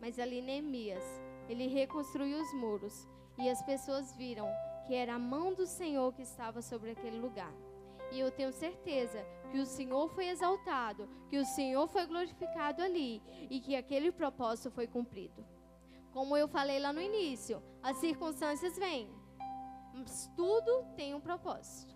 Mas 0.00 0.18
ali, 0.18 0.42
Neemias, 0.42 1.04
ele 1.48 1.66
reconstruiu 1.66 2.38
os 2.40 2.52
muros. 2.54 3.08
E 3.38 3.48
as 3.48 3.62
pessoas 3.62 4.14
viram 4.14 4.48
que 4.86 4.94
era 4.94 5.14
a 5.14 5.18
mão 5.18 5.54
do 5.54 5.66
Senhor 5.66 6.12
que 6.12 6.22
estava 6.22 6.62
sobre 6.62 6.90
aquele 6.90 7.18
lugar. 7.18 7.52
E 8.12 8.20
eu 8.20 8.30
tenho 8.30 8.52
certeza 8.52 9.26
que 9.50 9.58
o 9.58 9.66
Senhor 9.66 10.08
foi 10.10 10.28
exaltado, 10.28 11.08
que 11.28 11.38
o 11.38 11.44
Senhor 11.44 11.88
foi 11.88 12.06
glorificado 12.06 12.82
ali 12.82 13.22
e 13.50 13.60
que 13.60 13.74
aquele 13.74 14.12
propósito 14.12 14.70
foi 14.70 14.86
cumprido. 14.86 15.44
Como 16.12 16.36
eu 16.36 16.48
falei 16.48 16.78
lá 16.78 16.92
no 16.92 17.00
início, 17.00 17.62
as 17.82 17.96
circunstâncias 17.98 18.78
vêm, 18.78 19.10
mas 19.96 20.30
tudo 20.36 20.84
tem 20.94 21.14
um 21.14 21.20
propósito. 21.20 21.94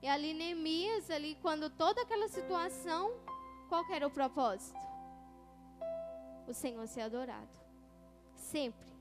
E 0.00 0.08
ali 0.08 0.32
Neemias, 0.32 1.10
ali 1.10 1.34
quando 1.42 1.68
toda 1.68 2.02
aquela 2.02 2.28
situação, 2.28 3.12
qual 3.68 3.84
era 3.90 4.06
o 4.06 4.10
propósito? 4.10 4.78
O 6.46 6.52
Senhor 6.52 6.86
ser 6.86 7.02
adorado. 7.02 7.58
Sempre 8.34 8.94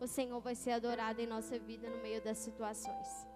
o 0.00 0.06
Senhor 0.06 0.40
vai 0.40 0.54
ser 0.54 0.72
adorado 0.72 1.20
em 1.20 1.26
nossa 1.26 1.58
vida 1.58 1.88
no 1.88 2.02
meio 2.02 2.22
das 2.22 2.38
situações. 2.38 3.26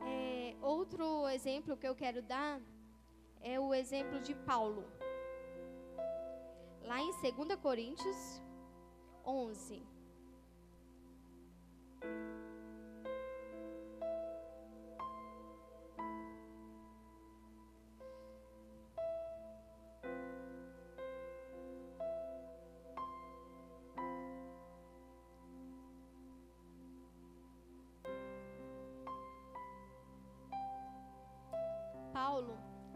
É, 0.00 0.56
outro 0.60 1.28
exemplo 1.28 1.76
que 1.76 1.86
eu 1.86 1.94
quero 1.94 2.22
dar 2.22 2.60
é 3.40 3.60
o 3.60 3.74
exemplo 3.74 4.20
de 4.20 4.34
Paulo. 4.34 4.84
Lá 6.82 7.00
em 7.00 7.12
2 7.12 7.60
Coríntios 7.60 8.42
11. 9.24 9.82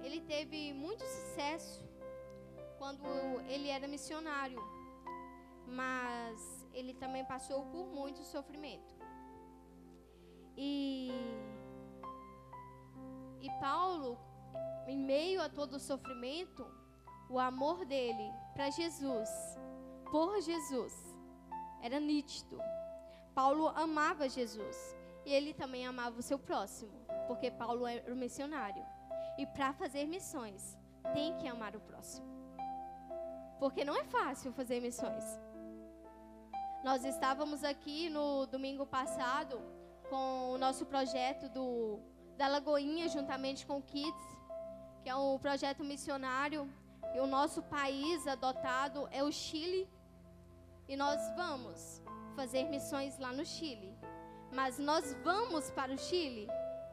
Ele 0.07 0.20
teve 0.20 0.72
muito 0.72 1.02
sucesso 1.04 1.84
quando 2.78 3.09
ele 3.48 3.68
era 3.68 3.88
missionário, 3.88 4.62
mas 5.66 6.68
ele 6.72 6.94
também 6.94 7.24
passou 7.24 7.66
por 7.66 7.86
muito 7.88 8.22
sofrimento. 8.22 8.94
E, 10.57 11.11
e 13.40 13.50
Paulo, 13.61 14.16
em 14.86 14.96
meio 14.96 15.42
a 15.42 15.48
todo 15.48 15.74
o 15.74 15.80
sofrimento, 15.80 16.64
o 17.28 17.40
amor 17.40 17.84
dele 17.84 18.30
para 18.54 18.70
Jesus, 18.70 19.28
por 20.12 20.40
Jesus, 20.40 20.94
era 21.82 21.98
nítido. 21.98 22.61
Paulo 23.34 23.68
amava 23.70 24.28
Jesus 24.28 24.96
e 25.24 25.32
ele 25.32 25.52
também 25.52 25.84
amava 25.84 26.20
o 26.20 26.22
seu 26.22 26.38
próximo, 26.38 26.92
porque 27.26 27.50
Paulo 27.50 27.84
era 27.88 28.12
um 28.12 28.16
missionário. 28.16 28.86
E 29.39 29.45
para 29.45 29.72
fazer 29.74 30.07
missões, 30.07 30.78
tem 31.12 31.37
que 31.37 31.47
amar 31.47 31.76
o 31.76 31.80
próximo. 31.80 32.26
Porque 33.59 33.84
não 33.84 33.95
é 33.95 34.05
fácil 34.05 34.53
fazer 34.53 34.80
missões. 34.80 35.24
Nós 36.82 37.05
estávamos 37.05 37.64
aqui 37.64 38.09
no 38.09 38.47
domingo 38.47 38.87
passado 38.87 39.61
com 40.09 40.53
o 40.53 40.59
nosso 40.59 40.87
projeto 40.87 41.49
do, 41.49 41.99
da 42.37 42.49
Lagoinha, 42.49 43.09
juntamente 43.09 43.66
com 43.66 43.78
o 43.78 43.82
Kids, 43.82 44.26
que 45.03 45.09
é 45.09 45.16
um 45.16 45.39
projeto 45.39 45.84
missionário. 45.84 46.70
E 47.14 47.20
o 47.20 47.26
nosso 47.26 47.62
país 47.62 48.26
adotado 48.26 49.09
é 49.11 49.22
o 49.22 49.30
Chile. 49.30 49.89
E 50.89 50.97
nós 50.97 51.20
vamos 51.34 52.03
fazer 52.34 52.64
missões 52.64 53.18
lá 53.18 53.32
no 53.32 53.45
Chile. 53.45 53.95
Mas 54.53 54.78
nós 54.78 55.12
vamos 55.24 55.70
para 55.70 55.93
o 55.93 55.99
Chile? 55.99 56.47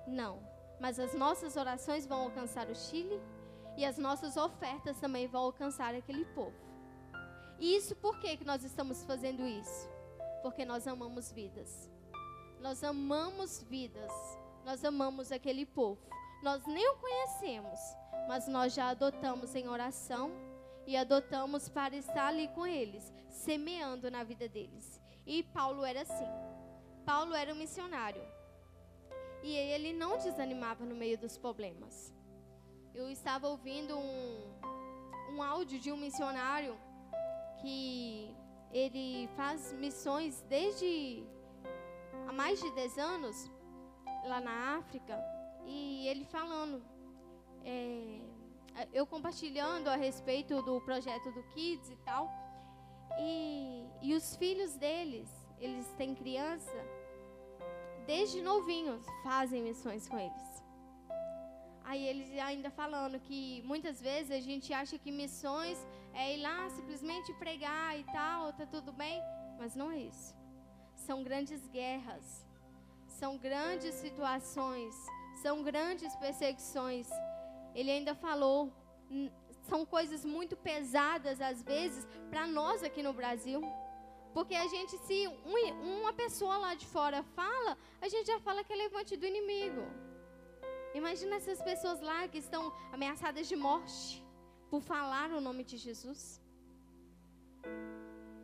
Não 0.08 0.53
mas 0.84 0.99
as 0.99 1.13
nossas 1.13 1.55
orações 1.55 2.05
vão 2.05 2.23
alcançar 2.23 2.67
o 2.69 2.75
Chile 2.75 3.17
e 3.77 3.86
as 3.86 3.97
nossas 3.97 4.36
ofertas 4.36 4.99
também 4.99 5.27
vão 5.27 5.43
alcançar 5.43 5.95
aquele 5.95 6.25
povo. 6.25 6.57
E 7.57 7.77
isso 7.77 7.95
por 7.95 8.19
que, 8.19 8.36
que 8.36 8.43
nós 8.43 8.65
estamos 8.65 9.01
fazendo 9.05 9.47
isso? 9.47 9.89
Porque 10.41 10.65
nós 10.65 10.86
amamos 10.86 11.31
vidas. 11.31 11.89
Nós 12.59 12.84
amamos 12.84 13.63
vidas. 13.63 14.11
Nós 14.65 14.84
amamos 14.84 15.31
aquele 15.31 15.65
povo. 15.65 16.01
Nós 16.43 16.61
nem 16.65 16.86
o 16.89 16.97
conhecemos, 16.97 17.79
mas 18.27 18.49
nós 18.49 18.73
já 18.73 18.89
adotamos 18.89 19.55
em 19.55 19.69
oração 19.69 20.31
e 20.86 20.97
adotamos 20.97 21.69
para 21.69 21.95
estar 21.95 22.27
ali 22.27 22.49
com 22.49 22.67
eles, 22.67 23.09
semeando 23.29 24.11
na 24.11 24.25
vida 24.25 24.49
deles. 24.49 25.01
E 25.25 25.43
Paulo 25.43 25.86
era 25.86 26.01
assim. 26.01 26.27
Paulo 27.05 27.34
era 27.34 27.53
um 27.53 27.57
missionário 27.57 28.32
e 29.44 29.56
ele 29.56 29.91
não 29.91 30.18
desanimava 30.18 30.86
no 30.86 30.96
meio 30.96 31.18
dos 31.18 31.38
problemas. 31.38 32.14
Eu 32.96 33.10
estava 33.10 33.48
ouvindo 33.48 33.98
um, 33.98 34.54
um 35.34 35.44
áudio 35.44 35.80
de 35.80 35.91
um 35.91 35.98
missionário 35.98 36.78
que 37.62 38.34
ele 38.72 39.28
faz 39.36 39.74
missões 39.74 40.41
desde 40.48 41.24
há 42.28 42.32
mais 42.32 42.60
de 42.62 42.72
10 42.72 42.98
anos 42.98 43.52
lá 44.26 44.39
na 44.39 44.78
África. 44.78 45.20
E 45.66 46.08
ele 46.08 46.24
falando, 46.26 46.82
é, 47.66 48.22
eu 48.94 49.06
compartilhando 49.06 49.89
a 49.89 49.96
respeito 49.96 50.62
do 50.62 50.80
projeto 50.82 51.32
do 51.32 51.44
Kids 51.44 51.89
e 51.89 51.98
tal, 51.98 52.30
e, 53.20 53.86
e 54.02 54.14
os 54.14 54.36
filhos 54.36 54.76
deles, 54.76 55.30
eles 55.60 55.88
têm 55.94 56.16
criança, 56.16 56.74
desde 58.06 58.41
novinhos, 58.41 59.04
fazem 59.24 59.64
missões 59.64 60.08
com 60.08 60.20
eles. 60.20 60.64
Aí 61.84 62.06
eles 62.08 62.30
ainda 62.39 62.70
falando 62.72 63.20
que 63.20 63.62
muitas 63.64 64.01
vezes 64.01 64.32
a 64.32 64.39
gente 64.39 64.74
acha 64.74 64.97
que 64.97 65.12
missões 65.12 65.78
é 66.14 66.36
ir 66.36 66.41
lá 66.41 66.70
simplesmente 66.70 67.34
pregar 67.34 67.99
e 67.99 68.04
tal, 68.06 68.54
tá 68.54 68.66
tudo 68.66 68.91
bem, 68.91 69.22
mas 69.60 69.76
não 69.76 69.91
é 69.91 69.99
isso. 69.99 70.36
São 70.95 71.24
grandes 71.24 71.68
guerras, 71.68 72.45
são 73.08 73.38
grandes 73.38 73.95
situações, 73.95 74.95
são 75.41 75.62
grandes 75.64 76.16
perseguições. 76.16 77.08
Ele 77.76 77.91
ainda 77.91 78.16
falou, 78.16 78.72
são 79.64 79.86
coisas 79.86 80.24
muito 80.24 80.56
pesadas 80.56 81.41
às 81.41 81.62
vezes 81.62 82.08
para 82.30 82.47
nós 82.47 82.84
aqui 82.84 83.04
no 83.04 83.14
Brasil. 83.14 83.62
Porque 84.34 84.55
a 84.55 84.67
gente, 84.67 84.97
se 85.07 85.27
um, 85.45 85.99
uma 85.99 86.13
pessoa 86.13 86.57
lá 86.57 86.73
de 86.73 86.88
fora 86.88 87.21
fala, 87.39 87.77
a 88.01 88.07
gente 88.07 88.27
já 88.27 88.39
fala 88.39 88.63
que 88.63 88.73
é 88.73 88.75
levante 88.75 89.15
do 89.15 89.25
inimigo. 89.25 89.84
Imagina 90.93 91.36
essas 91.36 91.61
pessoas 91.61 92.01
lá 92.01 92.27
que 92.27 92.38
estão 92.38 92.63
ameaçadas 92.91 93.47
de 93.47 93.55
morte 93.55 94.23
por 94.69 94.81
falar 94.81 95.29
o 95.31 95.41
nome 95.41 95.63
de 95.63 95.77
Jesus. 95.77 96.41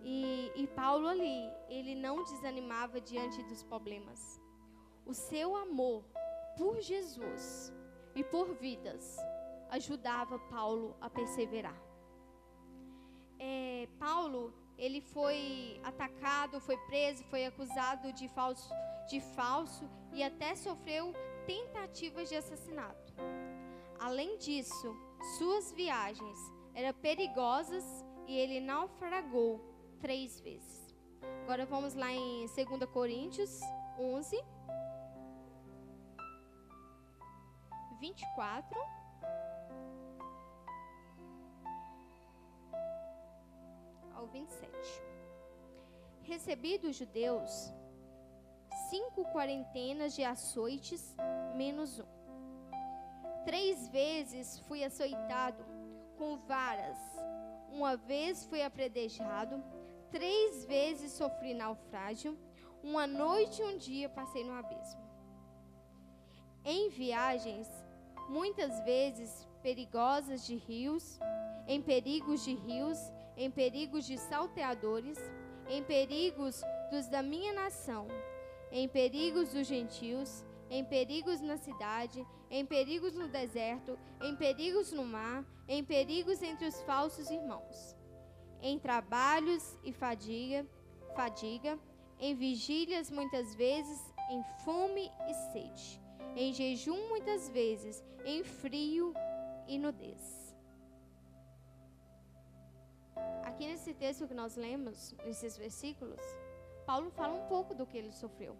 E, 0.04 0.52
e 0.56 0.68
Paulo 0.68 1.08
ali, 1.08 1.40
ele 1.70 1.94
não 1.96 2.24
desanimava 2.24 3.00
diante 3.00 3.42
dos 3.44 3.62
problemas. 3.64 4.42
O 5.06 5.14
seu 5.14 5.56
amor 5.56 6.04
por 6.58 6.80
Jesus 6.82 7.74
e 8.16 8.24
por 8.24 8.48
vidas 8.56 9.18
ajudava 9.70 10.40
Paulo 10.56 10.96
a 11.00 11.10
perseverar. 11.10 11.80
É, 13.38 13.88
Paulo, 14.00 14.54
ele 14.80 15.02
foi 15.02 15.80
atacado, 15.84 16.60
foi 16.62 16.78
preso, 16.88 17.24
foi 17.26 17.46
acusado 17.46 18.12
de 18.14 18.30
falso, 18.30 18.74
de 19.10 19.20
falso 19.20 19.88
e 20.14 20.24
até 20.24 20.56
sofreu 20.56 21.14
tentativas 21.46 22.30
de 22.30 22.36
assassinato. 22.36 23.14
Além 24.00 24.38
disso, 24.38 24.96
suas 25.38 25.74
viagens 25.74 26.40
eram 26.74 26.98
perigosas 27.00 27.84
e 28.26 28.38
ele 28.38 28.62
naufragou 28.62 29.60
três 30.00 30.40
vezes. 30.40 30.96
Agora 31.44 31.66
vamos 31.66 31.94
lá 31.94 32.12
em 32.12 32.46
2 32.46 32.90
Coríntios 32.94 33.60
11, 34.00 34.42
24. 38.00 38.99
Ao 44.20 44.28
27. 44.28 44.70
Recebi 46.24 46.78
dos 46.78 46.98
judeus 46.98 47.74
cinco 48.90 49.24
quarentenas 49.32 50.14
de 50.14 50.26
açoites, 50.26 51.16
menos 51.56 52.02
um. 52.02 52.06
Três 53.46 53.88
vezes 53.88 54.60
fui 54.68 54.84
açoitado 54.84 55.64
com 56.18 56.36
varas. 56.40 56.98
Uma 57.72 57.96
vez 57.96 58.44
fui 58.44 58.62
apredejado. 58.62 59.64
Três 60.12 60.66
vezes 60.66 61.14
sofri 61.14 61.54
naufrágio. 61.54 62.38
Uma 62.84 63.08
noite 63.08 63.62
e 63.62 63.66
um 63.66 63.78
dia 63.78 64.10
passei 64.10 64.44
no 64.44 64.52
abismo. 64.52 65.02
Em 66.66 66.90
viagens, 66.90 67.70
muitas 68.28 68.82
vezes 68.82 69.48
perigosas 69.64 70.46
de 70.46 70.58
rios, 70.58 71.18
em 71.66 71.82
perigos 71.82 72.44
de 72.44 72.54
rios, 72.54 73.00
em 73.40 73.50
perigos 73.50 74.06
de 74.06 74.18
salteadores, 74.18 75.18
em 75.70 75.82
perigos 75.82 76.62
dos 76.92 77.08
da 77.08 77.24
minha 77.24 77.54
nação, 77.54 78.06
em 78.70 78.86
perigos 78.86 79.54
dos 79.54 79.66
gentios, 79.66 80.44
em 80.70 80.84
perigos 80.84 81.40
na 81.40 81.56
cidade, 81.56 82.28
em 82.52 82.66
perigos 82.66 83.16
no 83.16 83.30
deserto, 83.30 83.98
em 84.22 84.36
perigos 84.36 84.92
no 84.92 85.06
mar, 85.06 85.46
em 85.70 85.82
perigos 85.82 86.44
entre 86.44 86.68
os 86.68 86.82
falsos 86.82 87.30
irmãos, 87.32 87.96
em 88.62 88.78
trabalhos 88.78 89.78
e 89.86 89.94
fadiga, 89.94 90.68
fadiga, 91.16 91.80
em 92.20 92.36
vigílias 92.36 93.10
muitas 93.10 93.56
vezes, 93.56 94.14
em 94.30 94.44
fome 94.66 95.10
e 95.30 95.34
sede, 95.54 96.02
em 96.36 96.54
jejum 96.54 97.08
muitas 97.08 97.48
vezes, 97.48 98.04
em 98.26 98.44
frio 98.44 99.14
e 99.66 99.80
nudez. 99.80 100.39
Aqui 103.44 103.68
nesse 103.68 103.94
texto 103.94 104.28
que 104.28 104.34
nós 104.34 104.56
lemos, 104.56 105.14
nesses 105.26 105.58
versículos, 105.58 106.22
Paulo 106.86 107.10
fala 107.12 107.34
um 107.34 107.48
pouco 107.48 107.74
do 107.76 107.86
que 107.86 107.98
ele 107.98 108.12
sofreu. 108.12 108.56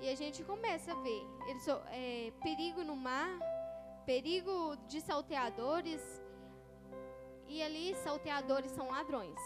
E 0.00 0.08
a 0.08 0.14
gente 0.14 0.42
começa 0.42 0.92
a 0.92 1.00
ver 1.02 1.22
ele 1.48 1.60
so, 1.60 1.72
é, 1.90 2.32
perigo 2.42 2.82
no 2.82 2.96
mar, 2.96 3.38
perigo 4.06 4.76
de 4.88 5.00
salteadores. 5.00 6.02
E 7.46 7.62
ali, 7.62 7.94
salteadores 7.96 8.70
são 8.70 8.88
ladrões. 8.88 9.40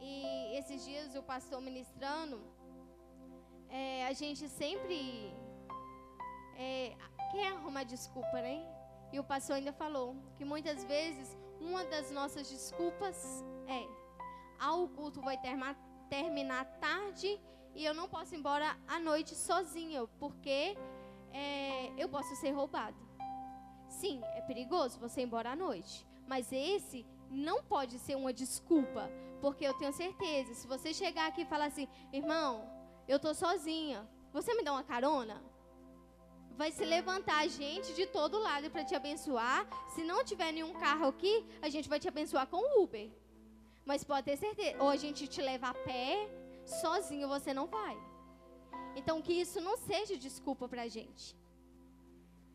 E 0.00 0.56
esses 0.58 0.84
dias 0.84 1.14
o 1.14 1.22
pastor 1.22 1.60
ministrando, 1.60 2.40
é, 3.70 4.06
a 4.06 4.12
gente 4.12 4.48
sempre 4.48 5.32
é, 6.56 6.94
quer 7.30 7.48
arrumar 7.52 7.84
desculpa, 7.84 8.42
né? 8.42 8.73
E 9.14 9.18
o 9.20 9.22
pastor 9.22 9.54
ainda 9.54 9.72
falou 9.72 10.16
que 10.36 10.44
muitas 10.44 10.82
vezes 10.82 11.38
uma 11.60 11.84
das 11.84 12.10
nossas 12.10 12.50
desculpas 12.50 13.44
é: 13.68 13.86
ah, 14.58 14.74
o 14.74 14.88
culto 14.88 15.20
vai 15.22 15.38
terminar, 16.10 16.64
tarde 16.80 17.40
e 17.76 17.84
eu 17.84 17.94
não 17.94 18.08
posso 18.08 18.34
ir 18.34 18.38
embora 18.38 18.76
à 18.88 18.98
noite 18.98 19.36
sozinha, 19.36 20.04
porque 20.18 20.76
é, 21.32 21.92
eu 21.96 22.08
posso 22.08 22.34
ser 22.34 22.50
roubado. 22.50 22.96
Sim, 23.88 24.20
é 24.34 24.40
perigoso 24.40 24.98
você 24.98 25.20
ir 25.20 25.26
embora 25.26 25.52
à 25.52 25.54
noite, 25.54 26.04
mas 26.26 26.52
esse 26.52 27.06
não 27.30 27.62
pode 27.62 28.00
ser 28.00 28.16
uma 28.16 28.32
desculpa, 28.32 29.08
porque 29.40 29.64
eu 29.64 29.74
tenho 29.74 29.92
certeza, 29.92 30.54
se 30.54 30.66
você 30.66 30.92
chegar 30.92 31.28
aqui 31.28 31.42
e 31.42 31.46
falar 31.46 31.66
assim, 31.66 31.86
irmão, 32.12 32.68
eu 33.06 33.20
tô 33.20 33.32
sozinha, 33.32 34.08
você 34.32 34.54
me 34.54 34.64
dá 34.64 34.72
uma 34.72 34.82
carona? 34.82 35.40
Vai 36.56 36.70
se 36.70 36.84
levantar 36.84 37.48
gente 37.48 37.92
de 37.94 38.06
todo 38.06 38.38
lado 38.38 38.70
para 38.70 38.84
te 38.84 38.94
abençoar. 38.94 39.66
Se 39.94 40.04
não 40.04 40.24
tiver 40.24 40.52
nenhum 40.52 40.72
carro 40.74 41.06
aqui, 41.06 41.44
a 41.60 41.68
gente 41.68 41.88
vai 41.88 41.98
te 41.98 42.08
abençoar 42.08 42.46
com 42.46 42.80
Uber. 42.82 43.10
Mas 43.84 44.04
pode 44.04 44.24
ter 44.24 44.36
certeza, 44.36 44.82
ou 44.82 44.88
a 44.88 44.96
gente 44.96 45.26
te 45.26 45.42
leva 45.42 45.68
a 45.68 45.74
pé, 45.74 46.28
sozinho 46.64 47.28
você 47.28 47.52
não 47.52 47.66
vai. 47.66 47.96
Então, 48.96 49.20
que 49.20 49.32
isso 49.32 49.60
não 49.60 49.76
seja 49.76 50.16
desculpa 50.16 50.68
para 50.68 50.82
a 50.82 50.88
gente. 50.88 51.36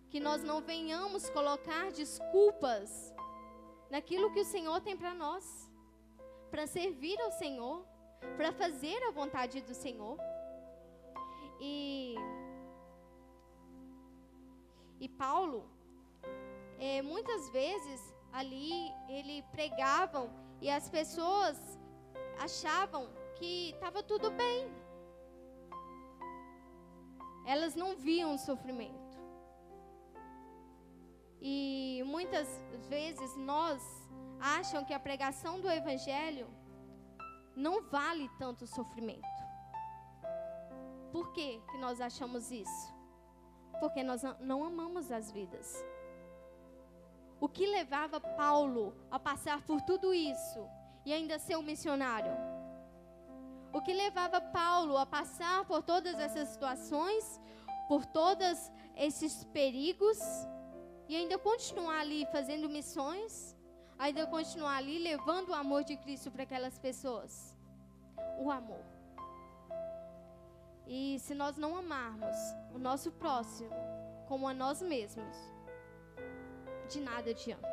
Que 0.09 0.19
nós 0.19 0.41
não 0.43 0.61
venhamos 0.61 1.29
colocar 1.29 1.91
desculpas 1.91 3.13
naquilo 3.89 4.31
que 4.31 4.39
o 4.39 4.45
Senhor 4.45 4.79
tem 4.81 4.95
para 4.95 5.13
nós, 5.13 5.45
para 6.49 6.65
servir 6.65 7.19
ao 7.21 7.31
Senhor, 7.31 7.85
para 8.37 8.51
fazer 8.53 8.97
a 9.03 9.11
vontade 9.11 9.61
do 9.61 9.73
Senhor. 9.73 10.17
E, 11.59 12.15
e 14.99 15.07
Paulo, 15.07 15.69
é, 16.77 17.01
muitas 17.01 17.49
vezes 17.49 18.13
ali 18.31 18.91
ele 19.07 19.41
pregavam 19.51 20.29
e 20.61 20.69
as 20.69 20.89
pessoas 20.89 21.57
achavam 22.39 23.09
que 23.37 23.71
estava 23.71 24.03
tudo 24.03 24.29
bem. 24.31 24.69
Elas 27.45 27.75
não 27.75 27.95
viam 27.95 28.35
o 28.35 28.37
sofrimento. 28.37 29.17
E 31.41 32.03
muitas 32.05 32.47
vezes 32.89 33.35
nós 33.37 33.81
acham 34.39 34.83
que 34.83 34.93
a 34.93 34.99
pregação 34.99 35.59
do 35.59 35.69
evangelho 35.69 36.47
não 37.55 37.81
vale 37.83 38.29
tanto 38.37 38.67
sofrimento. 38.67 39.39
Por 41.11 41.31
que, 41.31 41.59
que 41.71 41.77
nós 41.77 41.99
achamos 41.99 42.51
isso? 42.51 42.98
Porque 43.79 44.03
nós 44.03 44.21
não 44.39 44.63
amamos 44.63 45.11
as 45.11 45.31
vidas. 45.31 45.83
O 47.39 47.47
que 47.47 47.65
levava 47.65 48.19
Paulo 48.19 48.93
a 49.09 49.17
passar 49.17 49.61
por 49.61 49.81
tudo 49.81 50.13
isso 50.13 50.67
e 51.05 51.13
ainda 51.13 51.39
ser 51.39 51.55
um 51.57 51.61
missionário? 51.61 52.33
O 53.71 53.81
que 53.81 53.93
levava 53.93 54.41
Paulo 54.41 54.97
a 54.97 55.05
passar 55.05 55.63
por 55.65 55.81
todas 55.83 56.19
essas 56.19 56.49
situações, 56.49 57.39
por 57.87 58.05
todos 58.05 58.71
esses 58.95 59.45
perigos, 59.45 60.19
e 61.07 61.15
ainda 61.15 61.37
continuar 61.37 61.99
ali 62.01 62.25
fazendo 62.31 62.69
missões, 62.69 63.55
ainda 63.97 64.27
continuar 64.27 64.77
ali 64.77 64.99
levando 64.99 65.49
o 65.49 65.53
amor 65.53 65.83
de 65.83 65.95
Cristo 65.97 66.29
para 66.29 66.43
aquelas 66.43 66.77
pessoas? 66.77 67.57
O 68.39 68.51
amor. 68.51 68.98
E 70.91 71.19
se 71.19 71.35
nós 71.35 71.55
não 71.55 71.77
amarmos 71.77 72.35
o 72.73 72.79
nosso 72.79 73.11
próximo 73.11 73.69
como 74.27 74.47
a 74.47 74.53
nós 74.55 74.81
mesmos, 74.81 75.37
de 76.89 76.99
nada 76.99 77.29
adianta. 77.29 77.69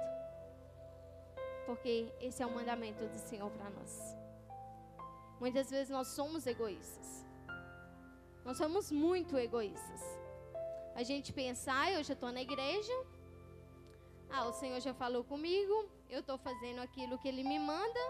Porque 1.65 2.13
esse 2.21 2.43
é 2.43 2.47
o 2.47 2.55
mandamento 2.55 3.07
do 3.07 3.19
Senhor 3.19 3.51
para 3.53 3.71
nós. 3.71 4.15
Muitas 5.41 5.71
vezes 5.71 5.89
nós 5.89 6.09
somos 6.09 6.47
egoístas. 6.47 7.25
Nós 8.45 8.59
somos 8.59 8.93
muito 8.93 9.39
egoístas. 9.39 10.03
A 10.95 11.03
gente 11.03 11.33
pensa, 11.33 11.73
ah, 11.73 11.93
eu 11.93 12.05
já 12.05 12.13
estou 12.13 12.31
na 12.31 12.43
igreja. 12.43 12.93
Ah, 14.29 14.47
o 14.47 14.53
Senhor 14.53 14.79
já 14.81 14.93
falou 14.93 15.25
comigo. 15.25 15.89
Eu 16.11 16.21
estou 16.21 16.37
fazendo 16.37 16.81
aquilo 16.81 17.19
que 17.19 17.29
Ele 17.29 17.43
me 17.43 17.59
manda. 17.59 18.01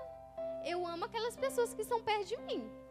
Eu 0.64 0.84
amo 0.84 1.04
aquelas 1.04 1.36
pessoas 1.36 1.72
que 1.72 1.82
estão 1.82 2.02
perto 2.02 2.26
de 2.26 2.36
mim. 2.38 2.85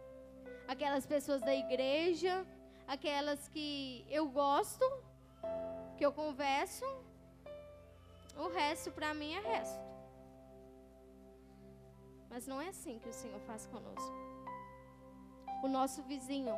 Aquelas 0.68 1.06
pessoas 1.06 1.42
da 1.42 1.54
igreja. 1.54 2.46
Aquelas 2.88 3.48
que 3.48 4.06
eu 4.10 4.28
gosto. 4.30 4.86
Que 5.98 6.06
eu 6.06 6.12
converso. 6.12 6.86
O 8.38 8.48
resto 8.50 8.92
para 8.92 9.14
mim 9.14 9.34
é 9.34 9.40
resto. 9.40 9.84
Mas 12.30 12.46
não 12.48 12.60
é 12.62 12.68
assim 12.70 13.00
que 13.00 13.08
o 13.08 13.14
Senhor 13.14 13.40
faz 13.42 13.66
conosco 13.68 14.26
o 15.66 15.68
nosso 15.68 16.02
vizinho. 16.04 16.56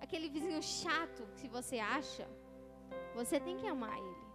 Aquele 0.00 0.28
vizinho 0.28 0.62
chato 0.62 1.22
que 1.38 1.48
você 1.48 1.78
acha, 1.78 2.26
você 3.14 3.40
tem 3.40 3.56
que 3.56 3.66
amar 3.66 3.96
ele. 3.98 4.26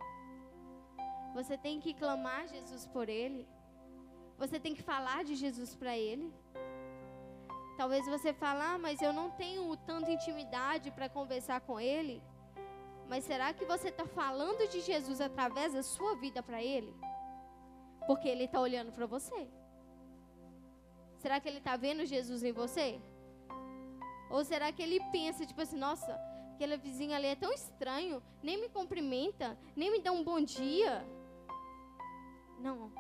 Você 1.34 1.58
tem 1.58 1.80
que 1.80 1.94
clamar 1.94 2.48
Jesus 2.48 2.86
por 2.86 3.08
ele. 3.10 3.48
Você 4.38 4.60
tem 4.60 4.76
que 4.76 4.84
falar 4.84 5.24
de 5.24 5.36
Jesus 5.36 5.74
para 5.74 5.98
ele. 5.98 6.34
Talvez 7.78 8.06
você 8.06 8.34
fale, 8.34 8.62
ah, 8.62 8.78
mas 8.78 9.02
eu 9.02 9.12
não 9.12 9.32
tenho 9.32 9.76
tanta 9.78 10.12
intimidade 10.12 10.92
para 10.92 11.10
conversar 11.10 11.62
com 11.62 11.80
ele. 11.80 12.22
Mas 13.14 13.26
será 13.26 13.54
que 13.54 13.66
você 13.66 13.90
está 13.90 14.06
falando 14.06 14.68
de 14.70 14.82
Jesus 14.82 15.20
através 15.22 15.74
da 15.74 15.84
sua 15.84 16.16
vida 16.16 16.42
para 16.42 16.64
Ele? 16.64 16.94
Porque 18.08 18.28
Ele 18.28 18.46
está 18.46 18.60
olhando 18.60 18.92
para 18.92 19.06
você. 19.06 19.48
Será 21.20 21.40
que 21.40 21.48
Ele 21.48 21.60
está 21.60 21.76
vendo 21.76 22.06
Jesus 22.06 22.44
em 22.44 22.52
você? 22.52 23.00
Ou 24.30 24.44
será 24.44 24.72
que 24.72 24.82
Ele 24.82 25.00
pensa, 25.12 25.46
tipo 25.46 25.62
assim, 25.62 25.78
nossa, 25.78 26.20
aquela 26.56 26.76
vizinha 26.76 27.16
ali 27.18 27.28
é 27.28 27.36
tão 27.36 27.54
estranho, 27.54 28.22
nem 28.42 28.60
me 28.60 28.70
cumprimenta, 28.70 29.58
nem 29.76 29.92
me 29.92 30.02
dá 30.02 30.12
um 30.12 30.24
bom 30.24 30.42
dia? 30.42 31.06
Não, 32.60 32.92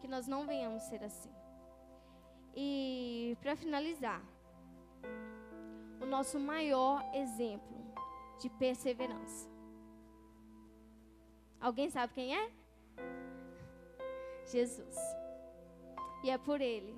que 0.00 0.06
nós 0.06 0.26
não 0.26 0.46
venhamos 0.46 0.82
ser 0.84 1.02
assim. 1.02 1.32
E 2.54 3.36
para 3.40 3.56
finalizar, 3.56 4.22
o 6.00 6.06
nosso 6.06 6.38
maior 6.38 7.04
exemplo 7.14 7.76
de 8.40 8.48
perseverança. 8.50 9.48
Alguém 11.60 11.90
sabe 11.90 12.12
quem 12.14 12.36
é? 12.36 12.50
Jesus. 14.46 14.96
E 16.22 16.30
é 16.30 16.38
por 16.38 16.60
ele, 16.60 16.94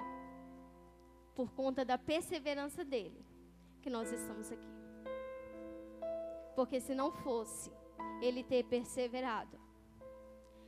por 1.34 1.50
conta 1.52 1.84
da 1.84 1.98
perseverança 1.98 2.84
dele, 2.84 3.24
que 3.82 3.90
nós 3.90 4.10
estamos 4.12 4.50
aqui. 4.50 4.70
Porque 6.54 6.80
se 6.80 6.94
não 6.94 7.10
fosse 7.10 7.72
ele 8.20 8.44
ter 8.44 8.64
perseverado, 8.64 9.58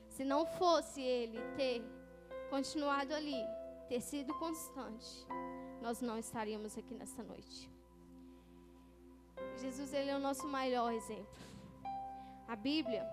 se 0.08 0.24
não 0.24 0.46
fosse 0.46 1.00
ele 1.00 1.40
ter 1.56 1.82
continuado 2.50 3.14
ali, 3.14 3.42
ter 3.92 4.00
sido 4.00 4.32
constante, 4.38 5.26
nós 5.82 6.00
não 6.00 6.16
estaríamos 6.16 6.78
aqui 6.78 6.94
nessa 6.94 7.22
noite. 7.22 7.70
Jesus 9.58 9.92
ele 9.92 10.08
é 10.08 10.16
o 10.16 10.18
nosso 10.18 10.48
maior 10.48 10.90
exemplo. 10.90 11.42
A 12.48 12.56
Bíblia, 12.56 13.06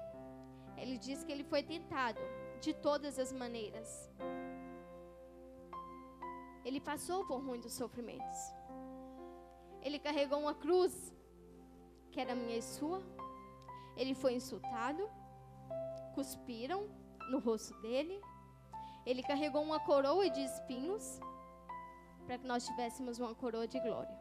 ele 0.77 0.97
diz 0.97 1.21
que 1.25 1.33
ele 1.33 1.43
foi 1.43 1.63
tentado 1.63 2.21
de 2.61 2.73
todas 2.73 3.19
as 3.19 3.33
maneiras. 3.33 4.09
Ele 6.63 6.79
passou 6.79 7.25
por 7.25 7.43
muitos 7.43 7.73
sofrimentos. 7.73 8.39
Ele 9.81 9.99
carregou 9.99 10.39
uma 10.39 10.55
cruz 10.55 11.13
que 12.09 12.21
era 12.21 12.33
minha 12.33 12.57
e 12.57 12.61
sua. 12.61 13.01
Ele 13.97 14.15
foi 14.15 14.33
insultado, 14.35 15.09
cuspiram 16.15 16.87
no 17.29 17.39
rosto 17.39 17.73
dele. 17.81 18.21
Ele 19.09 19.23
carregou 19.23 19.61
uma 19.63 19.79
coroa 19.79 20.29
de 20.29 20.41
espinhos 20.49 21.05
para 22.25 22.37
que 22.37 22.45
nós 22.51 22.65
tivéssemos 22.67 23.17
uma 23.17 23.33
coroa 23.33 23.67
de 23.67 23.79
glória. 23.79 24.17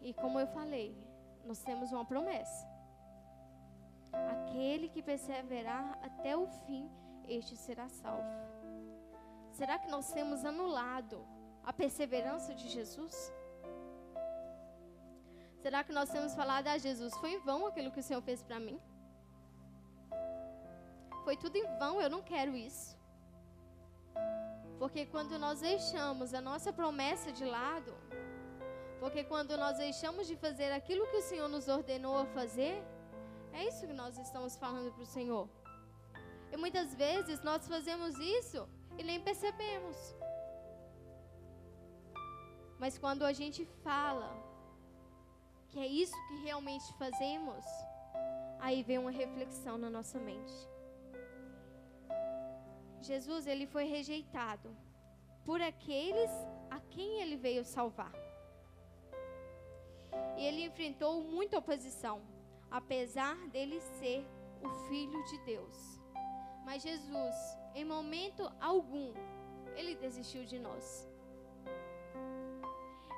E 0.00 0.14
como 0.14 0.38
eu 0.38 0.46
falei, 0.58 0.90
nós 1.44 1.60
temos 1.68 1.90
uma 1.90 2.04
promessa. 2.04 2.62
Aquele 4.34 4.88
que 4.88 5.02
perseverar 5.02 5.98
até 6.04 6.36
o 6.36 6.46
fim, 6.66 6.88
este 7.26 7.56
será 7.56 7.88
salvo. 7.88 8.36
Será 9.58 9.80
que 9.80 9.90
nós 9.90 10.12
temos 10.12 10.44
anulado 10.44 11.18
a 11.64 11.72
perseverança 11.72 12.54
de 12.54 12.68
Jesus? 12.68 13.32
Será 15.62 15.82
que 15.82 15.92
nós 15.92 16.10
temos 16.10 16.32
falado 16.34 16.68
a 16.68 16.72
ah, 16.74 16.78
Jesus, 16.78 17.12
foi 17.18 17.32
em 17.32 17.40
vão 17.40 17.66
aquilo 17.66 17.90
que 17.90 18.00
o 18.00 18.08
Senhor 18.08 18.22
fez 18.22 18.40
para 18.40 18.60
mim? 18.60 18.80
Foi 21.24 21.36
tudo 21.36 21.56
em 21.56 21.66
vão, 21.78 22.00
eu 22.00 22.10
não 22.10 22.22
quero 22.22 22.56
isso. 22.56 22.96
Porque 24.78 25.06
quando 25.06 25.38
nós 25.38 25.60
deixamos 25.60 26.34
a 26.34 26.40
nossa 26.40 26.72
promessa 26.72 27.30
de 27.30 27.44
lado, 27.44 27.92
porque 28.98 29.22
quando 29.24 29.56
nós 29.56 29.78
deixamos 29.78 30.26
de 30.26 30.36
fazer 30.36 30.72
aquilo 30.72 31.06
que 31.10 31.16
o 31.16 31.22
Senhor 31.22 31.48
nos 31.48 31.68
ordenou 31.68 32.16
a 32.18 32.26
fazer, 32.26 32.82
é 33.52 33.66
isso 33.68 33.86
que 33.86 33.92
nós 33.92 34.18
estamos 34.18 34.56
falando 34.56 34.92
para 34.92 35.02
o 35.02 35.06
Senhor. 35.06 35.48
E 36.52 36.56
muitas 36.56 36.94
vezes 36.94 37.40
nós 37.42 37.66
fazemos 37.66 38.18
isso 38.18 38.68
e 38.98 39.02
nem 39.02 39.20
percebemos. 39.20 39.96
Mas 42.78 42.98
quando 42.98 43.24
a 43.24 43.32
gente 43.32 43.64
fala 43.84 44.28
que 45.68 45.78
é 45.78 45.86
isso 45.86 46.16
que 46.28 46.42
realmente 46.42 46.92
fazemos, 46.98 47.64
aí 48.58 48.82
vem 48.82 48.98
uma 48.98 49.10
reflexão 49.10 49.78
na 49.78 49.88
nossa 49.88 50.18
mente. 50.18 50.71
Jesus, 53.02 53.46
ele 53.46 53.66
foi 53.66 53.84
rejeitado 53.84 54.76
por 55.44 55.60
aqueles 55.60 56.30
a 56.70 56.78
quem 56.80 57.20
ele 57.20 57.36
veio 57.36 57.64
salvar 57.64 58.12
e 60.36 60.44
ele 60.44 60.64
enfrentou 60.64 61.22
muita 61.22 61.58
oposição, 61.58 62.22
apesar 62.70 63.36
dele 63.48 63.80
ser 63.98 64.26
o 64.62 64.68
Filho 64.88 65.22
de 65.24 65.38
Deus. 65.44 66.00
Mas 66.64 66.82
Jesus, 66.82 67.34
em 67.74 67.84
momento 67.84 68.50
algum, 68.60 69.12
ele 69.74 69.94
desistiu 69.96 70.44
de 70.44 70.58
nós. 70.58 71.08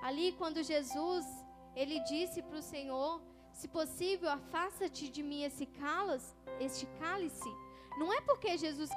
Ali, 0.02 0.32
quando 0.32 0.62
Jesus, 0.62 1.26
ele 1.74 2.00
disse 2.00 2.42
para 2.42 2.58
o 2.58 2.62
Senhor: 2.62 3.22
Se 3.52 3.68
possível, 3.68 4.30
afasta-te 4.30 5.08
de 5.08 5.22
mim 5.22 5.42
esse 5.42 5.66
cálice, 5.66 6.34
este 6.60 6.86
cálice. 6.98 7.50
Não 7.98 8.12
é 8.12 8.20
porque 8.20 8.58
Jesus 8.58 8.90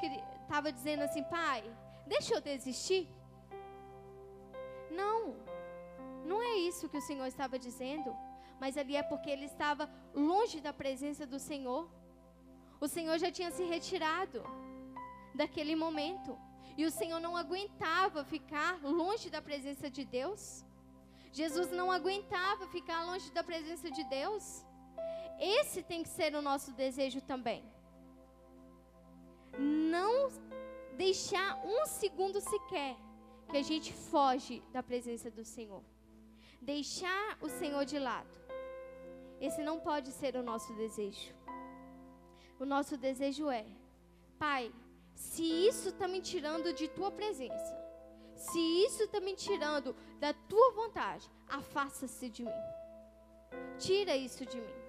estava 0.47 0.71
dizendo 0.77 1.03
assim, 1.07 1.23
Pai, 1.23 1.61
deixa 2.13 2.33
eu 2.35 2.41
desistir. 2.41 3.03
Não. 4.99 5.35
Não 6.31 6.39
é 6.41 6.53
isso 6.69 6.89
que 6.91 6.99
o 7.01 7.07
Senhor 7.09 7.27
estava 7.27 7.59
dizendo, 7.67 8.09
mas 8.61 8.77
ali 8.81 8.95
é 8.95 9.03
porque 9.03 9.29
ele 9.29 9.45
estava 9.45 9.89
longe 10.13 10.59
da 10.67 10.73
presença 10.81 11.25
do 11.33 11.39
Senhor. 11.49 11.83
O 12.79 12.87
Senhor 12.87 13.17
já 13.23 13.29
tinha 13.37 13.51
se 13.51 13.63
retirado 13.63 14.41
daquele 15.35 15.75
momento. 15.75 16.37
E 16.79 16.85
o 16.85 16.91
Senhor 16.91 17.19
não 17.19 17.35
aguentava 17.35 18.23
ficar 18.23 18.79
longe 18.83 19.29
da 19.29 19.41
presença 19.41 19.89
de 19.89 20.03
Deus. 20.05 20.41
Jesus 21.31 21.71
não 21.71 21.91
aguentava 21.91 22.67
ficar 22.67 23.03
longe 23.09 23.31
da 23.31 23.43
presença 23.43 23.89
de 23.91 24.03
Deus. 24.17 24.65
Esse 25.39 25.81
tem 25.83 26.03
que 26.03 26.09
ser 26.09 26.33
o 26.35 26.41
nosso 26.41 26.71
desejo 26.71 27.21
também. 27.21 27.63
Não 29.57 30.29
deixar 30.95 31.61
um 31.65 31.85
segundo 31.85 32.39
sequer 32.41 32.95
que 33.49 33.57
a 33.57 33.63
gente 33.63 33.93
foge 33.93 34.63
da 34.71 34.83
presença 34.83 35.29
do 35.31 35.43
Senhor 35.43 35.83
deixar 36.61 37.37
o 37.41 37.49
Senhor 37.49 37.85
de 37.85 37.99
lado. 37.99 38.37
Esse 39.39 39.61
não 39.63 39.79
pode 39.79 40.11
ser 40.11 40.35
o 40.35 40.43
nosso 40.43 40.73
desejo. 40.73 41.33
O 42.59 42.65
nosso 42.65 42.97
desejo 42.97 43.49
é, 43.49 43.65
Pai, 44.39 44.71
se 45.13 45.43
isso 45.43 45.89
está 45.89 46.07
me 46.07 46.21
tirando 46.21 46.73
de 46.73 46.87
tua 46.87 47.11
presença, 47.11 47.75
se 48.35 48.59
isso 48.59 49.03
está 49.03 49.19
me 49.19 49.35
tirando 49.35 49.95
da 50.19 50.33
tua 50.33 50.71
vontade, 50.71 51.29
afasta-se 51.47 52.29
de 52.29 52.43
mim. 52.43 52.61
Tira 53.77 54.15
isso 54.15 54.45
de 54.45 54.59
mim. 54.59 54.79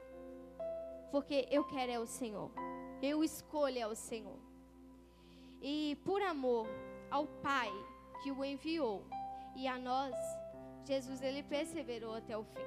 Porque 1.11 1.47
eu 1.51 1.65
quero 1.65 1.93
é 1.93 1.99
o 1.99 2.07
Senhor. 2.07 2.51
Eu 3.01 3.23
escolho 3.23 3.79
é 3.79 3.87
o 3.87 3.95
Senhor. 3.95 4.38
E 5.61 5.97
por 6.05 6.23
amor 6.23 6.67
ao 7.11 7.27
Pai 7.27 7.71
que 8.23 8.31
o 8.31 8.45
enviou 8.45 9.05
e 9.57 9.67
a 9.67 9.79
nós, 9.79 10.15
Jesus 10.85 11.21
ele 11.23 11.43
perseverou 11.43 12.15
até 12.15 12.37
o 12.37 12.45
fim. 12.45 12.67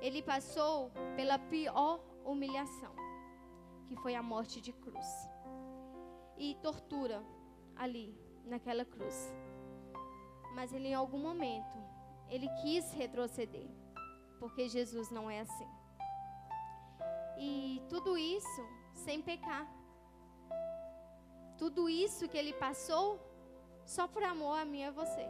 Ele 0.00 0.22
passou 0.22 0.90
pela 1.16 1.38
pior 1.38 2.00
humilhação, 2.24 2.94
que 3.86 3.96
foi 3.96 4.14
a 4.14 4.22
morte 4.22 4.60
de 4.60 4.72
cruz. 4.72 5.06
E 6.36 6.56
tortura 6.56 7.24
ali 7.76 8.14
naquela 8.44 8.84
cruz. 8.84 9.32
Mas 10.54 10.72
ele 10.72 10.88
em 10.88 10.94
algum 10.94 11.18
momento 11.18 11.78
ele 12.28 12.48
quis 12.62 12.92
retroceder, 12.92 13.68
porque 14.38 14.68
Jesus 14.68 15.10
não 15.10 15.30
é 15.30 15.40
assim. 15.40 15.68
E 17.38 17.82
tudo 17.88 18.16
isso 18.16 18.62
sem 18.92 19.22
pecar. 19.22 19.66
Tudo 21.56 21.88
isso 21.88 22.28
que 22.28 22.36
ele 22.36 22.52
passou 22.54 23.20
só 23.84 24.06
por 24.06 24.22
amor 24.22 24.58
a 24.58 24.64
mim 24.64 24.80
e 24.80 24.84
a 24.84 24.90
você. 24.90 25.28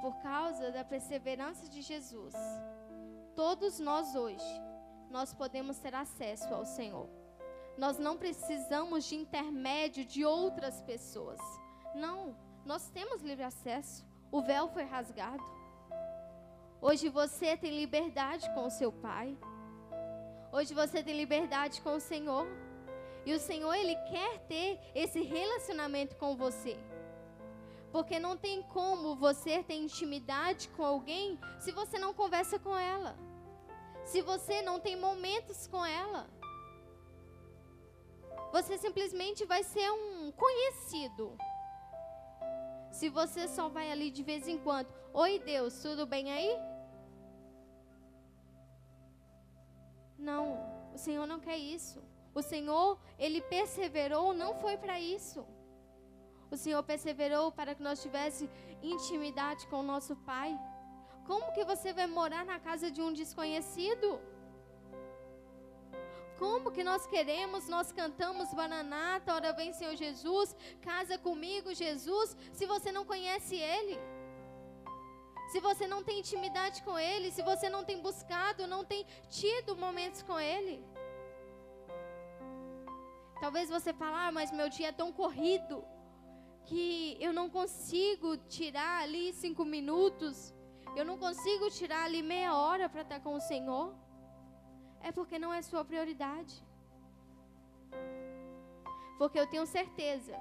por 0.00 0.14
causa 0.22 0.70
da 0.70 0.84
perseverança 0.84 1.68
de 1.68 1.82
Jesus, 1.82 2.34
todos 3.34 3.78
nós 3.78 4.14
hoje, 4.14 4.62
nós 5.10 5.34
podemos 5.34 5.78
ter 5.78 5.94
acesso 5.94 6.52
ao 6.54 6.64
Senhor. 6.64 7.08
Nós 7.76 7.98
não 7.98 8.16
precisamos 8.16 9.04
de 9.04 9.16
intermédio 9.16 10.04
de 10.04 10.24
outras 10.24 10.80
pessoas. 10.82 11.40
Não, 11.94 12.36
nós 12.64 12.88
temos 12.90 13.22
livre 13.22 13.44
acesso. 13.44 14.04
O 14.32 14.40
véu 14.40 14.68
foi 14.68 14.84
rasgado. 14.84 15.42
Hoje 16.80 17.08
você 17.08 17.56
tem 17.56 17.78
liberdade 17.78 18.52
com 18.54 18.66
o 18.66 18.70
seu 18.70 18.90
Pai. 18.90 19.36
Hoje 20.50 20.72
você 20.72 21.02
tem 21.02 21.14
liberdade 21.16 21.80
com 21.82 21.94
o 21.94 22.00
Senhor. 22.00 22.46
E 23.26 23.34
o 23.34 23.38
Senhor, 23.38 23.74
Ele 23.74 23.94
quer 24.10 24.38
ter 24.46 24.80
esse 24.94 25.20
relacionamento 25.20 26.16
com 26.16 26.36
você. 26.36 26.78
Porque 27.92 28.18
não 28.18 28.36
tem 28.36 28.62
como 28.62 29.14
você 29.16 29.62
ter 29.62 29.74
intimidade 29.74 30.68
com 30.70 30.84
alguém 30.84 31.38
se 31.58 31.70
você 31.72 31.98
não 31.98 32.14
conversa 32.14 32.58
com 32.58 32.76
ela. 32.76 33.16
Se 34.04 34.22
você 34.22 34.62
não 34.62 34.80
tem 34.80 34.96
momentos 34.96 35.66
com 35.66 35.84
ela. 35.84 36.26
Você 38.52 38.78
simplesmente 38.78 39.44
vai 39.44 39.62
ser 39.62 39.90
um 39.90 40.32
conhecido. 40.32 41.36
Se 42.90 43.10
você 43.10 43.46
só 43.46 43.68
vai 43.68 43.92
ali 43.92 44.10
de 44.10 44.22
vez 44.22 44.48
em 44.48 44.58
quando. 44.58 44.88
Oi, 45.12 45.38
Deus, 45.40 45.82
tudo 45.82 46.06
bem 46.06 46.32
aí? 46.32 46.67
Não, 50.18 50.42
o 50.94 50.98
Senhor 50.98 51.26
não 51.26 51.38
quer 51.38 51.56
isso. 51.56 52.02
O 52.34 52.42
Senhor, 52.42 52.98
ele 53.18 53.40
perseverou, 53.40 54.32
não 54.32 54.54
foi 54.54 54.76
para 54.76 55.00
isso. 55.00 55.46
O 56.50 56.56
Senhor 56.56 56.82
perseverou 56.82 57.52
para 57.52 57.74
que 57.74 57.82
nós 57.82 58.02
tivéssemos 58.02 58.52
intimidade 58.82 59.66
com 59.68 59.80
o 59.80 59.88
nosso 59.92 60.16
Pai. 60.16 60.58
Como 61.26 61.52
que 61.52 61.64
você 61.64 61.92
vai 61.92 62.06
morar 62.06 62.44
na 62.44 62.58
casa 62.58 62.90
de 62.90 63.02
um 63.02 63.12
desconhecido? 63.12 64.20
Como 66.38 66.70
que 66.70 66.84
nós 66.84 67.06
queremos, 67.06 67.68
nós 67.68 67.90
cantamos 67.90 68.54
Bananata, 68.54 69.34
ora 69.34 69.52
vem 69.52 69.72
Senhor 69.72 69.96
Jesus, 69.96 70.56
casa 70.80 71.18
comigo 71.18 71.74
Jesus, 71.74 72.36
se 72.52 72.64
você 72.64 72.92
não 72.92 73.04
conhece 73.04 73.56
Ele? 73.56 73.98
Se 75.52 75.60
você 75.60 75.86
não 75.86 76.02
tem 76.04 76.20
intimidade 76.20 76.82
com 76.82 76.98
Ele, 76.98 77.30
se 77.30 77.42
você 77.42 77.68
não 77.74 77.82
tem 77.84 78.00
buscado, 78.00 78.66
não 78.66 78.84
tem 78.84 79.06
tido 79.30 79.76
momentos 79.76 80.22
com 80.22 80.38
Ele? 80.38 80.84
Talvez 83.40 83.70
você 83.70 83.92
fale, 83.92 84.16
ah, 84.24 84.32
mas 84.32 84.50
meu 84.50 84.68
dia 84.68 84.88
é 84.88 84.92
tão 84.92 85.10
corrido 85.12 85.84
que 86.66 87.16
eu 87.18 87.32
não 87.32 87.48
consigo 87.48 88.36
tirar 88.58 89.02
ali 89.04 89.32
cinco 89.32 89.64
minutos, 89.64 90.52
eu 90.94 91.04
não 91.04 91.16
consigo 91.16 91.70
tirar 91.70 92.04
ali 92.04 92.22
meia 92.22 92.54
hora 92.54 92.88
para 92.88 93.02
estar 93.02 93.20
com 93.20 93.34
o 93.34 93.40
Senhor. 93.40 93.94
É 95.00 95.10
porque 95.12 95.38
não 95.38 95.52
é 95.54 95.62
sua 95.62 95.84
prioridade. 95.84 96.54
Porque 99.16 99.38
eu 99.38 99.46
tenho 99.46 99.66
certeza 99.66 100.36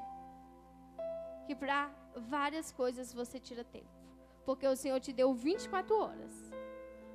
que 1.45 1.55
para 1.55 1.89
várias 2.15 2.71
coisas 2.71 3.13
você 3.13 3.39
tira 3.39 3.63
tempo. 3.63 3.96
Porque 4.47 4.65
o 4.65 4.77
Senhor 4.77 4.99
te 5.01 5.11
deu 5.11 5.33
24 5.33 5.93
horas. 6.01 6.33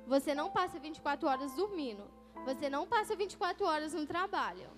Você 0.05 0.35
não 0.35 0.51
passa 0.51 0.77
24 0.79 1.27
horas 1.27 1.55
dormindo. 1.55 2.05
Você 2.45 2.69
não 2.69 2.85
passa 2.87 3.15
24 3.15 3.65
horas 3.65 3.91
no 3.91 4.05
trabalho. 4.05 4.69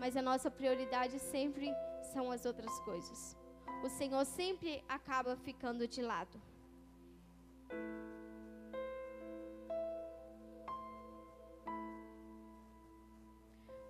Mas 0.00 0.16
a 0.16 0.22
nossa 0.22 0.50
prioridade 0.50 1.20
sempre 1.20 1.72
são 2.12 2.32
as 2.32 2.44
outras 2.44 2.80
coisas. 2.80 3.36
O 3.84 3.88
Senhor 3.88 4.24
sempre 4.24 4.82
acaba 4.88 5.36
ficando 5.36 5.86
de 5.86 6.02
lado. 6.02 6.36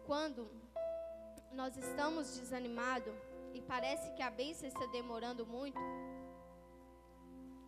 Quando 0.05 0.47
nós 1.55 1.74
estamos 1.79 2.37
desanimados 2.39 3.14
e 3.55 3.62
parece 3.62 4.11
que 4.11 4.22
a 4.22 4.31
bênção 4.31 4.68
está 4.68 4.85
demorando 4.99 5.47
muito, 5.47 5.81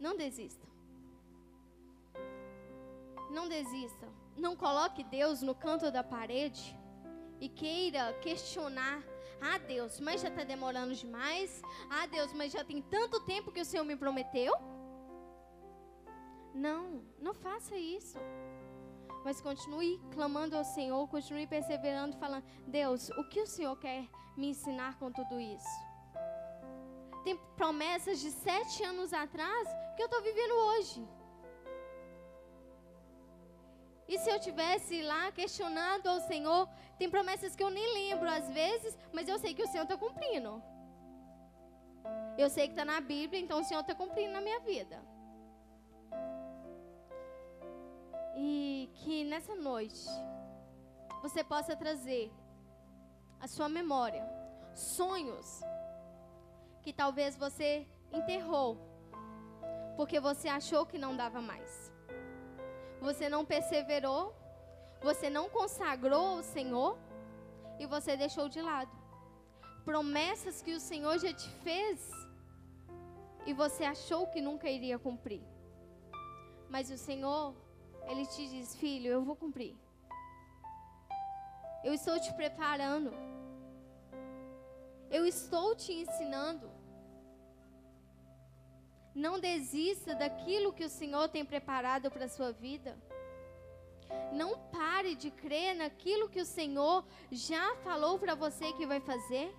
não 0.00 0.16
desista. 0.16 0.66
Não 3.30 3.48
desista. 3.48 4.08
Não 4.36 4.56
coloque 4.56 5.02
Deus 5.04 5.42
no 5.42 5.54
canto 5.54 5.90
da 5.90 6.02
parede 6.02 6.76
e 7.40 7.48
queira 7.48 8.12
questionar. 8.20 9.02
Ah, 9.40 9.58
Deus, 9.58 10.00
mas 10.00 10.20
já 10.20 10.28
está 10.28 10.44
demorando 10.44 10.94
demais. 10.94 11.62
Ah, 11.90 12.06
Deus, 12.06 12.32
mas 12.32 12.52
já 12.52 12.64
tem 12.64 12.80
tanto 12.82 13.20
tempo 13.20 13.52
que 13.52 13.60
o 13.60 13.64
Senhor 13.64 13.84
me 13.84 13.96
prometeu. 13.96 14.52
Não, 16.54 17.04
não 17.20 17.34
faça 17.34 17.76
isso. 17.76 18.18
Mas 19.24 19.40
continue 19.40 20.00
clamando 20.12 20.56
ao 20.56 20.64
Senhor, 20.64 21.06
continue 21.08 21.46
perseverando, 21.46 22.16
falando: 22.16 22.44
Deus, 22.66 23.10
o 23.10 23.24
que 23.28 23.40
o 23.40 23.46
Senhor 23.46 23.76
quer 23.76 24.08
me 24.36 24.48
ensinar 24.48 24.98
com 24.98 25.12
tudo 25.12 25.38
isso? 25.38 25.87
Tem 27.28 27.36
promessas 27.60 28.20
de 28.24 28.30
sete 28.30 28.82
anos 28.90 29.12
atrás 29.12 29.64
que 29.94 30.02
eu 30.02 30.06
estou 30.06 30.22
vivendo 30.22 30.54
hoje. 30.68 31.00
E 34.10 34.16
se 34.18 34.30
eu 34.30 34.38
tivesse 34.40 35.02
lá 35.02 35.30
questionado 35.30 36.08
ao 36.08 36.20
Senhor, 36.20 36.66
tem 36.98 37.10
promessas 37.10 37.54
que 37.54 37.62
eu 37.62 37.68
nem 37.68 37.86
lembro 37.98 38.30
às 38.30 38.48
vezes, 38.48 38.96
mas 39.12 39.28
eu 39.28 39.38
sei 39.38 39.52
que 39.52 39.62
o 39.62 39.66
Senhor 39.66 39.82
está 39.82 39.98
cumprindo. 40.04 40.62
Eu 42.38 42.48
sei 42.48 42.64
que 42.68 42.72
está 42.72 42.86
na 42.92 42.98
Bíblia, 42.98 43.42
então 43.42 43.60
o 43.60 43.64
Senhor 43.64 43.82
está 43.82 43.94
cumprindo 43.94 44.32
na 44.32 44.40
minha 44.40 44.60
vida. 44.60 44.98
E 48.36 48.90
que 49.00 49.22
nessa 49.24 49.54
noite 49.54 50.02
você 51.20 51.44
possa 51.44 51.76
trazer 51.76 52.32
a 53.38 53.46
sua 53.46 53.68
memória 53.68 54.26
sonhos 54.74 55.60
que 56.88 56.92
talvez 57.04 57.36
você 57.36 57.86
enterrou 58.18 58.70
porque 59.96 60.18
você 60.18 60.48
achou 60.48 60.86
que 60.86 60.98
não 61.04 61.14
dava 61.22 61.40
mais 61.50 61.88
você 63.00 63.28
não 63.28 63.44
perseverou, 63.44 64.34
você 65.00 65.30
não 65.30 65.48
consagrou 65.48 66.38
o 66.38 66.42
Senhor 66.42 66.98
e 67.78 67.86
você 67.86 68.16
deixou 68.16 68.48
de 68.48 68.60
lado. 68.60 68.90
Promessas 69.84 70.60
que 70.60 70.72
o 70.72 70.80
Senhor 70.80 71.18
já 71.18 71.32
te 71.32 71.48
fez 71.64 72.10
e 73.46 73.52
você 73.52 73.84
achou 73.84 74.26
que 74.26 74.40
nunca 74.40 74.68
iria 74.68 74.98
cumprir. 74.98 75.42
Mas 76.68 76.90
o 76.90 76.98
Senhor, 76.98 77.54
Ele 78.06 78.26
te 78.26 78.48
diz: 78.48 78.74
Filho, 78.76 79.10
eu 79.10 79.22
vou 79.22 79.36
cumprir. 79.36 79.74
Eu 81.84 81.94
estou 81.94 82.18
te 82.20 82.32
preparando. 82.34 83.12
Eu 85.10 85.24
estou 85.24 85.74
te 85.74 85.92
ensinando. 85.92 86.77
Não 89.24 89.40
desista 89.40 90.14
daquilo 90.14 90.72
que 90.72 90.84
o 90.84 90.88
Senhor 90.88 91.28
tem 91.28 91.44
preparado 91.44 92.08
para 92.08 92.26
a 92.26 92.34
sua 92.36 92.52
vida. 92.52 92.96
Não 94.32 94.50
pare 94.76 95.16
de 95.16 95.28
crer 95.28 95.74
naquilo 95.74 96.28
que 96.28 96.40
o 96.40 96.46
Senhor 96.46 97.04
já 97.28 97.74
falou 97.86 98.16
para 98.20 98.36
você 98.36 98.72
que 98.74 98.86
vai 98.86 99.00
fazer. 99.00 99.52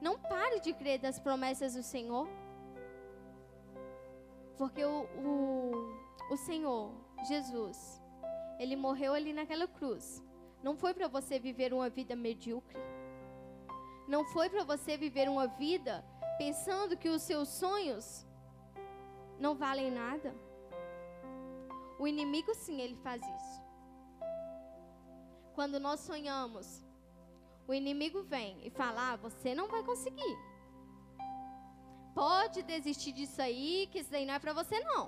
Não 0.00 0.16
pare 0.16 0.60
de 0.60 0.72
crer 0.72 1.00
das 1.00 1.18
promessas 1.18 1.74
do 1.74 1.82
Senhor. 1.82 2.28
Porque 4.56 4.84
o, 4.84 4.98
o, 5.26 6.34
o 6.34 6.36
Senhor, 6.36 6.92
Jesus, 7.26 8.00
Ele 8.60 8.76
morreu 8.76 9.12
ali 9.12 9.32
naquela 9.32 9.66
cruz. 9.66 10.22
Não 10.62 10.76
foi 10.76 10.94
para 10.94 11.08
você 11.08 11.40
viver 11.40 11.72
uma 11.72 11.90
vida 11.90 12.14
medíocre. 12.14 12.78
Não 14.06 14.24
foi 14.24 14.48
para 14.48 14.62
você 14.62 14.96
viver 14.96 15.28
uma 15.28 15.48
vida 15.48 16.04
pensando 16.42 16.96
que 16.96 17.10
os 17.14 17.20
seus 17.20 17.48
sonhos 17.62 18.26
não 19.38 19.54
valem 19.62 19.90
nada. 19.90 20.30
O 21.98 22.06
inimigo, 22.12 22.52
sim, 22.54 22.80
ele 22.80 22.96
faz 23.06 23.20
isso. 23.36 23.56
Quando 25.56 25.78
nós 25.86 26.00
sonhamos, 26.00 26.66
o 27.68 27.74
inimigo 27.74 28.22
vem 28.22 28.58
e 28.66 28.70
fala: 28.70 29.10
ah, 29.10 29.16
você 29.16 29.54
não 29.54 29.68
vai 29.74 29.82
conseguir. 29.90 30.36
Pode 32.14 32.62
desistir 32.62 33.12
disso 33.12 33.40
aí, 33.42 33.86
que 33.92 33.98
isso 33.98 34.14
aí 34.16 34.24
não 34.24 34.34
é 34.34 34.38
para 34.38 34.54
você, 34.54 34.80
não. 34.80 35.04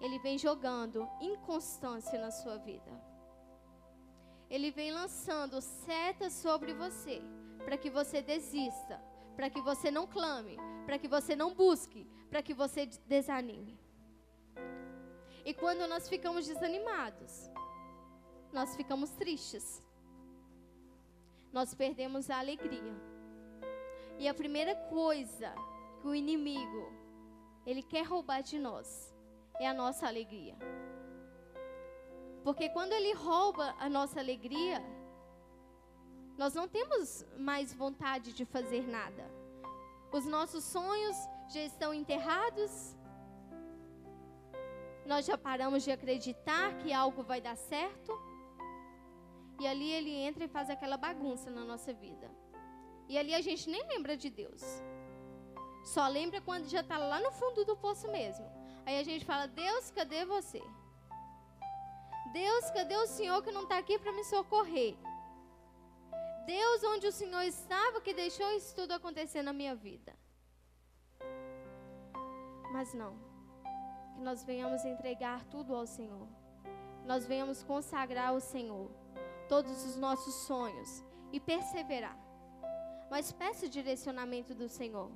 Ele 0.00 0.18
vem 0.20 0.38
jogando 0.38 1.06
inconstância 1.20 2.18
na 2.18 2.30
sua 2.30 2.56
vida. 2.56 2.92
Ele 4.48 4.70
vem 4.70 4.90
lançando 4.92 5.60
setas 5.60 6.32
sobre 6.32 6.72
você 6.72 7.22
para 7.64 7.76
que 7.76 7.90
você 7.90 8.20
desista, 8.20 9.00
para 9.36 9.50
que 9.50 9.60
você 9.60 9.90
não 9.90 10.06
clame, 10.06 10.56
para 10.86 10.98
que 10.98 11.08
você 11.08 11.34
não 11.34 11.54
busque, 11.54 12.06
para 12.30 12.42
que 12.42 12.54
você 12.54 12.86
desanime. 13.06 13.78
E 15.44 15.52
quando 15.52 15.86
nós 15.86 16.08
ficamos 16.08 16.46
desanimados, 16.46 17.50
nós 18.52 18.74
ficamos 18.76 19.10
tristes. 19.10 19.82
Nós 21.52 21.74
perdemos 21.74 22.30
a 22.30 22.38
alegria. 22.38 22.94
E 24.18 24.28
a 24.28 24.34
primeira 24.34 24.74
coisa 24.74 25.54
que 26.00 26.06
o 26.06 26.14
inimigo 26.14 26.92
ele 27.66 27.82
quer 27.82 28.04
roubar 28.04 28.42
de 28.42 28.58
nós 28.58 29.12
é 29.58 29.66
a 29.66 29.74
nossa 29.74 30.06
alegria. 30.06 30.56
Porque 32.42 32.68
quando 32.68 32.92
ele 32.92 33.12
rouba 33.14 33.74
a 33.78 33.88
nossa 33.88 34.20
alegria, 34.20 34.82
nós 36.36 36.54
não 36.54 36.66
temos 36.66 37.24
mais 37.38 37.72
vontade 37.72 38.32
de 38.32 38.44
fazer 38.44 38.86
nada. 38.86 39.30
Os 40.12 40.24
nossos 40.26 40.64
sonhos 40.64 41.16
já 41.48 41.62
estão 41.62 41.94
enterrados. 41.94 42.96
Nós 45.06 45.26
já 45.26 45.36
paramos 45.36 45.82
de 45.84 45.92
acreditar 45.92 46.76
que 46.78 46.92
algo 46.92 47.22
vai 47.22 47.40
dar 47.40 47.56
certo. 47.56 48.12
E 49.60 49.66
ali 49.66 49.90
ele 49.92 50.10
entra 50.10 50.44
e 50.44 50.48
faz 50.48 50.68
aquela 50.70 50.96
bagunça 50.96 51.50
na 51.50 51.64
nossa 51.64 51.92
vida. 51.92 52.28
E 53.08 53.16
ali 53.18 53.34
a 53.34 53.40
gente 53.40 53.68
nem 53.68 53.86
lembra 53.86 54.16
de 54.16 54.30
Deus. 54.30 54.62
Só 55.84 56.08
lembra 56.08 56.40
quando 56.40 56.66
já 56.66 56.80
está 56.80 56.96
lá 56.96 57.20
no 57.20 57.30
fundo 57.30 57.64
do 57.64 57.76
poço 57.76 58.10
mesmo. 58.10 58.46
Aí 58.86 58.98
a 58.98 59.04
gente 59.04 59.24
fala: 59.24 59.46
Deus, 59.46 59.90
cadê 59.90 60.24
você? 60.24 60.62
Deus, 62.32 62.70
cadê 62.70 62.96
o 62.96 63.06
Senhor 63.06 63.42
que 63.42 63.52
não 63.52 63.62
está 63.62 63.78
aqui 63.78 63.98
para 63.98 64.12
me 64.12 64.24
socorrer? 64.24 64.96
Deus, 66.46 66.84
onde 66.84 67.06
o 67.06 67.12
Senhor 67.12 67.42
estava 67.42 68.00
que 68.00 68.14
deixou 68.14 68.50
isso 68.52 68.74
tudo 68.74 68.92
acontecer 68.92 69.42
na 69.42 69.52
minha 69.52 69.74
vida? 69.74 70.14
Mas 72.72 72.92
não. 72.94 73.16
Que 74.14 74.20
nós 74.20 74.44
venhamos 74.44 74.84
entregar 74.84 75.44
tudo 75.44 75.74
ao 75.74 75.86
Senhor. 75.86 76.28
Nós 77.04 77.26
venhamos 77.26 77.62
consagrar 77.62 78.28
ao 78.28 78.40
Senhor 78.40 78.90
todos 79.48 79.84
os 79.84 79.96
nossos 79.96 80.34
sonhos 80.46 81.04
e 81.32 81.40
perseverar. 81.40 82.18
Mas 83.10 83.32
peça 83.32 83.66
o 83.66 83.68
direcionamento 83.68 84.54
do 84.54 84.68
Senhor. 84.68 85.10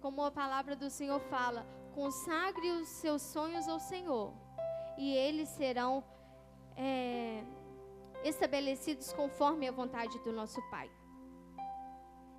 Como 0.00 0.22
a 0.22 0.30
palavra 0.30 0.74
do 0.76 0.88
Senhor 0.88 1.20
fala, 1.20 1.66
consagre 1.94 2.70
os 2.70 2.88
seus 2.88 3.22
sonhos 3.22 3.68
ao 3.68 3.80
Senhor 3.80 4.32
e 5.00 5.14
eles 5.14 5.48
serão 5.48 6.04
é, 6.76 7.42
estabelecidos 8.24 9.12
conforme 9.12 9.68
a 9.68 9.72
vontade 9.72 10.18
do 10.20 10.32
nosso 10.32 10.60
Pai. 10.70 10.90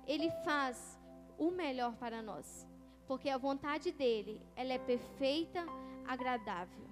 Ele 0.06 0.30
faz 0.44 0.98
o 1.38 1.50
melhor 1.50 1.96
para 1.96 2.22
nós, 2.22 2.66
porque 3.06 3.28
a 3.28 3.38
vontade 3.38 3.90
dele, 3.92 4.40
ela 4.54 4.72
é 4.72 4.78
perfeita, 4.78 5.64
agradável. 6.06 6.86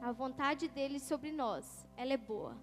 A 0.00 0.12
vontade 0.12 0.68
dele 0.68 1.00
sobre 1.00 1.32
nós, 1.32 1.86
ela 1.96 2.12
é 2.12 2.16
boa. 2.16 2.56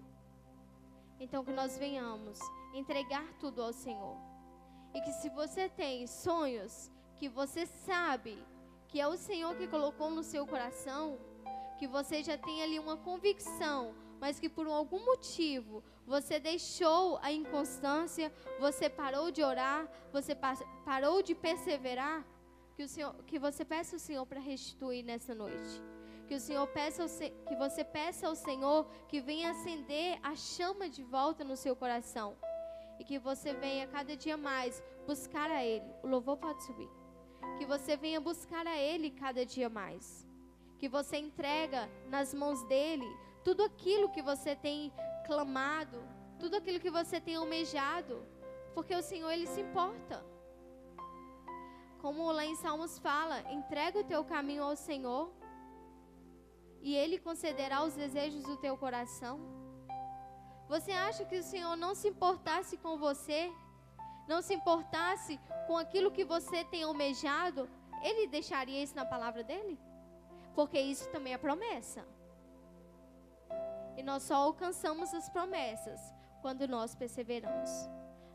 Então 1.20 1.44
que 1.44 1.52
nós 1.52 1.76
venhamos 1.78 2.38
entregar 2.74 3.26
tudo 3.38 3.62
ao 3.62 3.72
Senhor. 3.72 4.16
E 4.94 5.00
que 5.00 5.12
se 5.12 5.28
você 5.30 5.68
tem 5.68 6.06
sonhos 6.06 6.90
que 7.16 7.28
você 7.28 7.66
sabe 7.66 8.42
que 8.88 9.00
é 9.00 9.06
o 9.06 9.16
Senhor 9.16 9.54
que 9.56 9.66
colocou 9.66 10.10
no 10.10 10.22
seu 10.22 10.46
coração, 10.46 11.18
que 11.78 11.86
você 11.86 12.22
já 12.22 12.38
tem 12.38 12.62
ali 12.62 12.78
uma 12.78 12.96
convicção, 12.96 13.94
mas 14.20 14.38
que 14.38 14.48
por 14.48 14.66
algum 14.66 15.04
motivo 15.04 15.82
você 16.06 16.38
deixou 16.38 17.18
a 17.22 17.32
inconstância, 17.32 18.32
você 18.58 18.88
parou 18.88 19.30
de 19.30 19.42
orar, 19.42 19.88
você 20.12 20.34
parou 20.84 21.22
de 21.22 21.34
perseverar, 21.34 22.24
que, 22.74 22.82
o 22.82 22.88
Senhor, 22.88 23.14
que 23.26 23.38
você 23.38 23.64
peça 23.64 23.96
ao 23.96 24.00
Senhor 24.00 24.26
para 24.26 24.38
restituir 24.38 25.02
nessa 25.02 25.34
noite. 25.34 25.82
Que 26.28 26.34
o 26.34 26.40
Senhor 26.40 26.66
peça 26.66 27.02
ao, 27.04 27.08
que 27.08 27.56
você 27.56 27.82
peça 27.84 28.26
ao 28.26 28.34
Senhor 28.34 28.86
que 29.08 29.20
venha 29.20 29.52
acender 29.52 30.18
a 30.22 30.34
chama 30.34 30.88
de 30.88 31.02
volta 31.02 31.44
no 31.44 31.56
seu 31.56 31.74
coração. 31.74 32.36
E 32.98 33.04
que 33.04 33.18
você 33.18 33.54
venha 33.54 33.86
cada 33.86 34.16
dia 34.16 34.36
mais 34.36 34.82
buscar 35.06 35.50
a 35.50 35.64
Ele. 35.64 35.86
O 36.02 36.08
louvor 36.08 36.36
pode 36.36 36.62
subir. 36.64 36.88
Que 37.58 37.64
você 37.64 37.96
venha 37.96 38.20
buscar 38.20 38.66
a 38.66 38.76
Ele 38.76 39.10
cada 39.10 39.46
dia 39.46 39.68
mais. 39.68 40.26
Que 40.78 40.88
você 40.88 41.16
entrega 41.16 41.88
nas 42.08 42.34
mãos 42.34 42.62
dele 42.64 43.06
tudo 43.46 43.62
aquilo 43.62 44.08
que 44.08 44.22
você 44.30 44.56
tem 44.56 44.92
clamado, 45.24 45.98
tudo 46.36 46.56
aquilo 46.56 46.80
que 46.80 46.90
você 46.90 47.20
tem 47.20 47.36
almejado, 47.36 48.26
porque 48.74 48.92
o 48.92 49.04
Senhor 49.10 49.30
ele 49.30 49.46
se 49.46 49.60
importa. 49.60 50.16
Como 52.00 52.32
lá 52.32 52.44
em 52.44 52.56
Salmos 52.56 52.98
fala, 52.98 53.36
entrega 53.52 54.00
o 54.00 54.08
teu 54.12 54.24
caminho 54.24 54.64
ao 54.64 54.74
Senhor 54.74 55.30
e 56.82 56.96
ele 56.96 57.20
concederá 57.20 57.84
os 57.84 57.94
desejos 57.94 58.42
do 58.42 58.56
teu 58.56 58.76
coração. 58.76 59.38
Você 60.68 60.90
acha 60.90 61.24
que 61.24 61.38
o 61.38 61.44
Senhor 61.44 61.76
não 61.76 61.94
se 61.94 62.08
importasse 62.08 62.76
com 62.76 62.98
você, 62.98 63.48
não 64.26 64.42
se 64.42 64.54
importasse 64.54 65.38
com 65.68 65.76
aquilo 65.76 66.10
que 66.10 66.24
você 66.24 66.64
tem 66.64 66.82
almejado, 66.82 67.70
ele 68.02 68.26
deixaria 68.26 68.82
isso 68.82 68.96
na 68.96 69.04
palavra 69.04 69.44
dele? 69.44 69.78
Porque 70.52 70.80
isso 70.80 71.08
também 71.10 71.32
é 71.32 71.38
promessa. 71.38 72.15
E 73.96 74.02
nós 74.02 74.22
só 74.22 74.36
alcançamos 74.36 75.12
as 75.14 75.28
promessas 75.28 76.00
quando 76.42 76.68
nós 76.68 76.94
perseveramos. 76.94 77.70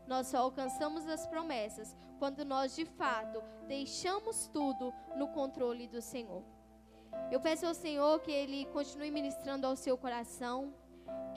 Nós 0.06 0.26
só 0.26 0.38
alcançamos 0.38 1.06
as 1.08 1.26
promessas 1.26 1.96
quando 2.18 2.44
nós 2.44 2.74
de 2.74 2.84
fato 2.84 3.42
deixamos 3.66 4.48
tudo 4.48 4.92
no 5.16 5.28
controle 5.28 5.86
do 5.86 6.02
Senhor. 6.02 6.42
Eu 7.30 7.40
peço 7.40 7.66
ao 7.66 7.74
Senhor 7.74 8.20
que 8.20 8.30
Ele 8.30 8.66
continue 8.66 9.10
ministrando 9.10 9.66
ao 9.66 9.76
seu 9.76 9.96
coração, 9.96 10.74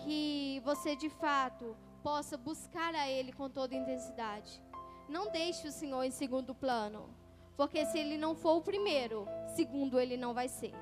que 0.04 0.62
você 0.64 0.96
de 0.96 1.10
fato 1.10 1.76
possa 2.04 2.38
buscar 2.38 2.94
a 2.96 3.10
Ele 3.10 3.32
com 3.32 3.50
toda 3.50 3.76
intensidade. 3.76 4.62
Não 5.08 5.32
deixe 5.32 5.68
o 5.68 5.72
Senhor 5.72 6.04
em 6.04 6.12
segundo 6.12 6.54
plano, 6.54 7.10
porque 7.56 7.86
se 7.86 7.98
Ele 7.98 8.18
não 8.18 8.36
for 8.36 8.58
o 8.58 8.62
primeiro, 8.62 9.28
segundo 9.56 10.00
Ele 10.00 10.18
não 10.18 10.34
vai 10.34 10.48
ser. 10.48 10.74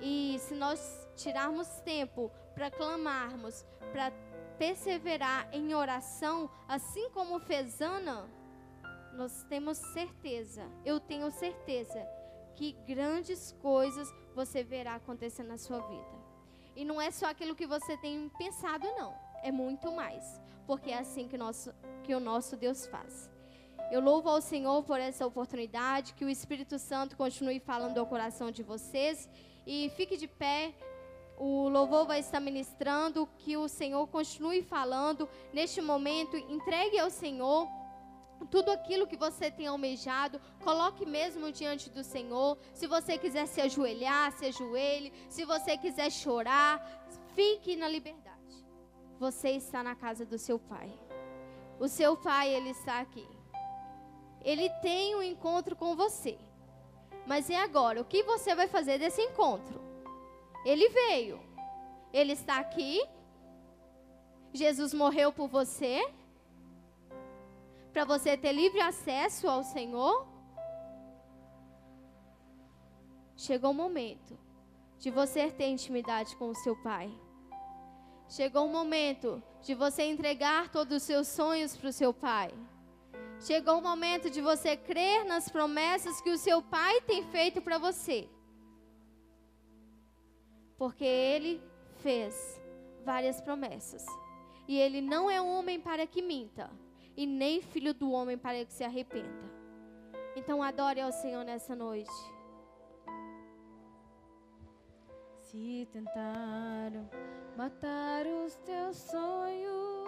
E 0.00 0.36
se 0.40 0.54
nós 0.54 1.01
tirarmos 1.16 1.68
tempo 1.80 2.30
para 2.54 2.70
clamarmos, 2.70 3.64
para 3.92 4.12
perseverar 4.58 5.48
em 5.52 5.74
oração, 5.74 6.50
assim 6.68 7.10
como 7.10 7.40
fez 7.40 7.80
Ana, 7.80 8.28
nós 9.14 9.44
temos 9.44 9.78
certeza, 9.78 10.62
eu 10.84 10.98
tenho 10.98 11.30
certeza, 11.30 12.06
que 12.54 12.72
grandes 12.86 13.52
coisas 13.60 14.12
você 14.34 14.62
verá 14.62 14.94
acontecer 14.94 15.42
na 15.42 15.58
sua 15.58 15.80
vida. 15.80 16.22
E 16.74 16.84
não 16.84 17.00
é 17.00 17.10
só 17.10 17.26
aquilo 17.26 17.54
que 17.54 17.66
você 17.66 17.96
tem 17.96 18.30
pensado, 18.38 18.86
não. 18.96 19.14
É 19.42 19.50
muito 19.50 19.90
mais. 19.92 20.40
Porque 20.66 20.90
é 20.90 20.98
assim 20.98 21.28
que, 21.28 21.36
nosso, 21.36 21.74
que 22.02 22.14
o 22.14 22.20
nosso 22.20 22.56
Deus 22.56 22.86
faz. 22.86 23.30
Eu 23.90 24.00
louvo 24.00 24.28
ao 24.28 24.40
Senhor 24.40 24.82
por 24.84 24.98
essa 24.98 25.26
oportunidade, 25.26 26.14
que 26.14 26.24
o 26.24 26.30
Espírito 26.30 26.78
Santo 26.78 27.16
continue 27.16 27.60
falando 27.60 27.98
ao 27.98 28.06
coração 28.06 28.50
de 28.50 28.62
vocês 28.62 29.28
e 29.66 29.90
fique 29.96 30.16
de 30.16 30.26
pé. 30.26 30.72
O 31.36 31.68
louvor 31.68 32.06
vai 32.06 32.20
estar 32.20 32.40
ministrando, 32.40 33.28
que 33.38 33.56
o 33.56 33.68
Senhor 33.68 34.06
continue 34.08 34.62
falando. 34.62 35.28
Neste 35.52 35.80
momento, 35.80 36.36
entregue 36.36 36.98
ao 36.98 37.10
Senhor 37.10 37.68
tudo 38.50 38.70
aquilo 38.70 39.06
que 39.06 39.16
você 39.16 39.50
tem 39.50 39.66
almejado, 39.66 40.40
coloque 40.62 41.06
mesmo 41.06 41.52
diante 41.52 41.88
do 41.90 42.02
Senhor. 42.02 42.58
Se 42.74 42.86
você 42.86 43.18
quiser 43.18 43.46
se 43.46 43.60
ajoelhar, 43.60 44.32
se 44.32 44.46
ajoelhe. 44.46 45.12
Se 45.28 45.44
você 45.44 45.76
quiser 45.76 46.10
chorar, 46.10 47.06
fique 47.34 47.76
na 47.76 47.88
liberdade. 47.88 48.32
Você 49.18 49.50
está 49.50 49.82
na 49.82 49.94
casa 49.94 50.24
do 50.24 50.38
seu 50.38 50.58
Pai. 50.58 50.92
O 51.78 51.88
seu 51.88 52.16
Pai, 52.16 52.52
ele 52.52 52.70
está 52.70 53.00
aqui. 53.00 53.26
Ele 54.44 54.68
tem 54.80 55.14
um 55.14 55.22
encontro 55.22 55.76
com 55.76 55.94
você. 55.94 56.36
Mas 57.26 57.48
e 57.48 57.54
agora? 57.54 58.00
O 58.00 58.04
que 58.04 58.22
você 58.24 58.54
vai 58.54 58.66
fazer 58.66 58.98
desse 58.98 59.22
encontro? 59.22 59.80
Ele 60.64 60.88
veio. 60.88 61.40
Ele 62.12 62.32
está 62.32 62.58
aqui. 62.58 63.02
Jesus 64.52 64.92
morreu 64.92 65.32
por 65.32 65.48
você. 65.48 66.02
Para 67.92 68.04
você 68.04 68.36
ter 68.36 68.52
livre 68.52 68.80
acesso 68.80 69.48
ao 69.48 69.62
Senhor. 69.62 70.26
Chegou 73.36 73.70
o 73.70 73.74
momento 73.74 74.38
de 74.98 75.10
você 75.10 75.50
ter 75.50 75.66
intimidade 75.66 76.36
com 76.36 76.48
o 76.48 76.54
seu 76.54 76.76
Pai. 76.76 77.12
Chegou 78.28 78.66
o 78.66 78.72
momento 78.72 79.42
de 79.62 79.74
você 79.74 80.04
entregar 80.04 80.70
todos 80.70 80.98
os 80.98 81.02
seus 81.02 81.28
sonhos 81.28 81.76
para 81.76 81.88
o 81.88 81.92
seu 81.92 82.14
Pai. 82.14 82.52
Chegou 83.40 83.78
o 83.78 83.82
momento 83.82 84.30
de 84.30 84.40
você 84.40 84.76
crer 84.76 85.24
nas 85.24 85.48
promessas 85.48 86.20
que 86.20 86.30
o 86.30 86.38
seu 86.38 86.62
pai 86.62 87.00
tem 87.00 87.24
feito 87.24 87.60
para 87.60 87.76
você. 87.76 88.28
Porque 90.82 91.04
ele 91.04 91.62
fez 91.98 92.60
várias 93.04 93.40
promessas. 93.40 94.04
E 94.66 94.76
ele 94.80 95.00
não 95.00 95.30
é 95.30 95.40
homem 95.40 95.78
para 95.78 96.08
que 96.08 96.20
minta, 96.20 96.68
e 97.16 97.24
nem 97.24 97.62
filho 97.62 97.94
do 97.94 98.10
homem 98.10 98.36
para 98.36 98.64
que 98.64 98.72
se 98.72 98.82
arrependa. 98.82 99.48
Então 100.34 100.60
adore 100.60 101.00
ao 101.00 101.12
Senhor 101.12 101.44
nessa 101.44 101.76
noite. 101.76 102.10
Se 105.38 105.88
tentaram 105.92 107.08
matar 107.56 108.26
os 108.26 108.56
teus 108.56 108.96
sonhos 108.96 110.01